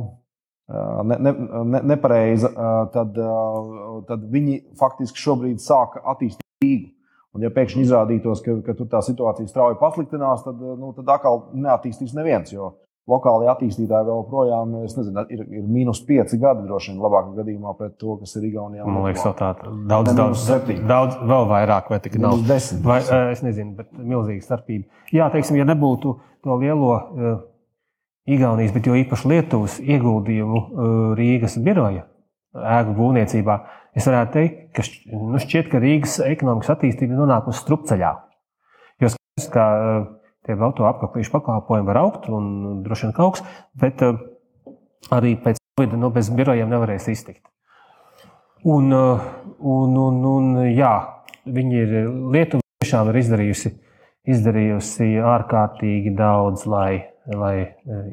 ne, 0.69 1.19
ne, 1.19 1.33
ne, 1.75 1.81
nepareiza. 1.95 2.53
Tad, 2.95 3.19
tad 4.09 4.27
viņi 4.33 4.59
faktiski 4.81 5.21
šobrīd 5.21 5.63
sāka 5.63 6.03
attīstīt 6.15 6.47
Rīgu. 6.63 6.93
Un, 7.33 7.41
ja 7.47 7.49
pēkšņi 7.49 7.87
izrādītos, 7.87 8.43
ka, 8.45 8.59
ka 8.67 8.75
tur 8.77 8.89
tā 8.93 9.01
situācija 9.05 9.49
strauji 9.49 9.79
pasliktinās, 9.81 10.45
tad, 10.45 10.59
nu, 10.61 10.93
tad 10.97 11.09
atkal 11.15 11.47
neattīstīs 11.57 12.13
neviens. 12.19 12.53
Jo 12.53 12.75
lokāli 13.11 13.49
attīstītāji 13.51 14.07
vēl 14.07 14.21
projām 14.31 14.75
nezinu, 14.85 15.25
ir, 15.33 15.41
ir 15.51 15.63
mīnus 15.67 16.05
5 16.07 16.37
gadi, 16.39 16.67
droši 16.69 16.93
vien, 16.93 17.01
labākā 17.03 17.33
gadījumā 17.41 17.73
pret 17.79 17.97
to, 17.99 18.15
kas 18.21 18.37
ir 18.39 18.45
Igaunijā. 18.47 18.85
un 18.87 18.95
Man 18.95 19.09
liekas, 19.09 19.25
tā 19.25 19.49
daudz, 19.59 19.73
Ne, 19.73 19.89
daudz, 19.91 20.13
mīnus 20.13 20.45
septiņi. 20.47 20.85
daudz, 20.87 21.17
vēl 21.33 21.49
vairāk, 21.51 21.91
vai 21.91 21.99
tik. 22.05 22.19
Mīnus 22.21 22.45
10. 22.47 22.85
Vai, 22.87 23.01
es 23.33 23.43
nezinu, 23.43 23.75
bet 23.81 23.91
milzīga 23.97 24.47
starpība. 24.47 24.87
Jā, 25.11 25.31
teiksim, 25.35 25.59
ja 25.59 25.67
nebūtu 25.67 26.15
to 26.45 26.61
lielo 26.63 26.93
Igaunijas, 28.31 28.73
bet 28.75 28.87
jo 28.87 28.95
īpaši 28.95 29.31
Lietuvas 29.33 29.79
ieguldījumu 29.83 30.59
uh, 30.59 30.91
Rīgas 31.19 31.57
biroja 31.63 32.05
ēku 32.53 32.95
būvniecībā, 32.99 33.57
es 33.99 34.07
varētu 34.07 34.35
teikt, 34.37 34.59
ka 34.77 34.85
nu 35.33 35.41
šķiet, 35.43 35.71
ka 35.73 35.81
Rīgas 35.83 36.19
ekonomikas 36.27 36.75
attīstība 36.77 37.17
ir 37.17 37.23
nonākusi 37.23 37.65
strupceļā. 37.65 38.13
Jo 39.03 39.11
skaidrs, 39.11 39.49
ka 39.55 39.65
uh, 39.75 40.05
tie 40.47 40.59
auto 40.59 40.87
apkaklīšu 40.87 41.35
pakalpojumi 41.35 41.91
var 41.91 42.03
augt 42.05 42.29
un 42.31 42.85
droši 42.85 43.09
vien 43.09 43.19
augs, 43.27 43.43
bet 43.83 44.05
uh, 44.07 44.21
arī 45.11 45.35
pēc 45.43 45.59
Covid 45.73 45.97
nu, 45.99 46.13
bez 46.15 46.29
birojiem 46.31 46.71
nevarēs 46.71 47.09
iztikt. 47.09 47.43
Un, 48.63 48.93
un, 48.93 49.95
un, 49.99 50.19
un 50.29 50.51
jā, 50.71 50.93
viņi 51.51 51.81
ir 51.81 51.95
Lietuva 52.31 52.63
tiešām 52.85 53.09
ir 53.11 53.19
izdarījusi, 53.19 53.73
izdarījusi 54.31 55.09
ārkārtīgi 55.27 56.13
daudz, 56.15 56.69
lai, 56.71 57.12
lai 57.31 57.57
eh, 57.63 58.07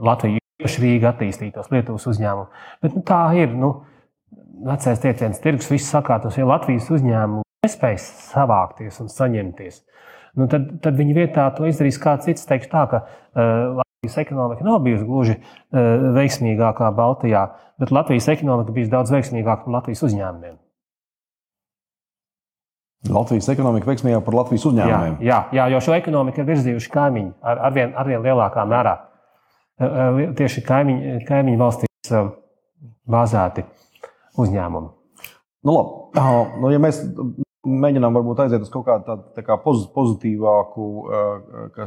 Latvija 0.00 0.40
īpaši 0.60 0.82
Rīga 0.84 1.14
attīstītos, 1.14 1.70
Lietuvas 1.72 2.06
uzņēmumu. 2.10 2.66
Bet 2.84 2.96
nu, 2.96 3.04
tā 3.06 3.22
ir. 3.38 3.54
Nu, 3.56 3.78
Vecais 4.60 5.00
teiciens, 5.00 5.38
tirgus 5.40 5.70
viss 5.72 5.88
sakārtos, 5.88 6.36
ja 6.36 6.44
Latvijas 6.44 6.90
uzņēmumu 6.92 7.40
nespēj 7.64 7.96
savākties 8.02 8.98
un 9.00 9.08
saņemties. 9.08 9.78
Nu, 10.36 10.46
tad, 10.52 10.66
tad 10.84 10.98
viņa 10.98 11.16
vietā 11.16 11.46
to 11.56 11.64
izdarīs 11.64 11.98
kāds 12.02 12.28
cits. 12.28 12.44
Teikšu 12.46 12.68
tā, 12.68 12.82
ka 12.92 13.00
uh, 13.00 13.80
Latvijas 13.80 14.18
ekonomika 14.20 14.66
nav 14.66 14.82
bijusi 14.84 15.08
gluži 15.08 15.38
uh, 15.38 16.12
veiksmīgākā 16.12 16.92
Baltijā, 16.96 17.46
bet 17.80 17.94
Latvijas 17.96 18.28
ekonomika 18.36 18.76
bijusi 18.76 18.92
daudz 18.92 19.14
veiksmīgāka 19.16 19.64
par 19.64 19.78
Latvijas 19.80 20.04
uzņēmumiem. 20.10 20.60
Latvijas 23.08 23.48
ekonomika 23.48 23.88
veiksmīgāk 23.88 24.24
par 24.26 24.34
Latvijas 24.36 24.64
Jā, 24.66 24.70
uzņēmumiem. 24.70 25.14
jā, 25.24 25.38
jā, 25.56 25.68
jo 25.72 25.80
šo 25.80 25.94
ekonomiku 25.96 26.42
ir 26.42 26.48
virzījuši 26.50 26.90
kaimiņi 26.92 27.30
ar 27.42 27.62
arvien, 27.70 27.94
arvien 27.96 28.20
lielākā 28.26 28.66
mērā. 28.68 28.96
Uh, 29.80 29.86
uh, 29.86 30.34
Tieši 30.36 30.60
kaimiņu, 30.66 31.14
kaimiņu 31.28 31.60
valstīs 31.62 32.12
uh, 32.12 32.28
bāzēti 33.08 33.64
uzņēmumi. 34.36 34.90
Nu, 35.64 35.72
labi. 35.76 35.96
Nu, 36.60 36.68
ja 36.72 36.80
mēs 36.80 37.00
mēģinām 37.64 38.14
varbūt 38.16 38.44
aiziet 38.44 38.62
uz 38.64 38.70
kaut 38.72 38.86
kādu 38.86 39.04
tādu 39.08 39.24
tā 39.36 39.44
kā 39.44 39.56
poz- 39.64 39.88
pozitīvāku 39.96 40.86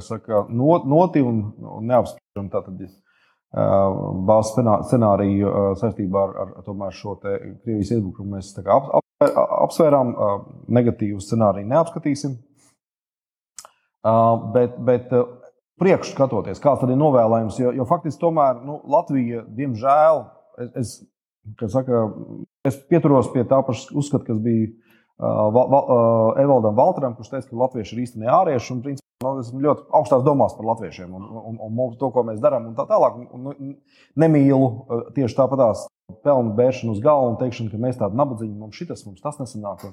saka, 0.01 0.45
no- 0.49 0.81
noti 0.89 1.21
un, 1.21 1.43
un 1.61 1.87
neapspriežam 1.89 2.49
tātad, 2.53 2.81
bāzes 4.25 4.55
scenā- 4.55 4.81
scenāriju 4.89 5.53
saistībā 5.81 6.25
ar, 6.25 6.35
ar 6.41 6.51
šo 6.93 7.19
Krievijas 7.21 7.91
iebrukumu, 7.93 8.35
mēs 8.37 8.53
ap, 8.65 9.02
apsvērām. 9.31 10.13
Negatīvu 10.73 11.21
scenāriju 11.23 11.69
neapskatīsim. 11.69 12.35
Bet, 14.53 14.77
bet 14.83 15.11
priekš 15.79 16.13
skatoties, 16.13 16.61
kāds 16.63 16.83
ir 16.85 16.95
novēlējums, 16.99 17.59
jo, 17.61 17.73
jo 17.79 17.87
faktiski 17.89 18.21
tomēr 18.21 18.61
nu, 18.65 18.81
Latvija, 18.91 19.43
diemžēl, 19.57 20.23
es, 20.63 20.73
es, 20.83 20.95
saka, 21.71 22.05
es 22.67 22.79
pieturos 22.91 23.31
pie 23.33 23.45
tā 23.47 23.61
paša 23.65 23.95
uzskata, 23.99 24.27
kas 24.31 24.41
bija 24.43 24.71
Val, 25.23 25.69
val, 25.69 25.85
Evaldam 26.41 26.75
Valtram, 26.75 27.15
kurš 27.15 27.29
teica, 27.29 27.47
ka 27.51 27.59
latvieši 27.61 27.95
ir 27.95 28.01
īstenībā 28.03 28.33
ārieši. 28.41 28.71
Un, 28.73 28.79
principā, 28.83 29.05
nu, 29.23 29.33
esmu 29.43 29.61
ļoti 29.63 29.85
augstās 29.99 30.23
domās 30.25 30.55
par 30.57 30.67
latviešiem 30.71 31.13
un, 31.13 31.27
un, 31.29 31.59
un, 31.61 31.81
un 31.85 31.93
to, 31.99 32.09
ko 32.11 32.25
mēs 32.27 32.41
darām, 32.43 32.71
un 32.71 32.77
tā 32.77 32.87
tālāk. 32.89 33.19
Un, 33.21 33.51
un, 33.53 33.75
nemīlu 34.19 34.71
tieši 35.15 35.37
tāpatās 35.37 35.85
pelnu 36.23 36.53
bēršanu 36.57 36.95
uz 36.95 37.01
galvu 37.03 37.33
un 37.33 37.37
teikšanu, 37.41 37.71
ka 37.71 37.81
mēs 37.81 37.99
tādi 37.99 38.19
nabadzīgi, 38.19 38.53
mums 38.59 38.79
šis, 38.79 39.05
mums 39.07 39.23
tas 39.23 39.39
nesanāk. 39.41 39.85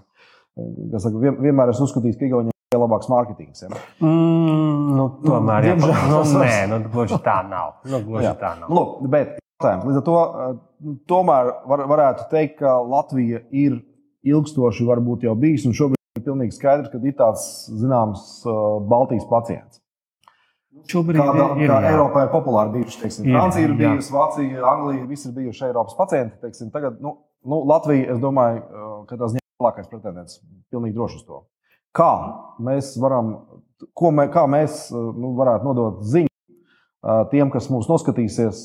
Saka, 0.99 1.17
vien, 1.23 1.37
vienmēr 1.41 1.73
esmu 1.73 1.87
uzskatījis, 1.89 2.19
ka 2.19 2.27
Igaunijam 2.27 2.75
ir 2.75 2.81
labāks 2.83 3.11
mārketings. 3.11 3.63
Ja? 3.65 3.71
Mm, 4.03 4.97
nu, 4.99 5.07
tomēr, 5.25 5.69
nu, 5.79 5.91
jā, 5.91 6.01
nu, 6.11 6.23
nē, 6.43 6.57
nu, 6.73 6.81
gluži 6.93 7.21
tā 7.25 7.39
nav. 7.47 7.79
Nu, 7.87 8.03
gluži 8.07 8.35
tā 8.41 8.57
nav. 8.59 8.73
Lūk, 8.75 8.99
bet, 9.13 9.39
līdz 9.63 10.01
ar 10.01 10.07
to 10.07 10.19
tomēr 11.11 11.55
var, 11.71 11.87
varētu 11.95 12.29
teikt, 12.33 12.59
ka 12.63 12.77
Latvija 12.83 13.45
ir 13.51 13.81
ilgstoši 14.27 14.87
varbūt 14.89 15.27
jau 15.29 15.37
bijis, 15.39 15.67
un 15.69 15.77
šobrīd 15.77 16.21
ir 16.21 16.27
pilnīgi 16.27 16.57
skaidrs, 16.57 16.91
ka 16.93 17.01
ir 17.01 17.17
tāds 17.19 17.47
zināms 17.81 18.43
Baltijas 18.91 19.27
pacients. 19.31 19.80
Šobrīd 20.89 21.21
Kāda, 21.21 21.47
ir, 21.61 21.69
kā 21.71 21.81
jā. 21.85 21.91
Eiropā 21.93 22.25
ir 22.27 22.31
populāri 22.33 22.73
bijuši. 22.79 23.01
Teiksim, 23.03 23.27
Ir, 23.29 23.37
Francija 23.37 23.67
ir 23.67 23.75
jā. 23.75 23.79
bijusi, 23.81 24.13
Vācija, 24.15 24.63
Anglija, 24.73 25.05
visi 25.11 25.29
ir 25.29 25.35
bijuši 25.37 25.67
Eiropas 25.69 25.97
pacienti. 25.99 26.39
Teiksim, 26.41 26.71
tagad, 26.75 27.01
nu, 27.05 27.17
nu, 27.45 27.61
Latvija, 27.69 28.15
es 28.15 28.23
domāju, 28.23 28.63
ka 29.09 29.19
tas 29.21 29.37
ir 29.37 29.45
lielākais 29.45 29.91
pretendents. 29.93 30.41
Pilnīgi 30.73 30.97
droši 30.97 31.21
uz 31.21 31.27
to. 31.29 31.43
Kā 31.97 32.11
mēs 32.63 32.95
varam, 33.03 33.35
ko 33.99 34.13
mē, 34.15 34.29
kā 34.33 34.47
mēs 34.51 34.89
nu, 34.95 35.35
varētu 35.39 35.67
nodot 35.67 36.05
ziņu 36.07 36.29
tiem, 37.33 37.51
kas 37.51 37.71
mūs 37.73 37.89
noskatīsies, 37.91 38.61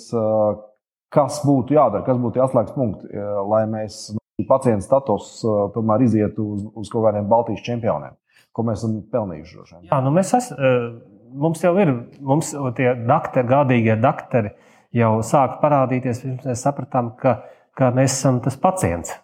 kas 1.16 1.40
būtu 1.48 1.76
jādara, 1.78 2.04
kas 2.06 2.20
būtu 2.20 2.42
jāslēgts 2.42 2.76
punkti, 2.76 3.10
lai 3.50 3.64
mēs 3.72 4.14
pacienta 4.50 4.84
status 4.84 5.40
tomēr 5.76 6.04
izietu 6.06 6.46
uz, 6.54 6.66
uz 6.76 6.92
kaut 6.92 7.08
kādiem 7.08 7.30
Baltijas 7.32 7.64
čempioniem, 7.66 8.18
ko 8.54 8.66
mēs 8.68 8.84
esam 8.84 8.98
pelnījuši. 9.14 9.64
Jā, 9.88 10.02
nu 10.04 10.12
mēs 10.16 10.34
es, 10.38 10.52
eh, 10.52 10.90
mums 11.34 11.64
jau 11.64 11.74
ir, 11.82 11.92
mums 12.22 12.54
tie 12.78 12.94
daktari, 13.08 13.48
gādīgie 13.50 14.00
daktari 14.02 14.54
jau 14.96 15.20
sāk 15.26 15.60
parādīties, 15.62 16.24
pirms 16.24 16.48
mēs 16.48 16.64
sapratām, 16.66 17.14
ka, 17.20 17.38
ka 17.76 17.92
mēs 17.96 18.14
esam 18.14 18.40
tas 18.44 18.58
pacients. 18.60 19.16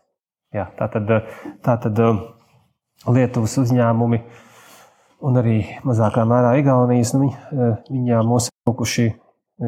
Jā, 0.52 0.68
tā 0.76 0.90
tad, 0.92 1.12
tā 1.64 1.78
tad 1.80 2.00
Lietuvas 3.08 3.56
uzņēmumi 3.58 4.20
un 5.26 5.40
arī 5.42 5.58
mazākā 5.88 6.26
mērā 6.28 6.54
Igaunijas, 6.60 7.14
nu, 7.16 7.24
viņi, 7.24 7.38
eh, 7.56 7.78
viņi 7.90 8.14
jau 8.14 8.22
mūs 8.30 8.50
auguši 8.70 9.08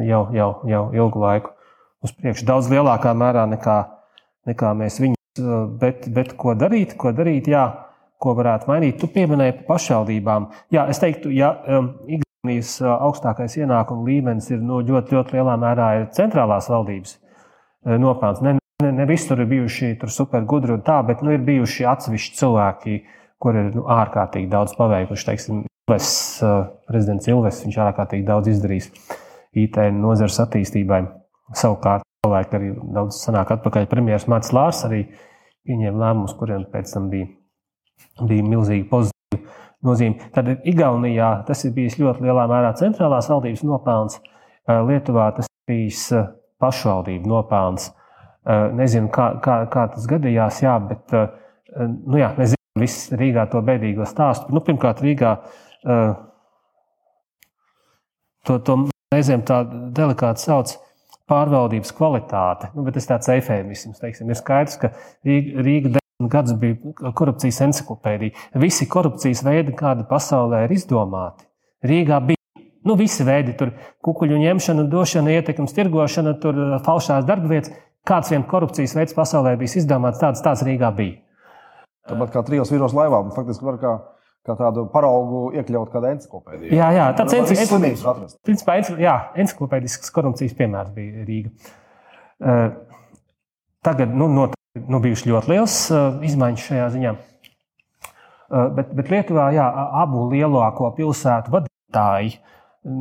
jau, 0.06 0.22
jau, 0.34 0.50
jau 0.70 0.84
ilgu 0.94 1.22
laiku 1.22 1.54
uz 2.04 2.12
priekšu. 2.12 2.46
Daudz 2.46 2.70
lielākā 2.70 3.14
mērā 3.16 3.46
nekā, 3.50 3.78
nekā 4.50 4.74
mēs 4.78 5.00
viņus. 5.00 5.20
eh, 5.38 5.66
Bet, 5.80 6.08
bet 6.14 6.36
ko 6.36 6.54
darīt? 6.54 6.96
Ko 6.96 7.10
darīt? 7.12 7.48
Jā, 7.50 7.64
ko 8.20 8.34
varētu 8.34 8.68
mainīt? 8.70 9.00
Tu 9.00 9.06
pieminēji 9.06 9.56
par 9.58 9.76
pašvaldībām. 9.76 10.50
Jā, 10.70 10.88
es 10.88 10.98
teiktu, 10.98 11.32
ja 11.34 11.50
um, 11.66 11.88
Igaunijas 12.06 12.23
uh, 12.82 12.94
augstākais 13.08 13.56
ienākuma 13.60 14.06
līmenis 14.08 14.50
ir 14.52 14.62
nu, 14.62 14.82
ļoti, 14.84 15.16
ļoti 15.16 15.38
lielā 15.38 15.56
mērā 15.60 15.88
centrālās 16.16 16.70
valdības 16.72 17.18
nopelns. 18.00 18.40
Ne, 18.44 18.56
ne, 18.82 18.92
ne 18.96 19.06
visur 19.08 19.40
ir 19.42 19.48
bijuši 19.50 19.94
tur 20.00 20.12
supergudri 20.12 20.72
un 20.76 20.84
tā, 20.86 21.00
bet 21.06 21.20
nu, 21.24 21.34
ir 21.34 21.44
bijuši 21.44 21.86
atsevišķi 21.88 22.38
cilvēki, 22.38 22.96
kur 23.42 23.58
ir 23.60 23.70
nu, 23.74 23.84
ārkārtīgi 23.92 24.48
daudz 24.52 24.76
paveikuši. 24.78 25.26
Teiksim, 25.28 25.64
Ilves, 25.84 26.40
prezidents 26.88 27.28
Ilves, 27.28 27.60
viņš 27.66 27.76
ārkārtīgi 27.90 28.24
daudz 28.24 28.48
izdarījis 28.54 28.86
IT 29.60 29.76
nozares 29.98 30.40
attīstībai. 30.40 31.02
Savukārt, 31.60 32.06
cilvēki 32.24 32.56
arī 32.56 32.70
daudz 32.96 33.18
sanāk 33.20 33.52
atpakaļ. 33.58 33.88
Premjerministrs 33.90 34.32
Mārcis 34.32 34.54
Lārs 34.56 34.80
arī 34.88 35.02
pieņēma 35.68 36.00
lēmumus, 36.00 36.36
kuriem 36.38 36.64
pēc 36.72 36.94
tam 36.96 37.10
bija, 37.12 37.28
bija 38.24 38.46
milzīgi 38.48 38.88
pozitīvi 38.88 39.42
nozīme. 39.86 40.30
Tad 40.34 40.50
Igaunijā 40.66 41.30
tas 41.48 41.64
ir 41.66 41.74
bijis 41.76 41.98
ļoti 42.00 42.24
lielā 42.26 42.46
mērā 42.50 42.72
centrālās 42.78 43.28
valdības 43.30 43.64
nopelns. 43.66 44.20
Eh, 44.64 44.80
Lietuvā 44.88 45.28
tas 45.36 45.48
ir 45.48 45.72
bijis 45.72 46.06
eh, 46.16 46.28
pašvaldību 46.62 47.30
nopelns. 47.30 47.90
Eh, 48.44 48.68
Nezinu, 48.76 49.10
kā, 49.12 49.34
kā, 49.44 49.60
kā 49.72 49.88
tas 49.94 50.06
gadījās, 50.08 50.62
jā, 50.64 50.76
bet 50.88 51.14
nu, 51.14 52.18
jā, 52.20 52.30
mēs 52.38 52.54
zinām 52.54 52.84
visu 52.84 53.18
Rīgā 53.18 53.48
to 53.52 53.60
bēdīgo 53.64 54.06
stāstu. 54.08 54.52
Nu, 54.54 54.62
pirmkārt, 54.64 55.02
Rīgā 55.04 55.34
to, 58.44 58.58
to 58.60 58.76
reizēm 59.14 59.42
tā 59.48 59.62
delikāti 59.96 60.44
sauc 60.44 60.76
pārvaldības 61.30 61.92
kvalitāte. 61.96 62.70
Nu, 62.76 62.84
bet 62.86 62.96
tas 62.98 63.08
ir 63.08 63.14
tāds 63.14 63.32
eifēmisms. 63.38 64.00
Teiksim. 64.00 64.30
Ir 64.30 64.38
skaidrs, 64.38 64.78
ka 64.80 64.92
Rīga, 65.26 65.64
Rīga 65.64 66.03
desmit 66.24 66.32
gadus 66.32 66.54
bija 66.58 67.12
korupcijas 67.14 67.60
encyklopēdija. 67.60 68.32
Visi 68.54 68.86
korupcijas 68.88 69.42
veidi, 69.44 69.74
kādi 69.74 70.06
pasaulē 70.08 70.64
ir 70.64 70.72
izdomāti, 70.72 71.44
Rīgā 71.84 72.20
bija. 72.26 72.38
Nu, 72.84 72.96
visi 72.96 73.24
veidi, 73.24 73.54
tur 73.56 73.72
kukuļu 74.04 74.36
ņemšana, 74.38 74.84
došana, 74.92 75.30
ietekmes 75.30 75.72
tirgošana, 75.72 76.34
tur 76.40 76.80
falšās 76.84 77.24
darba 77.24 77.48
vietas. 77.48 77.72
Kāds 78.04 78.28
vien 78.30 78.42
korupcijas 78.44 78.94
veids 78.94 79.14
pasaulē 79.16 79.56
bija 79.56 79.80
izdomāts, 79.80 80.20
tāds, 80.20 80.42
tāds 80.44 80.62
Rīgā 80.62 80.90
bija. 80.94 81.22
Tāpat 82.04 82.34
kā 82.34 82.42
trijos 82.44 82.70
vīros 82.72 82.92
laivā, 82.92 83.22
un 83.24 83.32
faktiski 83.32 83.64
var 83.64 83.78
kā, 83.80 83.92
kā 84.44 84.56
tādu 84.58 84.84
paraugu 84.92 85.54
iekļaut 85.56 85.88
kādā 85.92 86.10
enciklopēdijā. 86.12 86.74
Jā, 86.76 86.90
jā, 86.92 87.06
tāds 87.16 87.32
atrast. 88.04 88.36
Principā, 88.44 88.76
jā, 89.00 89.16
enciklopēdisks 89.40 90.12
korupcijas 90.12 90.52
piemērs 90.58 90.92
bija 90.92 91.24
Rīga. 91.24 91.54
Eh, 92.44 92.68
Tagad 93.84 94.14
nu, 94.16 94.28
noteikti 94.32 94.63
nu, 94.74 95.00
bijuši 95.00 95.30
ļoti 95.30 95.52
liels 95.52 95.76
eh, 95.94 96.18
izmaiņas 96.30 96.66
šajā 96.68 96.90
ziņā. 96.96 97.14
Eh, 97.14 97.22
Bet, 98.76 98.90
bet 98.94 99.10
Lietuvā 99.10 99.48
jā, 99.54 99.64
abu 100.02 100.28
lielāko 100.30 100.90
pilsētu 100.94 101.50
vadītāji, 101.54 102.36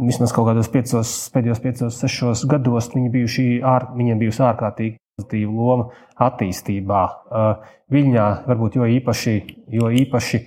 vismaz 0.08 0.32
kaut 0.34 0.48
kādos 0.50 0.70
piecos, 0.72 1.12
pēdējos 1.34 1.62
piecos, 1.62 2.00
sešos 2.00 2.46
gados, 2.50 2.88
viņi 2.94 3.12
bijuši 3.14 3.46
ār, 3.68 3.90
viņiem 3.98 4.22
bijusi 4.22 4.42
ārkārtīgi 4.48 4.96
pozitīva 5.18 5.54
loma 5.54 5.90
attīstībā. 6.30 7.06
Eh, 7.10 7.72
Viņā 7.94 8.24
varbūt 8.48 8.80
jo 8.80 8.88
īpaši, 8.90 9.34
jo 9.70 9.92
īpaši 9.94 10.40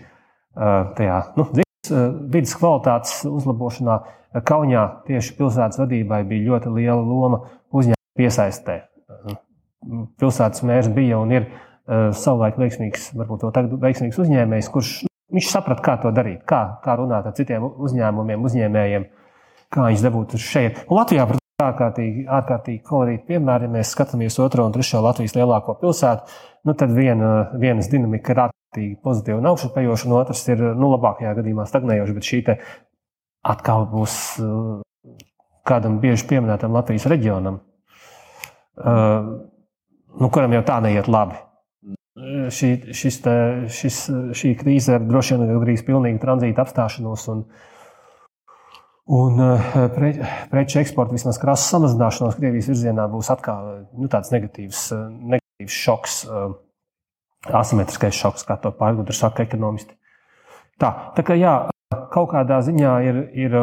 tajā 0.57 1.19
nu, 1.37 1.45
vidas 2.33 2.57
kvalitātes 2.59 3.21
uzlabošanā. 3.29 4.01
Kaunijā 4.49 4.83
tieši 5.07 5.37
pilsētas 5.39 5.79
vadībai 5.79 6.25
bija 6.27 6.49
ļoti 6.49 6.75
liela 6.75 6.99
loma 6.99 7.45
uzņēmuma 7.71 8.19
piesaistē. 8.19 8.81
Pilsētas 10.21 10.65
mērs 10.67 10.89
bija 10.95 11.21
un 11.23 11.35
ir 11.35 11.47
uh, 11.47 12.11
savulaik 12.17 12.59
veiksmīgs, 12.61 13.11
varbūt 13.17 13.47
vēl 13.47 13.55
tagad 13.55 13.77
veiksmīgs 13.83 14.19
uzņēmējs, 14.25 14.71
kurš 14.75 14.93
nu, 15.07 15.13
viņš 15.37 15.51
saprata, 15.53 15.85
kā 15.85 15.97
to 16.03 16.13
darīt, 16.17 16.43
kā, 16.49 16.63
kā 16.85 16.97
runāt 16.99 17.29
ar 17.29 17.35
citiem 17.37 17.67
uzņēmumiem, 17.67 18.47
uzņēmējiem, 18.49 19.09
kā 19.75 19.89
viņus 19.89 20.07
dabūt 20.07 20.39
šeit. 20.43 20.85
Un 20.89 21.01
Latvijā, 21.01 21.27
protams, 21.29 21.45
ir 21.57 21.67
ārkārtīgi, 21.67 22.27
ārkārtīgi 22.39 22.83
kolorīti 22.87 23.27
piemēri. 23.31 23.69
Ja 23.69 23.75
mēs 23.77 23.93
skatāmies 23.95 24.39
otro 24.45 24.67
un 24.67 24.75
trešo 24.75 25.01
Latvijas 25.05 25.37
lielāko 25.37 25.77
pilsētu, 25.81 26.37
nu, 26.69 26.75
tad 26.79 26.93
viena, 26.97 27.31
vienas 27.61 27.91
dinamika 27.93 28.35
ir 28.35 28.43
ārkārtīgi 28.47 28.99
pozitīva 29.05 29.41
un 29.41 29.51
augšupejoša, 29.53 30.09
un 30.09 30.17
otrs 30.19 30.45
ir 30.51 30.65
nu, 30.77 30.91
labākajā 30.97 31.37
gadījumā 31.39 31.67
stagnējoša. 31.71 32.17
Bet 32.19 32.29
šī 32.29 32.43
te 32.49 32.59
atkal 33.47 33.87
būs 33.91 34.17
uh, 34.43 35.17
kādam 35.67 36.01
bieži 36.03 36.27
pieminētam 36.31 36.75
Latvijas 36.77 37.09
reģionam, 37.11 37.61
uh, 38.83 39.31
nu, 40.21 40.31
kuram 40.33 40.55
jau 40.57 40.65
tā 40.67 40.81
neiet 40.85 41.09
labi. 41.11 41.39
Šī, 42.57 42.71
šis, 42.97 43.19
te, 43.21 43.33
šis, 43.77 43.97
šī 44.37 44.55
krīze 44.57 44.95
ar 44.97 45.03
droši 45.05 45.37
vien 45.37 45.51
gandrīz 45.51 45.83
pilnīgu 45.85 46.21
tranzīta 46.23 46.65
apstāšanos 46.65 47.27
un, 47.29 47.43
un 49.13 49.43
uh, 49.45 49.75
pre, 49.93 50.15
preču 50.49 50.81
eksporta 50.81 51.13
vismaz 51.13 51.37
krāsas 51.43 51.69
samazināšanos 51.75 52.39
Krievijas 52.39 52.71
virzienā 52.73 53.05
būs 53.13 53.29
atkal 53.35 53.69
nu, 53.93 54.09
tāds 54.13 54.33
negatīvs, 54.33 54.87
uh, 54.97 55.11
negatīvs 55.35 55.77
šoks, 55.83 56.17
uh, 56.31 56.57
asimetriskais 57.61 58.17
šoks, 58.17 58.47
kā 58.49 58.57
to 58.65 58.73
pārgudri 58.81 59.17
saka 59.17 59.45
ekonomisti. 59.45 59.99
Tā, 60.81 60.95
tā 61.19 61.25
kā 61.25 61.37
jā, 61.37 61.59
kaut 62.17 62.33
kādā 62.33 62.63
ziņā 62.65 62.97
ir. 63.11 63.21
ir 63.37 63.61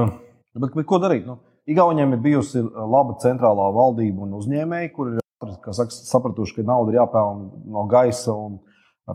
Bet, 0.53 0.77
bet 0.77 0.85
ko 0.85 1.01
darīt? 1.01 1.25
Nu, 1.25 1.39
Igauniem 1.65 2.13
ir 2.13 2.21
bijusi 2.21 2.61
laba 2.61 3.15
centrālā 3.23 3.69
valdība 3.73 4.27
un 4.27 4.37
uzņēmēji, 4.37 4.89
kuri 4.93 5.15
ir 5.15 5.22
kā 5.63 5.73
saka, 5.75 5.91
sapratuši, 5.91 6.55
ka 6.59 6.65
nauda 6.67 6.91
ir 6.93 6.99
jāpelnā 6.99 7.49
no 7.75 7.85
gaisa 7.91 8.33
un 8.35 8.59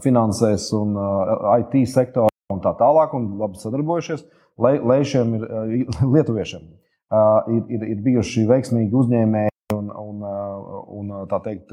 finansēs 0.04 0.68
un 0.76 0.96
IT 1.60 1.78
sektorā 1.88 2.28
un 2.52 2.60
tā 2.64 2.72
tālāk, 2.80 3.14
un 3.16 3.30
labi 3.40 3.60
sadarbojušies. 3.60 4.24
Lai, 4.58 4.74
lai 4.82 5.00
šiem 5.06 5.34
ir 5.38 5.44
lietuviešiem 6.14 6.64
ir, 6.66 7.62
ir, 7.76 7.84
ir 7.94 8.00
bijuši 8.04 8.42
veiksmīgi 8.50 8.92
uzņēmēji 9.02 9.52
un, 9.76 9.88
un, 9.94 10.24
un 10.98 11.12
tā 11.30 11.38
teikt, 11.44 11.70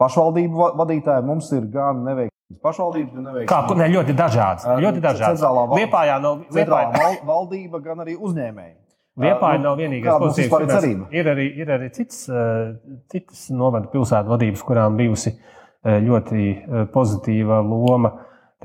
pašvaldību 0.00 0.58
va- 0.58 0.72
vadītāji, 0.82 1.24
mums 1.28 1.50
ir 1.54 1.66
gan 1.72 2.02
neveiksmīgas 2.06 2.62
pašvaldības, 2.64 3.12
gan 3.14 3.24
Kā, 3.24 3.30
neveiksmīgas 3.30 3.78
ne, 3.80 3.86
ļoti 3.94 4.16
dažāds. 4.18 4.66
Ā, 4.68 4.76
Ļoti 4.84 5.00
dažāds. 5.04 5.38
centrālā 5.40 5.62
val- 5.70 5.78
Liepājā 5.80 6.16
centrālā 6.52 6.90
Liepājā, 6.90 7.04
val, 7.04 7.14
valdība, 7.30 7.80
gan 7.84 8.02
arī 8.04 8.16
uzņēmēji. 8.18 8.74
Liepājā 9.20 9.58
Nu, 9.60 9.68
nav 9.68 9.76
vienīgais 9.78 10.20
pozitīvs 10.22 10.54
piemērs. 10.54 10.86
Ir 11.14 11.28
arī, 11.30 11.44
ir 11.62 11.68
arī 11.70 11.90
cits, 11.94 12.24
eh, 12.28 12.72
citas 13.12 13.44
novada 13.54 13.90
pilsētu 13.92 14.32
vadības, 14.32 14.64
kurām 14.66 14.96
bijusi 15.00 15.36
ļoti 15.84 16.88
pozitīva 16.94 17.58
loma. 17.60 18.10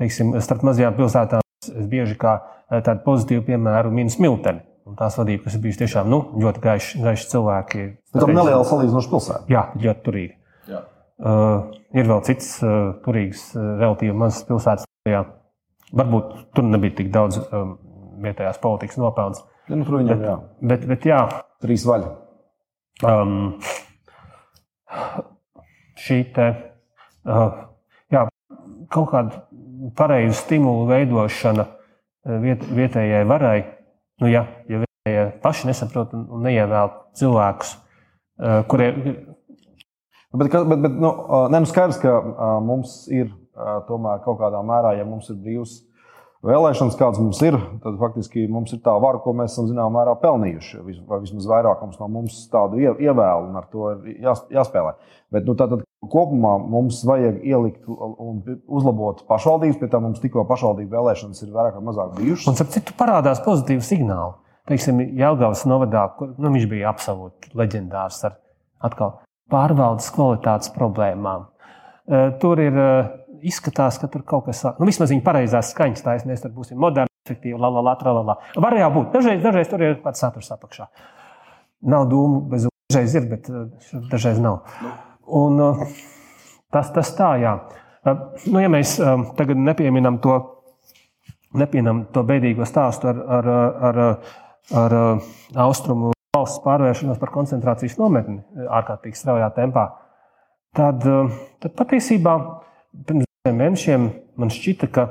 Teiksim, 0.00 0.32
starp 0.40 0.62
mazajām 0.64 0.94
pilsētām 0.96 1.44
es 1.60 1.88
bieži 1.90 2.16
kā 2.16 2.38
tādu 2.70 3.02
pozitīvu 3.04 3.44
piemēru 3.44 3.92
minu 3.92 4.08
smilteni. 4.08 4.62
Un 4.88 4.96
tās 4.98 5.14
vadība, 5.20 5.44
kas 5.44 5.54
ir 5.54 5.62
bijusi 5.62 5.82
tiešām 5.84 6.08
nu, 6.10 6.18
ļoti 6.40 6.62
gaiši, 6.64 7.00
gaiši 7.04 7.28
cilvēki. 7.30 7.82
Bet 8.10 8.24
tam 8.24 8.32
neliela 8.34 8.64
salīdzinoša 8.66 9.10
pilsēta. 9.12 9.42
Jā, 9.52 9.66
ļoti 9.78 10.02
turīga. 10.06 10.34
Jā. 10.70 10.80
Uh, 11.20 11.76
ir 11.94 12.08
vēl 12.08 12.24
cits 12.26 12.48
uh, 12.64 12.96
turīgs, 13.04 13.44
uh, 13.54 13.68
relatīvi 13.82 14.16
mazs 14.16 14.42
pilsētas. 14.48 14.88
Jā. 15.08 15.22
Varbūt 16.00 16.32
tur 16.56 16.66
nebija 16.66 16.96
tik 17.02 17.12
daudz 17.14 17.38
um, 17.42 17.76
vietējās 18.24 18.58
politikas 18.62 18.98
nopelns. 19.00 19.44
Ja, 19.70 19.78
nu, 19.78 19.86
viņam, 19.86 20.10
bet, 20.10 20.26
jā. 20.26 20.36
Bet, 20.72 20.86
bet, 20.90 21.08
jā. 21.08 21.20
Trīs 21.62 21.86
vaļi. 21.86 22.12
Um, 23.06 23.34
šī 26.00 26.22
te, 26.36 26.48
uh, 27.24 27.60
jā, 28.12 28.26
kaut 28.92 29.12
kāda 29.12 29.44
pareiza 29.96 30.36
stimulu 30.40 30.88
veidošana 30.90 31.68
uh, 31.70 32.40
viet, 32.42 32.66
vietējai 32.66 33.28
varai 33.28 33.60
Nu, 34.20 34.28
ja, 34.28 34.44
ja 34.68 34.82
viņi 34.82 35.20
paši 35.40 35.70
nesaprot 35.70 36.12
un, 36.16 36.26
un 36.28 36.42
neievēl 36.44 36.90
cilvēkus, 37.16 37.72
uh, 37.72 38.58
kuriem. 38.68 38.98
Bet, 40.36 40.52
bet, 40.52 40.82
bet 40.84 40.98
nu, 41.00 41.12
ne, 41.50 41.62
nu 41.64 41.68
skaidrs, 41.68 41.98
ka 42.02 42.12
uh, 42.20 42.50
mums 42.64 43.06
ir 43.08 43.30
uh, 43.30 43.80
tomēr 43.88 44.20
kaut 44.26 44.38
kādā 44.42 44.60
mērā, 44.66 44.92
ja 44.98 45.06
mums 45.08 45.30
ir 45.32 45.40
brīvs 45.40 45.78
vēlēšanas, 46.46 46.96
kādas 46.98 47.20
mums 47.20 47.40
ir, 47.44 47.56
tad 47.84 47.98
faktiski 48.00 48.46
mums 48.50 48.72
ir 48.74 48.80
tā 48.84 48.94
vara, 49.02 49.20
ko 49.22 49.34
mēs 49.36 49.54
esam 49.54 49.68
zināmā 49.68 50.00
mērā 50.00 50.16
pelnījuši. 50.22 50.80
Vai 51.08 51.20
vismaz 51.22 51.48
vairākums 51.50 52.00
no 52.00 52.08
mums 52.12 52.38
tādu 52.52 52.80
ievēlu, 52.80 53.50
un 53.50 53.60
ar 53.60 53.68
to 53.72 53.92
ir 53.94 54.20
jās, 54.24 54.42
jāspēlē. 54.52 54.94
Bet 55.34 55.48
nu, 55.48 55.54
tātad, 55.58 55.84
kopumā 56.10 56.56
mums 56.64 57.02
vajag 57.06 57.42
ielikt 57.46 57.88
un 57.88 58.42
uzlabot 58.66 59.24
pašvaldības, 59.28 59.78
pie 59.80 59.90
tam 59.92 60.08
mums 60.08 60.22
tikko 60.22 60.46
pašvaldību 60.48 60.96
vēlēšanas 60.96 61.44
ir 61.44 61.54
vairāk 61.54 61.78
vai 61.78 61.86
mazāk 61.90 62.14
bijušas. 62.18 62.48
Un, 62.50 62.60
ap 62.64 62.74
citu, 62.76 62.96
parādās 62.98 63.42
pozitīvi 63.44 63.84
signāli. 63.84 64.38
Teiksim, 64.70 65.00
Jelgavas 65.18 65.64
novadā, 65.68 66.04
kur 66.16 66.34
nu, 66.38 66.52
viņš 66.54 66.68
bija 66.70 66.90
absolūti 66.92 67.52
leģendārs 67.58 68.20
ar 68.28 68.38
atkal 68.86 69.18
pārvaldes 69.50 70.10
kvalitātes 70.14 70.70
problēmām. 70.74 71.48
Tur 72.42 72.60
ir 72.62 72.76
izskatās, 73.46 73.98
ka 74.00 74.08
tur 74.12 74.24
kaut 74.26 74.46
kas 74.48 74.62
tāds, 74.64 74.80
nu, 74.80 74.88
vismaz 74.88 75.12
viņa 75.12 75.24
pareizās 75.26 75.72
skaņas 75.74 76.04
taisa, 76.04 76.28
mēs 76.28 76.44
tur 76.44 76.52
būsim 76.54 76.80
moderni, 76.80 77.10
efektīvi, 77.26 77.58
la, 77.58 77.70
la, 77.70 77.82
la, 77.84 77.94
la, 77.94 78.12
la, 78.16 78.22
la. 78.32 78.36
Var 78.66 78.78
jau 78.80 78.90
būt. 78.96 79.10
Dažreiz, 79.14 79.40
dažreiz 79.44 79.70
tur 79.70 79.84
ir 79.84 79.98
kāds 80.04 80.22
saturs 80.22 80.50
apakšā. 80.54 80.88
Nav 81.90 82.08
dūmu, 82.10 82.42
bez 82.50 82.66
dažreiz 82.90 83.16
ir, 83.16 83.28
bet 83.30 83.50
dažreiz 84.10 84.40
nav. 84.42 84.62
Un, 85.40 85.60
tas, 86.72 86.90
tas 86.94 87.12
tā, 87.16 87.34
jā. 87.42 87.54
Nu, 88.48 88.60
ja 88.62 88.70
mēs 88.72 88.96
tagad 89.38 89.60
nepieminam 89.60 90.18
to, 90.24 90.38
nepieminam 91.60 92.06
to 92.14 92.24
beidīgo 92.26 92.66
stāstu 92.68 93.12
ar, 93.12 93.20
ar, 93.38 93.50
ar, 93.90 94.02
ar 94.80 94.98
austrumu 95.66 96.14
valsts 96.36 96.62
pārvēršanos 96.64 97.18
par 97.20 97.32
koncentrācijas 97.34 97.98
nometni 98.00 98.40
ārkārtīgi 98.70 99.18
straujā 99.18 99.50
tempā, 99.56 99.88
tad, 100.78 101.04
tad 101.60 101.74
patiesībā 101.78 102.36
pirms 103.06 103.29
mēnešiem 103.48 104.10
man 104.40 104.52
šķita, 104.52 104.88
ka, 104.92 105.06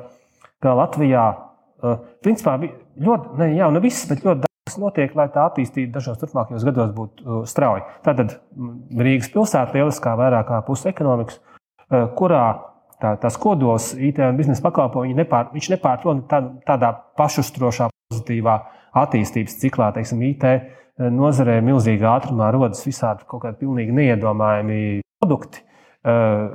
ka 0.61 0.75
Latvijā 0.77 1.25
uh, 1.34 1.97
principā 2.23 2.55
ļoti, 2.61 3.36
ne 3.39 3.49
jau 3.55 3.69
ne 3.73 3.82
viss, 3.84 4.05
bet 4.09 4.23
ļoti 4.25 4.45
daudz 4.45 4.80
notiek, 4.82 5.15
lai 5.17 5.30
tā 5.34 5.47
attīstība 5.49 5.97
dažos 5.97 6.19
turpmākajos 6.21 6.65
gados 6.67 6.93
būtu 6.95 7.25
uh, 7.25 7.43
strauja. 7.49 7.88
Tātad 8.05 8.38
Rīgas 8.99 9.32
pilsēta 9.34 9.77
lieliskā 9.77 10.13
vairāk 10.19 10.49
kā 10.51 10.61
puse 10.67 10.91
ekonomikas, 10.91 11.39
uh, 11.39 12.05
kurā 12.17 12.43
tā, 13.01 13.15
tās 13.21 13.39
kodols 13.41 13.95
IT 13.97 14.21
un 14.25 14.38
biznesa 14.38 14.65
pakalpojumu 14.67 15.17
nepār, 15.23 15.49
viņš 15.55 15.71
nepārtrauc 15.73 16.27
tā, 16.30 16.43
tādā 16.69 16.93
pašustrošā, 17.17 17.89
pozitīvā 18.09 18.59
attīstības 18.99 19.57
ciklā, 19.61 19.91
teiksim, 19.93 20.21
IT 20.25 20.45
nozarē 20.99 21.59
milzīgā 21.63 22.09
ātrumā 22.17 22.49
rodas 22.51 22.82
visādi 22.84 23.23
kaut 23.30 23.45
kādi 23.45 23.61
pilnīgi 23.61 23.93
neiedomājami 23.95 24.80
produkti. 25.21 25.61
Uh, 26.03 26.49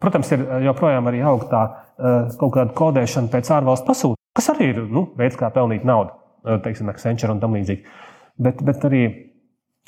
Protams, 0.00 0.30
ir 0.32 0.44
eh, 0.46 0.64
joprojām 0.64 1.10
arī 1.10 1.20
augstā 1.28 1.62
eh, 1.68 2.30
kaut 2.40 2.54
kāda 2.56 2.74
kodēšana 2.76 3.28
pēc 3.32 3.52
ārvalstu 3.58 3.90
pasūtījuma, 3.90 4.38
kas 4.38 4.52
arī 4.54 4.70
ir 4.72 4.84
nu, 4.88 5.04
veids, 5.18 5.36
kā 5.40 5.50
pelnīt 5.52 5.84
naudu, 5.88 6.14
eh, 6.46 6.60
teiksim, 6.64 6.88
Accenture 6.92 7.34
un 7.34 7.42
tam 7.42 7.56
līdzīgi. 7.58 7.98
Bet, 8.40 8.62
bet 8.64 8.86
arī 8.88 9.02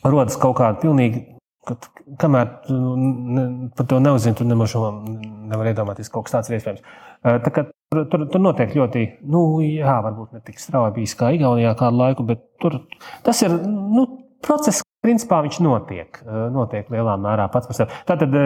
rodas 0.05 0.37
kaut 0.41 0.59
kāda 0.59 0.83
pilnīgi, 0.83 1.23
kad, 1.69 1.87
kamēr 2.21 2.51
ne, 2.69 3.45
par 3.79 3.87
to 3.89 4.01
neuzzinu, 4.03 4.37
tur 4.37 4.49
nemaz 4.51 4.75
nevar 4.75 5.71
iedomāties, 5.71 6.11
ka 6.11 6.19
kaut 6.19 6.29
kas 6.29 6.35
tāds 6.37 6.51
ir 6.51 6.59
iespējams. 6.59 6.83
Tā 7.23 7.53
kā 7.55 7.65
tur, 7.71 8.03
tur, 8.11 8.25
tur 8.35 8.43
notiek 8.43 8.75
ļoti, 8.75 9.05
nu, 9.31 9.45
jā, 9.63 9.95
varbūt 10.05 10.35
ne 10.35 10.43
tik 10.45 10.59
strauji 10.61 10.97
bijis 10.97 11.15
kā 11.17 11.31
Igaunijā 11.37 11.73
kādu 11.79 12.03
laiku, 12.03 12.27
bet 12.27 12.43
tur 12.61 12.81
tas 13.25 13.41
ir 13.47 13.55
nu, 13.63 14.09
process, 14.43 14.83
principā 15.07 15.39
viņš 15.47 15.63
notiek, 15.63 16.19
notiek 16.53 16.91
lielā 16.93 17.15
mērā 17.23 17.47
pats 17.55 17.71
par 17.71 17.79
sevi. 17.79 18.03
Tātad 18.11 18.37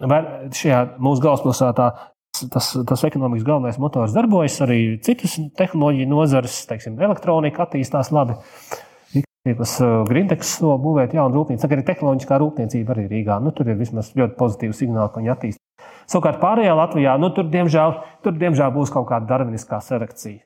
šajā 0.00 0.80
mūsu 1.02 1.24
galvaspilsētā 1.24 1.88
tas, 2.52 2.70
tas 2.86 3.04
ekonomikas 3.04 3.46
galvenais 3.46 3.80
motors 3.80 4.14
darbojas, 4.16 4.60
arī 4.64 4.80
citas 5.04 5.36
tehnoloģiju 5.58 6.10
nozares, 6.10 6.62
teiksim, 6.70 6.98
elektronika 7.00 7.66
attīstās 7.66 8.12
labi. 8.14 8.38
Tas 9.40 9.78
uh, 9.80 10.02
Grindeks 10.04 10.58
to 10.60 10.74
būvēt 10.82 11.14
jaunu 11.16 11.38
rūpnīcu, 11.38 11.64
arī 11.64 11.84
tehnoloģiskā 11.88 12.36
rūpniecība 12.42 12.92
arī 12.92 13.06
Rīgā. 13.08 13.38
Nu, 13.40 13.54
tur 13.56 13.70
ir 13.72 13.78
vismaz 13.78 14.12
ļoti 14.12 14.36
pozitīvi 14.36 14.76
signāli, 14.76 15.08
ka 15.08 15.22
viņi 15.22 15.32
attīstās. 15.32 15.86
Savukārt 16.12 16.42
pārējā 16.42 16.74
Latvijā, 16.76 17.14
nu, 17.22 17.30
tur, 17.32 17.48
diemžēl, 17.48 17.96
tur 18.24 18.36
diemžēl 18.36 18.74
būs 18.74 18.92
kaut 18.92 19.08
kāda 19.08 19.30
darviniskā 19.30 19.80
selekcija. 19.84 20.42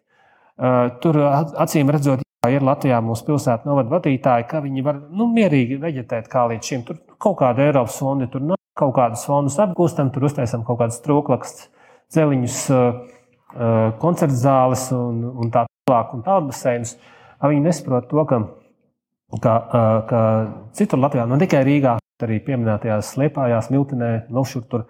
Uh, 0.54 0.92
tur 1.02 1.18
acīm 1.18 1.90
redzot, 1.90 2.22
ir 2.46 2.62
Latvijā 2.62 3.00
mūsu 3.02 3.26
pilsētu 3.26 3.66
novada 3.66 3.96
vadītāji, 3.96 4.46
ka 4.46 4.62
viņi 4.62 4.86
var 4.86 5.00
nu, 5.10 5.26
mierīgi 5.32 5.80
veģetēt 5.82 6.30
kā 6.30 6.46
līdz 6.52 6.70
šim. 6.70 6.84
Tur 6.86 7.00
kaut 7.18 7.40
kāda 7.42 7.66
Eiropas 7.66 7.98
fonda 7.98 8.30
tur 8.30 8.44
nav 8.46 8.60
kaut 8.78 8.94
kādus 8.96 9.24
fondus 9.28 9.58
apgūstam, 9.62 10.10
tur 10.14 10.26
uztaisām 10.28 10.64
kaut 10.66 10.80
kādus 10.82 11.00
trūklakstus, 11.04 11.68
celiņus, 12.14 12.58
koncertu 14.02 14.38
zāles 14.38 14.88
un, 14.94 15.22
un 15.44 15.52
tā 15.54 15.64
tālāk, 15.86 16.14
un 16.16 16.24
tādu 16.26 16.50
baseinus. 16.50 16.96
Viņi 17.44 17.62
nesaprot 17.66 18.08
to, 18.10 18.24
ka, 18.26 18.40
ka, 19.42 19.54
ka 20.08 20.20
citur 20.74 21.02
Latvijā, 21.02 21.26
nu, 21.28 21.36
ne 21.36 21.46
tikai 21.46 21.62
Rīgā, 21.66 21.96
bet 22.00 22.26
arī 22.26 22.40
pieminētajās 22.46 23.14
Liepājās, 23.20 23.70
Miltenē, 23.74 24.10
Novšur, 24.34 24.66
tur 24.70 24.86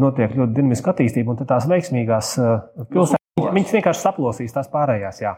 notiek 0.00 0.32
ļoti 0.36 0.56
dinamiska 0.56 0.94
attīstība, 0.94 1.34
un 1.34 1.48
tās 1.48 1.68
veiksmīgās 1.68 2.32
pilsētas, 2.92 3.48
viņas 3.50 3.76
vienkārši 3.76 4.04
saplosīs 4.06 4.56
tās 4.56 4.70
pārējās. 4.72 5.20
Jā. 5.20 5.36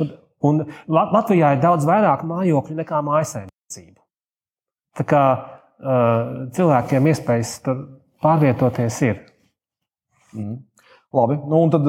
Un, 0.00 0.14
un 0.48 0.64
Latvijā 0.88 1.54
ir 1.56 1.64
daudz 1.64 1.84
vairāk 1.88 2.24
mājokļu 2.28 2.78
nekā 2.78 3.02
mājasēmniecību. 3.04 3.98
Tā 4.96 5.06
kā 5.08 5.24
cilvēkiem 5.80 7.06
iespējas 7.12 7.54
tur 7.64 7.84
pārvietoties 8.22 8.98
ir. 9.06 9.20
Mm. 10.36 10.58
Labi, 11.16 11.38
nu, 11.50 11.62
un 11.64 11.72
tad, 11.72 11.88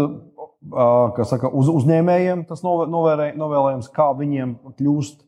kā 1.17 1.25
saka, 1.29 1.51
uz, 1.53 1.69
uzņēmējiem 1.81 2.45
tas 2.49 2.63
novērē, 2.65 3.31
novēlējums, 3.37 3.91
kā 3.93 4.09
viņiem 4.17 4.55
kļūst, 4.79 5.27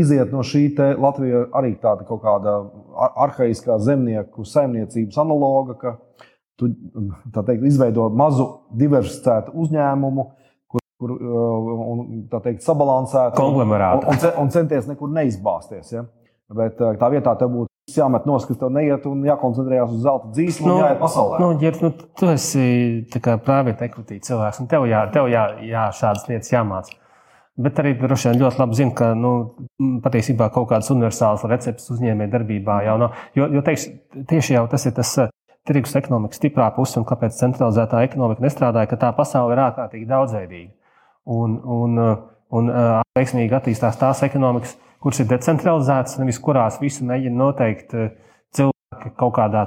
iziet 0.00 0.32
no 0.32 0.40
šī 0.46 0.70
Latvija 0.96 1.42
arī 1.58 1.74
tāda 1.82 2.06
kaut 2.08 2.22
kāda 2.22 2.56
arhaiskā 3.26 3.76
zemnieku 3.84 4.46
saimniecības 4.48 5.18
analoga, 5.20 5.76
ka 5.76 5.96
tu 6.56 6.70
teikt, 7.36 7.66
izveido 7.68 8.08
mazu 8.16 8.46
diversificētu 8.80 9.52
uzņēmumu, 9.60 10.24
kur, 10.72 10.84
kur 10.96 11.12
un, 11.20 12.04
teikt, 12.32 12.64
sabalansētu 12.64 13.44
un, 13.44 13.60
un, 13.68 14.24
un 14.40 14.54
centies 14.54 14.88
nekur 14.88 15.12
neizbāzties. 15.12 15.92
Ja? 15.92 16.06
Bet 16.54 16.78
eh, 16.78 16.94
tā 17.00 17.08
vietā 17.10 17.32
tev 17.38 17.50
būtu 17.50 17.96
jāmet 17.96 18.26
nos, 18.28 18.44
kas 18.46 18.58
tev 18.60 18.70
neiet 18.74 19.06
un 19.10 19.24
jākoncentrējas 19.26 19.94
uz 19.94 20.04
zelta 20.04 20.30
dzīslu 20.34 20.68
nu, 20.68 20.76
jāiet 20.82 21.00
pasaulē. 21.00 21.40
Nu, 21.42 21.48
ja, 21.62 21.72
nu, 21.82 21.90
tu 22.18 22.28
esi 22.30 22.66
privāti 23.10 23.88
equity 23.88 24.20
cilvēks, 24.28 24.62
un 24.62 24.70
tev, 24.70 24.86
jā, 24.90 25.02
tev 25.14 25.30
jā, 25.32 25.46
jā, 25.66 25.88
šādas 25.96 26.26
lietas 26.30 26.52
jāmācās. 26.54 26.94
Bet 27.66 27.78
arī 27.80 27.94
droši 27.96 28.28
vien 28.28 28.42
ļoti 28.42 28.60
labi 28.60 28.78
zina, 28.78 28.92
ka 28.98 29.10
nu, 29.16 29.32
patiesībā 30.04 30.50
kaut 30.52 30.68
kādas 30.70 30.90
universālas 30.92 31.46
receptes 31.48 31.88
uzņēmēja 31.94 32.34
darbībā 32.34 32.82
jau 32.84 32.96
nav. 33.00 33.18
Jo, 33.38 33.48
jo 33.54 33.64
teiks, 33.64 33.88
tieši 34.28 34.58
jau 34.58 34.66
tas 34.70 34.86
ir 34.86 34.94
tas 34.98 35.14
eh, 35.24 35.32
tirgus 35.66 35.96
ekonomikas 35.98 36.38
stiprā 36.38 36.68
puse, 36.76 37.00
un 37.00 37.08
kāpēc 37.08 37.38
centralizētā 37.40 38.04
ekonomika 38.06 38.44
nestrādāja, 38.44 38.92
ka 38.92 39.02
tā 39.06 39.14
pasaule 39.16 39.56
ir 39.56 39.66
ārkārtīgi 39.66 40.10
daudzveidīga. 40.10 40.74
Un, 41.26 41.56
un, 41.58 41.98
un, 42.54 42.68
un 42.70 43.00
veiksmīgi 43.18 43.56
attīstās 43.56 43.98
tās 43.98 44.20
ekonomikas, 44.22 44.76
kuras 45.02 45.20
ir 45.22 45.28
decentralizētas, 45.30 46.18
nevis 46.20 46.40
kurās 46.42 46.80
visu 46.82 47.06
mēģina 47.08 47.38
noteikt 47.40 47.94
eh, 47.94 48.10
cilvēki 48.56 49.14
kaut 49.20 49.36
kādā 49.38 49.66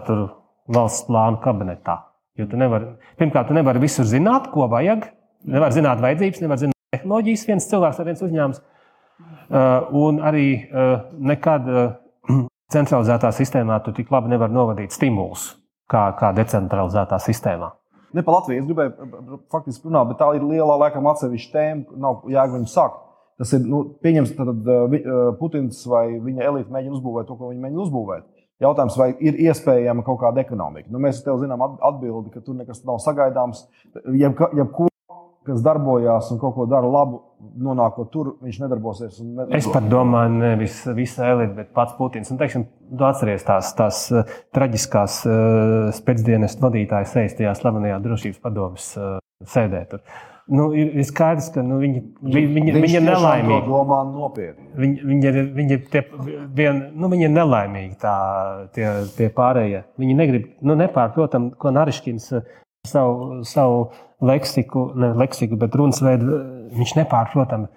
valsts 0.70 1.06
plānu 1.08 1.42
kabinetā. 1.44 2.00
Jo 2.40 2.48
tu 2.48 2.60
nevari, 2.60 2.94
pirmkārt, 3.20 3.50
tu 3.50 3.58
nevari 3.58 3.82
visur 3.84 4.08
zināt, 4.08 4.52
ko 4.54 4.70
vajag. 4.72 5.10
Nevar 5.50 5.74
zināt 5.76 6.02
vajadzības, 6.04 6.42
nevar 6.44 6.60
zināt 6.60 6.76
tehnoloģijas, 6.96 7.46
viens 7.48 7.68
cilvēks 7.70 8.04
viens 8.04 8.26
uzņēmums. 8.28 8.62
Uh, 9.50 9.88
un 9.98 10.20
arī 10.24 10.46
uh, 10.70 11.10
nekad 11.32 11.66
centralizētā 12.76 13.32
sistēmā 13.36 13.80
tu 13.84 13.96
tik 13.98 14.12
labi 14.14 14.32
nevari 14.36 14.56
novadīt 14.56 14.94
stimulus. 14.96 15.50
kā, 15.90 16.06
kā 16.20 16.32
decentralizētā 16.38 17.20
sistēmā. 17.24 17.72
Ne 18.14 18.24
par 18.26 18.40
Latviju. 18.40 18.64
Es 18.64 18.70
gribēju 18.70 19.40
faktiski 19.54 19.90
runāt, 19.90 20.10
bet 20.12 20.20
tā 20.22 20.32
ir 20.38 20.46
liela, 20.46 20.78
laikam, 20.82 21.08
atsevišķa 21.12 21.54
tēma. 21.54 22.00
Nav 22.02 22.26
viņu 22.26 22.70
sākt. 22.70 23.06
Tas 23.40 23.54
ir, 23.56 23.64
nu, 23.64 23.86
pieņems, 24.04 24.36
tad 24.36 24.68
Putins 25.40 25.80
vai 25.88 26.06
viņa 26.20 26.44
elite 26.50 26.76
mēģina 26.76 26.98
uzbūvēt 26.98 27.30
to, 27.30 27.40
ko 27.40 27.54
viņi 27.54 27.64
mēģina 27.64 27.86
uzbūvēt. 27.86 28.28
Jautājums, 28.60 28.98
vai 29.00 29.14
ir 29.24 29.40
iespējama 29.40 30.04
kaut 30.04 30.20
kāda 30.20 30.44
ekonomika? 30.44 30.92
Nu, 30.92 31.00
mēs 31.00 31.22
tev 31.24 31.40
zinām 31.40 31.64
atbildi, 31.64 32.34
ka 32.34 32.44
tur 32.44 32.60
nekas 32.60 32.84
nav 32.84 33.00
sagaidāms. 33.00 33.64
Jebko, 34.20 34.52
jebko 34.60 34.90
kas 35.50 35.64
darbojās 35.66 36.30
un 36.34 36.40
kaut 36.42 36.56
ko 36.58 36.66
dara 36.70 36.90
labu, 36.90 37.22
nonākot 37.64 38.10
tur, 38.14 38.34
viņš 38.44 38.60
nedarbosies. 38.64 39.20
Es 39.56 39.70
pat 39.72 39.88
domāju, 39.90 40.36
nevis 40.42 40.82
visa 40.98 41.30
elite, 41.32 41.56
bet 41.58 41.72
pats 41.76 41.96
Putins. 41.98 42.32
Un, 42.34 42.40
teiksim, 42.42 42.66
tu 42.92 43.08
atceries 43.08 43.46
tās, 43.48 43.72
tās 43.78 44.04
uh, 44.14 44.36
traģiskās 44.56 45.22
uh, 45.30 45.38
spēcdienas 45.96 46.58
vadītājas 46.62 47.16
sejas 47.16 47.38
tajā 47.40 47.56
slavenajā 47.62 48.02
drošības 48.04 48.44
padomus 48.44 48.92
uh, 49.00 49.16
sēdē. 49.56 49.86
Tur. 49.94 50.04
Nu, 50.50 50.72
ir, 50.74 50.88
ir 50.97 51.06
skaidrs, 51.06 51.52
ka 51.54 51.62
nu, 51.62 51.78
viņi, 51.78 52.00
vi, 52.26 52.41
viņi, 52.50 52.74
viņi 52.74 52.95
ir 52.97 53.04
nelaimīgi. 53.06 53.68
Viņi, 54.82 55.04
viņi 55.06 55.28
ir, 55.30 55.36
viņi 55.54 55.76
ir, 55.76 55.84
tie, 55.93 56.02
vien, 56.58 56.80
nu, 56.97 57.10
viņi 57.12 57.28
ir 57.28 57.34
nelaimīgi, 57.36 57.97
tā, 58.02 58.16
tie, 58.74 58.88
tie 59.14 59.28
pārējie. 59.36 59.84
Viņi 60.02 60.16
negrib, 60.18 60.47
nu, 60.66 60.78
nepārprotam, 60.80 61.52
ko 61.62 61.74
Nariškins 61.76 62.32
savu, 62.89 63.43
savu 63.45 63.84
leksiku, 64.26 64.89
ne 64.97 65.12
leksiku, 65.22 65.60
bet 65.62 65.78
runas 65.78 66.02
veidu, 66.02 66.41
viņš 66.80 66.95
nepārprotam 67.04 67.70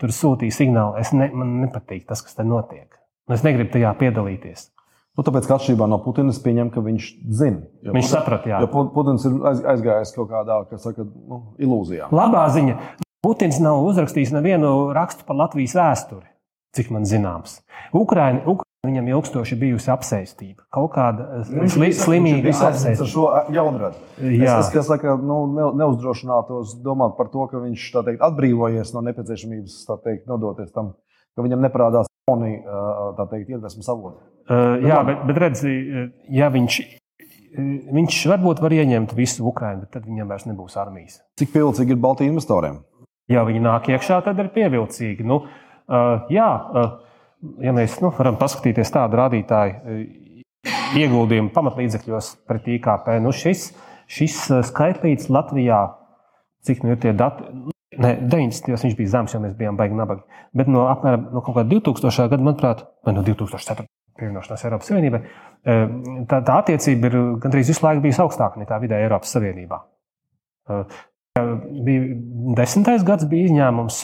tur 0.00 0.12
sūtīja 0.12 0.58
signālu. 0.60 0.98
Es 1.00 1.14
ne, 1.16 1.30
man 1.32 1.58
nepatīk 1.62 2.04
tas, 2.08 2.22
kas 2.24 2.36
te 2.36 2.44
notiek. 2.44 2.98
Es 3.32 3.44
negribu 3.44 3.72
tajā 3.72 3.92
piedalīties. 4.00 4.68
Nu, 5.18 5.24
tāpēc, 5.26 5.48
ka 5.50 5.56
atšķirībā 5.58 5.88
no 5.90 5.96
Putina, 5.98 6.30
es 6.30 6.38
pieņemu, 6.44 6.70
ka 6.70 6.82
viņš 6.84 7.06
zina. 7.40 7.64
Viņš 7.82 7.90
Putin, 7.90 8.12
saprata, 8.12 8.50
jā. 8.52 8.60
Jo 8.62 8.84
Putins 8.94 9.24
ir 9.26 9.34
aizgājis 9.74 10.14
kaut 10.14 10.28
kādā, 10.30 10.60
kas 10.70 10.84
saka, 10.86 11.02
nu, 11.02 11.40
ilūzijā. 11.58 12.06
Labā 12.14 12.44
ziņa. 12.54 12.76
Putins 13.26 13.58
nav 13.58 13.82
uzrakstījis 13.82 14.30
nevienu 14.36 14.92
rakstu 14.94 15.26
par 15.26 15.40
Latvijas 15.40 15.74
vēsturi, 15.74 16.28
cik 16.78 16.92
man 16.94 17.08
zināms. 17.10 17.58
Ukraina, 17.90 18.44
Ukraina 18.44 18.86
viņam 18.86 19.08
ilgstoši 19.10 19.58
bijusi 19.58 19.90
apsēstība. 19.90 20.68
Kaut 20.70 20.92
kāda 20.94 21.42
sli, 21.50 21.90
slimīga 21.98 22.52
apsēstība. 22.54 23.02
Ar 23.02 23.10
šo 23.10 23.24
jaunradu. 23.56 23.98
Jā. 24.22 24.60
Es, 24.62 24.70
es 24.70 24.86
saka, 24.86 25.16
nu, 25.18 25.40
ne, 25.56 25.66
neuzdrošinātos 25.82 26.76
domāt 26.84 27.18
par 27.18 27.32
to, 27.34 27.48
ka 27.50 27.58
viņš 27.64 27.88
teikt, 27.96 28.22
atbrīvojies 28.22 28.94
no 28.94 29.02
nepieciešamības 29.10 29.80
teikt, 30.06 30.28
nodoties 30.30 30.70
tam, 30.70 30.94
ka 31.34 31.42
viņam 31.42 31.66
neparādās 31.66 32.06
jauni 32.28 32.54
teikt, 33.30 33.48
iedvesmas 33.50 33.90
avoti. 33.92 34.22
Uh, 34.48 34.78
jā, 34.84 35.00
bet, 35.04 35.24
bet 35.28 35.40
redzi, 35.42 35.72
ja 36.32 36.48
viņš, 36.52 36.78
viņš 37.96 38.20
varbūt 38.30 38.62
var 38.64 38.76
ieņemt 38.76 39.12
visu 39.16 39.44
Ukrajinu, 39.48 39.84
bet 39.84 39.96
tad 39.96 40.06
viņam 40.08 40.30
vairs 40.32 40.46
nebūs 40.48 40.78
armijas. 40.80 41.18
Cik 41.40 41.52
pievilcīgi 41.56 41.92
ir 41.92 42.00
Baltijas 42.00 42.32
investoriem? 42.32 42.78
Ja 43.28 43.42
viņi 43.44 43.60
nāk 43.64 43.90
iekšā, 43.92 44.22
tad 44.24 44.40
ir 44.40 44.48
pievilcīgi. 44.54 45.26
Nu, 45.28 45.42
uh, 45.44 46.30
jā, 46.32 46.48
uh, 46.48 46.96
ja 47.64 47.74
mēs 47.76 47.98
nu, 48.04 48.12
varam 48.16 48.38
paskatīties 48.40 48.92
tādu 48.94 49.20
rādītāju 49.20 49.98
ieguldījumu 50.98 51.52
pamatlīdzekļos 51.54 52.32
pret 52.48 52.68
IKP, 52.78 53.10
nu 53.22 53.32
šis, 53.36 53.70
šis 54.10 54.38
skaitlīts 54.70 55.28
Latvijā, 55.32 55.82
cik 56.66 56.82
nu 56.84 56.94
ir 56.94 57.02
tie 57.02 57.12
dati, 57.16 57.44
Ne, 57.98 58.14
90. 58.22 58.68
gados 58.70 58.84
viņš 58.86 58.96
bija 58.98 59.10
zems, 59.10 59.34
jo 59.34 59.40
mēs 59.42 59.54
bijām 59.58 59.78
baigi 59.78 59.96
nabagi. 59.98 60.22
Bet 60.56 60.70
no 60.70 60.86
apmēram 60.90 61.28
no 61.34 61.42
kaut 61.42 61.56
kāda 61.56 61.70
2000. 61.72 62.28
gada, 62.30 62.44
manuprāt, 62.46 62.84
vai 63.06 63.14
no 63.16 63.24
2004. 63.26 63.88
pievienošanās 64.18 64.64
Eiropas 64.66 64.90
Savienībai, 64.90 65.20
e, 65.22 65.74
tā, 66.30 66.40
tā 66.46 66.58
attiecība 66.62 67.10
ir 67.10 67.16
gandrīz 67.42 67.72
visu 67.72 67.84
laiku 67.84 68.02
bijusi 68.06 68.22
augstāka 68.22 68.62
nekā 68.62 68.78
vidē 68.82 69.00
Eiropas 69.02 69.34
Savienībā. 69.34 69.80
E, 70.70 70.80
bija 71.86 72.14
desmitais 72.58 73.06
gads, 73.06 73.26
bija 73.30 73.50
izņēmums, 73.50 74.00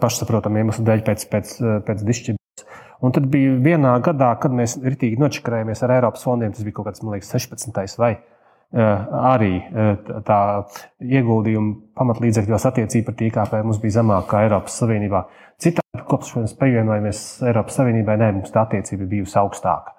pašsaprotamiem 0.00 0.64
iemeslu 0.64 0.84
dēļ 0.88 1.04
pēc, 1.04 1.26
pēc, 1.32 1.56
pēc 1.88 2.04
dišķības. 2.08 2.68
Un 3.04 3.12
tad 3.12 3.26
bija 3.32 3.56
vienā 3.60 3.98
gadā, 4.04 4.30
kad 4.40 4.52
mēs 4.56 4.78
ritīgi 4.80 5.20
nočakarējāmies 5.20 5.84
ar 5.84 5.98
Eiropas 5.98 6.24
fondiem, 6.24 6.52
tas 6.56 6.64
bija 6.64 6.78
kaut 6.78 6.88
kāds, 6.88 7.04
man 7.04 7.18
liekas, 7.18 7.32
16. 7.36 8.00
vai 8.00 8.14
17 8.16 8.24
Eh, 8.24 8.33
arī 8.74 9.52
eh, 9.62 9.90
tā 10.26 10.38
ieguldījuma 10.98 11.94
pamatlīdzekļos 11.98 12.66
attiecība 12.70 13.12
pret 13.12 13.22
IKP 13.28 13.60
mums 13.62 13.78
bija 13.82 14.00
zemāka 14.00 14.32
kā 14.32 14.42
Eiropas 14.48 14.78
Savienībā. 14.80 15.20
Citādi, 15.62 16.02
kopš 16.08 16.34
mēs 16.40 16.56
pievienojamies 16.58 17.20
Eiropas 17.46 17.78
Savienībai, 17.78 18.18
ne, 18.18 18.32
mums 18.40 18.50
tā 18.54 18.64
attiecība 18.66 19.06
bijusi 19.12 19.38
augstāka. 19.38 19.94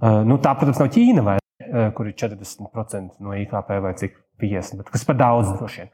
Eh, 0.00 0.20
nu, 0.24 0.40
tā, 0.40 0.54
protams, 0.56 0.80
nav 0.80 0.90
Ķīna, 0.96 1.26
vai, 1.26 1.36
kur 1.94 2.08
ir 2.08 2.16
40% 2.18 3.20
no 3.22 3.36
IKP 3.36 3.76
vai 3.84 3.92
cik 4.00 4.16
50, 4.40 4.80
bet 4.80 4.88
kas 4.94 5.04
par 5.06 5.20
daudz 5.20 5.52
droši 5.58 5.84
vien. 5.84 5.92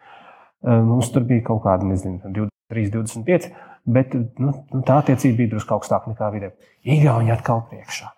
Mums 0.86 1.11
tur 1.12 1.26
bija 1.26 1.42
kaut 1.50 1.61
kāda, 1.66 1.84
nezinu, 1.86 2.16
23, 2.32 2.88
25, 2.94 3.50
bet 3.98 4.14
nu, 4.14 4.54
nu, 4.72 4.80
tā 4.86 4.96
attiecība 5.02 5.42
bija 5.42 5.52
drusku 5.52 5.76
augstāka 5.76 6.11
nekā 6.11 6.30
vidē. 6.32 6.54
Igauni 6.96 7.34
atkal 7.34 7.66
priekšā. 7.68 8.09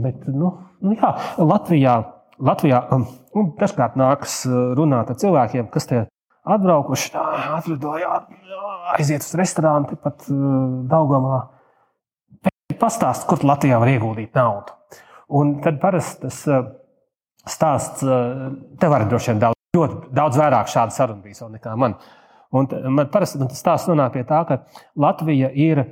Bet, 0.00 0.24
nu, 0.28 0.54
nu 0.80 0.94
jā, 0.96 1.12
Latvijā, 1.40 1.96
Latvijā 2.40 2.80
um, 2.94 3.04
nu, 3.36 3.46
dažkārt 3.58 3.98
nākas 4.00 4.42
uh, 4.48 4.72
runāt 4.78 5.10
ar 5.12 5.18
cilvēkiem, 5.20 5.68
kas 5.72 5.88
te 5.90 6.04
atbraukuši, 6.42 7.12
atlidoja, 7.58 8.22
aiziet 8.96 9.26
uz 9.26 9.34
restorānu, 9.38 9.98
pat 10.02 10.24
uh, 10.32 10.38
Daugavā. 10.90 11.42
Pastāst, 12.80 13.28
kur 13.28 13.44
Latvijā 13.46 13.76
var 13.78 13.90
ieguldīt 13.92 14.32
naudu. 14.34 14.74
Un 15.32 15.58
tad 15.64 15.78
parasti 15.82 16.24
tas 16.24 16.40
uh, 16.50 16.64
stāsts, 17.48 18.02
te 18.80 18.90
var 18.90 19.04
droši 19.10 19.32
vien 19.32 19.42
daudz, 19.42 19.58
ļoti 19.76 20.12
daudz 20.14 20.38
vairāk 20.38 20.70
šādu 20.70 20.94
sarunu 20.94 21.24
bijis 21.24 21.42
nekā 21.42 21.76
man. 21.78 21.96
Un 22.52 22.68
man 22.92 23.08
parasti 23.12 23.40
man 23.40 23.50
tas 23.50 23.62
stāsts 23.62 23.90
nonāk 23.90 24.12
pie 24.14 24.24
tā, 24.28 24.42
ka 24.46 24.60
Latvija 25.00 25.48
ir 25.54 25.86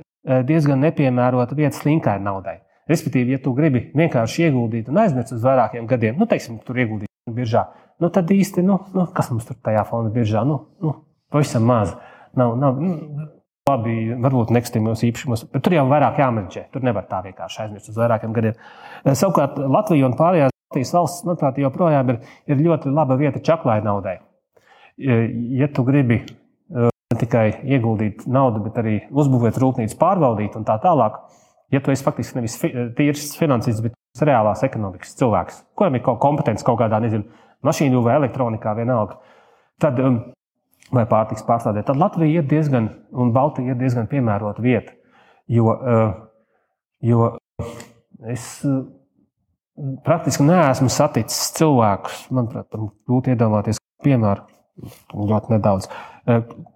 diezgan 0.47 0.83
nepiemērota 0.85 1.57
vieta 1.57 1.75
slinkai 1.75 2.19
naudai. 2.21 2.59
Respektīvi, 2.91 3.37
ja 3.37 3.41
tu 3.43 3.53
gribi 3.57 3.85
vienkārši 3.97 4.47
ieguldīt 4.49 4.89
un 4.91 4.99
aizmirst 5.03 5.35
uz 5.35 5.45
vairākiem 5.45 5.87
gadiem, 5.89 6.17
nu, 6.19 6.27
teiksim, 6.29 6.59
tur 6.65 6.79
ieguldīt 6.81 7.09
biržā, 7.31 7.67
nu, 8.03 8.09
tad 8.13 8.31
īsti, 8.33 8.63
nu, 8.67 8.79
nu, 8.95 9.05
kas 9.15 9.31
mums 9.31 9.47
tur 9.47 9.59
tajā 9.63 9.85
fonda 9.87 10.11
biržā, 10.13 10.43
nu, 10.47 10.59
nu 10.83 10.95
pavisam 11.31 11.63
maz. 11.67 11.93
Nav, 12.37 12.55
nav, 12.59 12.79
nu, 12.81 13.27
labi, 13.69 13.95
varbūt 14.23 14.53
nekustamajos 14.55 15.03
īpašumos, 15.07 15.45
bet 15.51 15.63
tur 15.65 15.75
jau 15.75 15.85
vairāk 15.89 16.19
jāmenedžē. 16.21 16.67
Tur 16.73 16.85
nevar 16.87 17.07
tā 17.09 17.21
vienkārši 17.25 17.65
aizmirst 17.65 17.91
uz 17.91 17.99
vairākiem 17.99 18.33
gadiem. 18.35 18.59
Savukārt 19.07 19.59
Latvija 19.59 20.07
un 20.09 20.17
pārējās 20.19 20.51
Latvijas 20.71 20.93
valsts, 20.95 21.25
manuprāt, 21.27 21.57
joprojām 21.59 22.13
ir, 22.13 22.21
ir 22.47 22.61
ļoti 22.63 22.91
laba 22.95 23.17
vieta 23.19 23.41
čaklai 23.43 23.81
naudai. 23.83 24.21
Ja 24.97 25.67
tu 25.73 25.83
gribi 25.83 26.21
eh, 26.21 26.87
ne 26.87 27.17
tikai 27.19 27.45
ieguldīt 27.67 28.23
naudu, 28.31 28.61
bet 28.63 28.79
arī 28.79 28.93
uzbūvēt 29.11 29.59
rūpnīcu, 29.59 29.97
pārvaldīt 29.99 30.55
un 30.55 30.67
tā 30.67 30.77
tālāk, 30.83 31.17
ja 31.71 31.81
tu 31.81 31.91
esi 31.91 32.05
faktiski 32.05 32.39
nevis 32.39 32.57
tīrs 32.97 33.31
finansists, 33.39 33.83
bet 33.85 34.25
reālās 34.27 34.63
ekonomikas 34.67 35.15
cilvēks, 35.19 35.61
kuram 35.77 35.95
ir 35.97 36.03
kaut 36.05 36.19
kompetence 36.23 36.65
kaut 36.67 36.79
kādā, 36.81 36.99
nezinu, 37.03 37.25
mašīnu 37.65 38.03
vai 38.05 38.17
elektronikā, 38.19 38.73
vienalga, 38.77 39.19
tad, 39.81 39.99
um, 40.03 40.19
vai 40.91 41.05
pārtiks 41.09 41.45
pārstādē, 41.47 41.85
tad 41.87 41.99
Latvija 42.01 42.41
ir 42.41 42.49
diezgan, 42.49 42.89
un 43.11 43.31
Baltija 43.35 43.73
ir 43.73 43.79
diezgan 43.79 44.09
piemērota 44.11 44.63
vieta. 44.63 44.95
Jo, 45.51 45.71
uh, 45.75 46.11
jo 47.05 47.31
es 48.29 48.47
uh, 48.67 48.83
praktiski 50.05 50.45
neesmu 50.47 50.91
saticis 50.91 51.53
cilvēkus, 51.57 52.27
manuprāt, 52.35 52.67
grūti 53.07 53.33
iedomāties, 53.33 53.79
piemēram, 54.03 54.49
ļoti 55.13 55.53
nedaudz, 55.53 55.87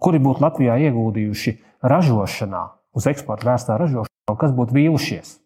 kuri 0.02 0.20
būtu 0.22 0.44
Latvijā 0.44 0.76
ieguldījuši 0.86 1.56
ražošanā, 1.90 2.62
uz 2.94 3.08
eksporta 3.10 3.48
vērstā 3.48 3.78
ražošanā 3.80 4.15
kas 4.34 4.54
būtu 4.56 4.74
vīlušies. 4.74 5.36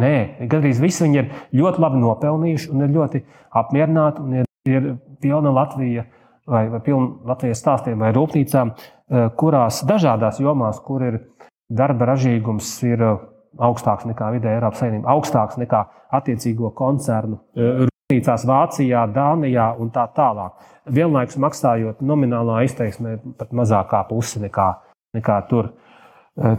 Nē, 0.00 0.46
gandrīz 0.50 0.80
visi 0.82 1.04
viņi 1.04 1.18
ir 1.20 1.26
ļoti 1.54 1.82
labi 1.82 2.00
nopelnījuši 2.02 2.70
un 2.72 2.82
ir 2.86 2.94
ļoti 2.94 3.20
apmierināti. 3.60 4.24
Ir, 4.40 4.48
ir 4.70 4.86
pilna 5.22 5.52
Latvija 5.54 6.06
vai, 6.48 6.64
vai 6.72 6.80
pilna 6.82 7.28
Latvijas 7.28 7.60
stāstiem 7.62 8.00
vai 8.00 8.10
rūpnīcām, 8.16 8.72
eh, 8.72 9.28
kurās 9.38 9.82
dažādās 9.86 10.40
jomās, 10.40 10.80
kur 10.82 11.04
ir 11.04 11.20
darba 11.68 12.08
ražīgums, 12.14 12.72
ir 12.88 13.04
eh, 13.04 13.20
augstāks 13.60 14.08
nekā 14.08 14.32
vidē 14.34 14.56
Eiropas 14.56 14.82
Savienībā, 14.82 15.14
augstāks 15.14 15.60
nekā 15.60 15.84
attiecīgo 16.16 16.72
koncernu 16.74 17.38
eh, 17.54 17.84
rūpnīcās 17.84 18.48
Vācijā, 18.48 19.04
Dānijā 19.14 19.68
un 19.78 19.92
tā 19.94 20.08
tālāk. 20.16 20.58
Vienlaikus 20.90 21.38
maksājot 21.40 22.02
nominālā 22.02 22.64
izteiksmē 22.64 23.18
pat 23.38 23.52
mazākā 23.52 24.02
puse 24.08 24.42
nekā, 24.42 24.72
nekā 25.16 25.38
tur 25.48 25.70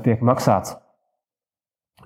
tiek 0.01 0.21
maksāts. 0.23 0.77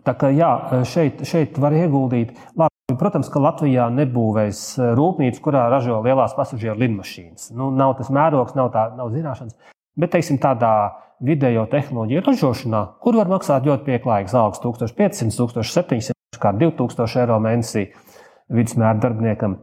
Tā 0.07 0.15
kā 0.19 0.29
jā, 0.33 0.49
šeit, 0.87 1.23
šeit 1.27 1.57
var 1.61 1.75
ieguldīt. 1.75 2.35
Labi, 2.59 2.95
protams, 2.99 3.29
ka 3.31 3.41
Latvijā 3.43 3.89
nebūvēs 3.93 4.61
e, 4.79 4.89
rūpnīca, 4.97 5.41
kurā 5.43 5.65
ražo 5.71 5.99
lielās 6.05 6.35
pasažieru 6.37 6.79
lidmašīnas. 6.79 7.51
Nu, 7.57 7.69
nav 7.75 7.97
tas 7.99 8.11
mērogs, 8.13 8.55
nav, 8.57 8.71
tā, 8.75 8.87
nav 8.97 9.11
zināšanas. 9.13 9.57
Bet, 9.99 10.13
teiksim, 10.15 10.39
tādā 10.41 10.73
vidējo 11.25 11.65
tehnoloģiju 11.71 12.23
ražošanā, 12.25 12.83
kur 13.03 13.19
var 13.19 13.31
maksāt 13.31 13.67
ļoti 13.67 13.87
pieklājīgas 13.89 14.37
algas, 14.39 14.61
1500, 14.63 15.35
1700, 15.35 16.39
kā 16.39 16.53
2000 16.55 17.19
eiro 17.23 17.39
mēnesī, 17.43 17.89
vidusmēra 18.55 19.01
darbiniekam, 19.03 19.57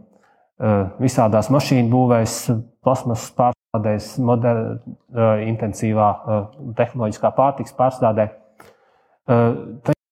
visādās 1.01 1.51
mašīnu 1.53 1.91
būvēs, 1.93 2.37
plasmasas 2.85 3.33
pārstrādēs, 3.37 4.13
moder, 4.25 4.63
intensīvā 5.49 6.13
tehnoloģiskā 6.79 7.33
pārtiks 7.37 7.77
pārstrādē. 7.77 8.31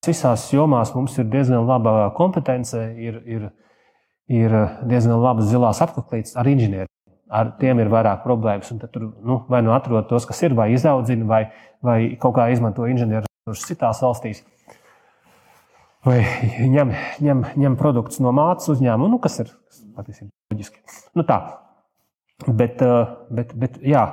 Visās 0.07 0.49
jomās 0.53 0.93
mums 0.95 1.17
ir 1.17 1.29
diezgan 1.31 1.65
laba 1.67 2.09
kompetence, 2.17 2.81
ir, 2.97 3.21
ir, 3.25 3.47
ir 4.31 4.57
diezgan 4.85 5.21
labas 5.21 5.49
zilās 5.51 5.81
apaklītes 5.85 6.35
ar 6.37 6.49
inženieriem 6.49 6.91
ar 7.35 7.51
tiem 7.59 7.79
ir 7.81 7.89
vairāk 7.91 8.23
problēmas. 8.25 8.71
Tur 8.93 9.07
nu, 9.25 9.39
vai 9.49 9.61
nu 9.65 9.73
atrod 9.75 10.07
tos, 10.09 10.27
kas 10.29 10.41
ir, 10.45 10.55
vai 10.57 10.71
izaudzina, 10.75 11.25
vai, 11.29 11.41
vai 11.85 11.99
kaut 12.21 12.35
kā 12.37 12.49
izmanto 12.53 12.85
inženieru 12.89 13.25
resursus 13.25 13.69
citās 13.71 14.01
valstīs. 14.03 14.43
Vai 16.05 16.19
ņem, 16.75 16.93
ņem, 17.25 17.43
ņem 17.57 17.77
produktus 17.79 18.21
no 18.21 18.33
mātes 18.35 18.69
uzņēmuma, 18.69 19.09
nu, 19.09 19.19
kas 19.21 19.39
ir 19.41 19.49
patiesībā 19.97 20.29
loģiski. 20.53 20.83
Nu, 21.17 21.25
tā. 21.25 21.39
Bet, 22.45 22.81
eh, 22.83 23.13
bet, 23.33 23.55
bet 23.57 23.79
jā, 23.81 24.03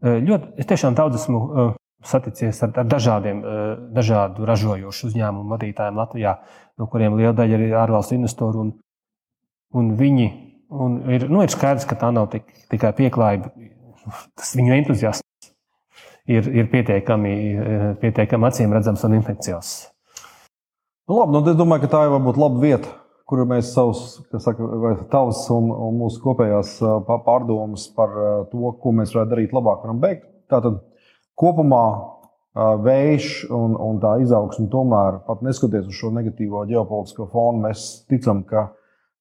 eh, 0.00 0.20
ļoti, 0.24 0.54
es 0.62 0.68
tiešām 0.70 0.96
daudz 0.96 1.18
esmu 1.20 1.40
eh, 1.42 1.72
saticies 2.06 2.62
ar, 2.66 2.72
ar 2.82 2.86
dažādiem 2.88 3.42
dažādu 3.94 4.46
ražojošu 4.48 5.10
uzņēmumu 5.10 5.54
vadītājiem 5.54 6.00
Latvijā, 6.00 6.36
no 6.78 6.88
kuriem 6.90 7.18
liela 7.18 7.34
daļa 7.36 7.60
ir 7.60 7.76
ārvalstu 7.82 8.16
investoru. 8.18 8.66
Un, 8.66 8.72
un 9.78 9.92
viņi 9.98 10.30
Un 10.72 11.02
ir, 11.10 11.26
nu, 11.28 11.42
ir 11.44 11.52
skaidrs, 11.52 11.84
ka 11.84 11.98
tā 12.00 12.08
nav 12.14 12.30
tik, 12.32 12.46
tikai 12.72 12.94
pieklājība. 12.96 13.50
Tas 14.38 14.54
viņu 14.56 14.72
entuziasms 14.78 15.50
ir, 16.32 16.48
ir 16.48 16.70
pietiekami, 16.72 17.34
pietiekami 18.00 18.48
acīm 18.48 18.72
redzams 18.72 19.04
un 19.04 19.18
infekcijos. 19.18 19.72
Nu, 21.10 21.18
labi, 21.18 21.34
nu, 21.34 21.42
es 21.52 21.58
domāju, 21.58 21.84
ka 21.84 21.92
tā 21.92 22.02
ir 22.06 22.14
varbūt 22.14 22.40
laba 22.40 22.62
vieta, 22.62 22.94
kur 23.28 23.44
mēs 23.48 23.74
savus, 23.74 24.22
saka, 24.32 24.64
vai 24.64 24.94
tavas 25.12 25.44
un, 25.52 25.68
un 25.74 26.00
mūsu 26.00 26.22
kopējās 26.24 26.78
pārdomas 27.10 27.84
par 27.96 28.16
to, 28.48 28.72
ko 28.80 28.94
mēs 28.96 29.12
varētu 29.12 29.34
darīt 29.34 29.52
labāk, 29.52 29.84
varam 29.84 30.00
beigt. 30.00 30.24
Tātad 30.52 30.80
kopumā 31.42 31.84
vējš 32.86 33.28
un, 33.52 33.74
un 33.80 33.98
tā 34.00 34.18
izaugsme 34.22 34.68
tomēr, 34.72 35.22
pat 35.26 35.42
neskatoties 35.44 35.88
uz 35.88 35.98
šo 35.98 36.12
negatīvo 36.14 36.66
ģeopolitisko 36.70 37.26
fonu, 37.32 37.66
mēs 37.66 37.86
ticam, 38.10 38.44
ka 38.48 38.68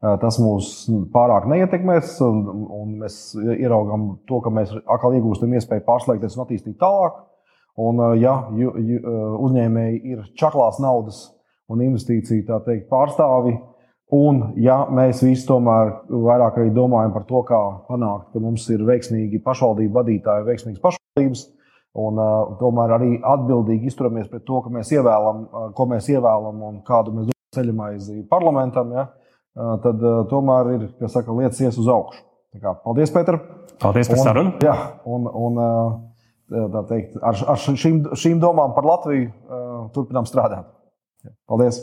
Tas 0.01 0.39
mūs 0.41 0.67
pārāk 1.13 1.45
neietekmēs, 1.45 2.15
un, 2.25 2.39
un 2.73 2.93
mēs 3.03 3.35
ieraugām 3.37 4.07
to, 4.25 4.39
ka 4.41 4.49
mēs 4.49 4.71
atkal 4.81 5.13
iegūstam 5.13 5.53
iespēju 5.53 5.83
pārslēgties 5.85 6.37
un 6.37 6.41
attīstīt 6.41 6.79
tālāk. 6.81 7.19
Un, 7.81 8.01
ja 8.17 8.33
ju, 8.57 8.71
ju, 8.81 9.01
uzņēmēji 9.45 9.99
ir 10.15 10.23
čaklās 10.41 10.79
naudas 10.81 11.21
un 11.69 11.85
investīciju 11.85 12.47
teikt, 12.65 12.87
pārstāvi, 12.89 13.53
un 14.17 14.41
ja 14.59 14.81
mēs 14.89 15.21
visi 15.23 15.45
tomēr 15.47 15.93
vairāk 16.09 16.57
arī 16.57 16.73
domājam 16.73 17.13
par 17.13 17.29
to, 17.29 17.45
kā 17.47 17.61
panākt, 17.85 18.31
ka 18.33 18.41
mums 18.41 18.65
ir 18.73 18.81
veiksmīgi 18.89 19.43
pašvaldību 19.45 19.99
vadītāji, 20.01 20.47
veiksmīgas 20.49 20.81
pašvaldības, 20.81 21.45
un 21.99 22.19
uh, 22.21 22.53
tomēr 22.59 22.95
arī 22.97 23.11
atbildīgi 23.19 23.91
izturamies 23.91 24.29
pret 24.31 24.45
to, 24.47 24.61
ka 24.63 24.71
mēs 24.73 24.91
ievēlam, 24.95 25.41
uh, 25.47 25.69
ko 25.75 25.87
mēs 25.91 26.07
ievēlam 26.13 26.61
un 26.67 26.79
kādu 26.87 27.15
mēs 27.17 27.33
ceļam 27.55 27.83
aiz 27.89 28.11
parlamentam. 28.31 28.93
Ja? 28.95 29.09
tad 29.83 29.99
tomēr 30.31 30.69
ir 30.77 30.83
saka, 31.11 31.33
lietas 31.35 31.57
ies 31.59 31.75
uz 31.75 31.89
augšu. 31.91 32.21
Kā, 32.61 32.71
paldies, 32.85 33.11
Pēter! 33.11 33.35
Paldies 33.83 34.07
par 34.07 34.21
sarunu! 34.21 34.53
Jā, 34.63 34.75
un, 35.03 35.27
un 35.27 35.59
teikt, 36.87 37.17
ar, 37.19 37.35
ar 37.51 37.59
šīm, 37.59 37.97
šīm 38.15 38.39
domām 38.39 38.71
par 38.77 38.87
Latviju 38.87 39.27
turpinām 39.95 40.27
strādāt. 40.29 40.71
Paldies! 41.51 41.81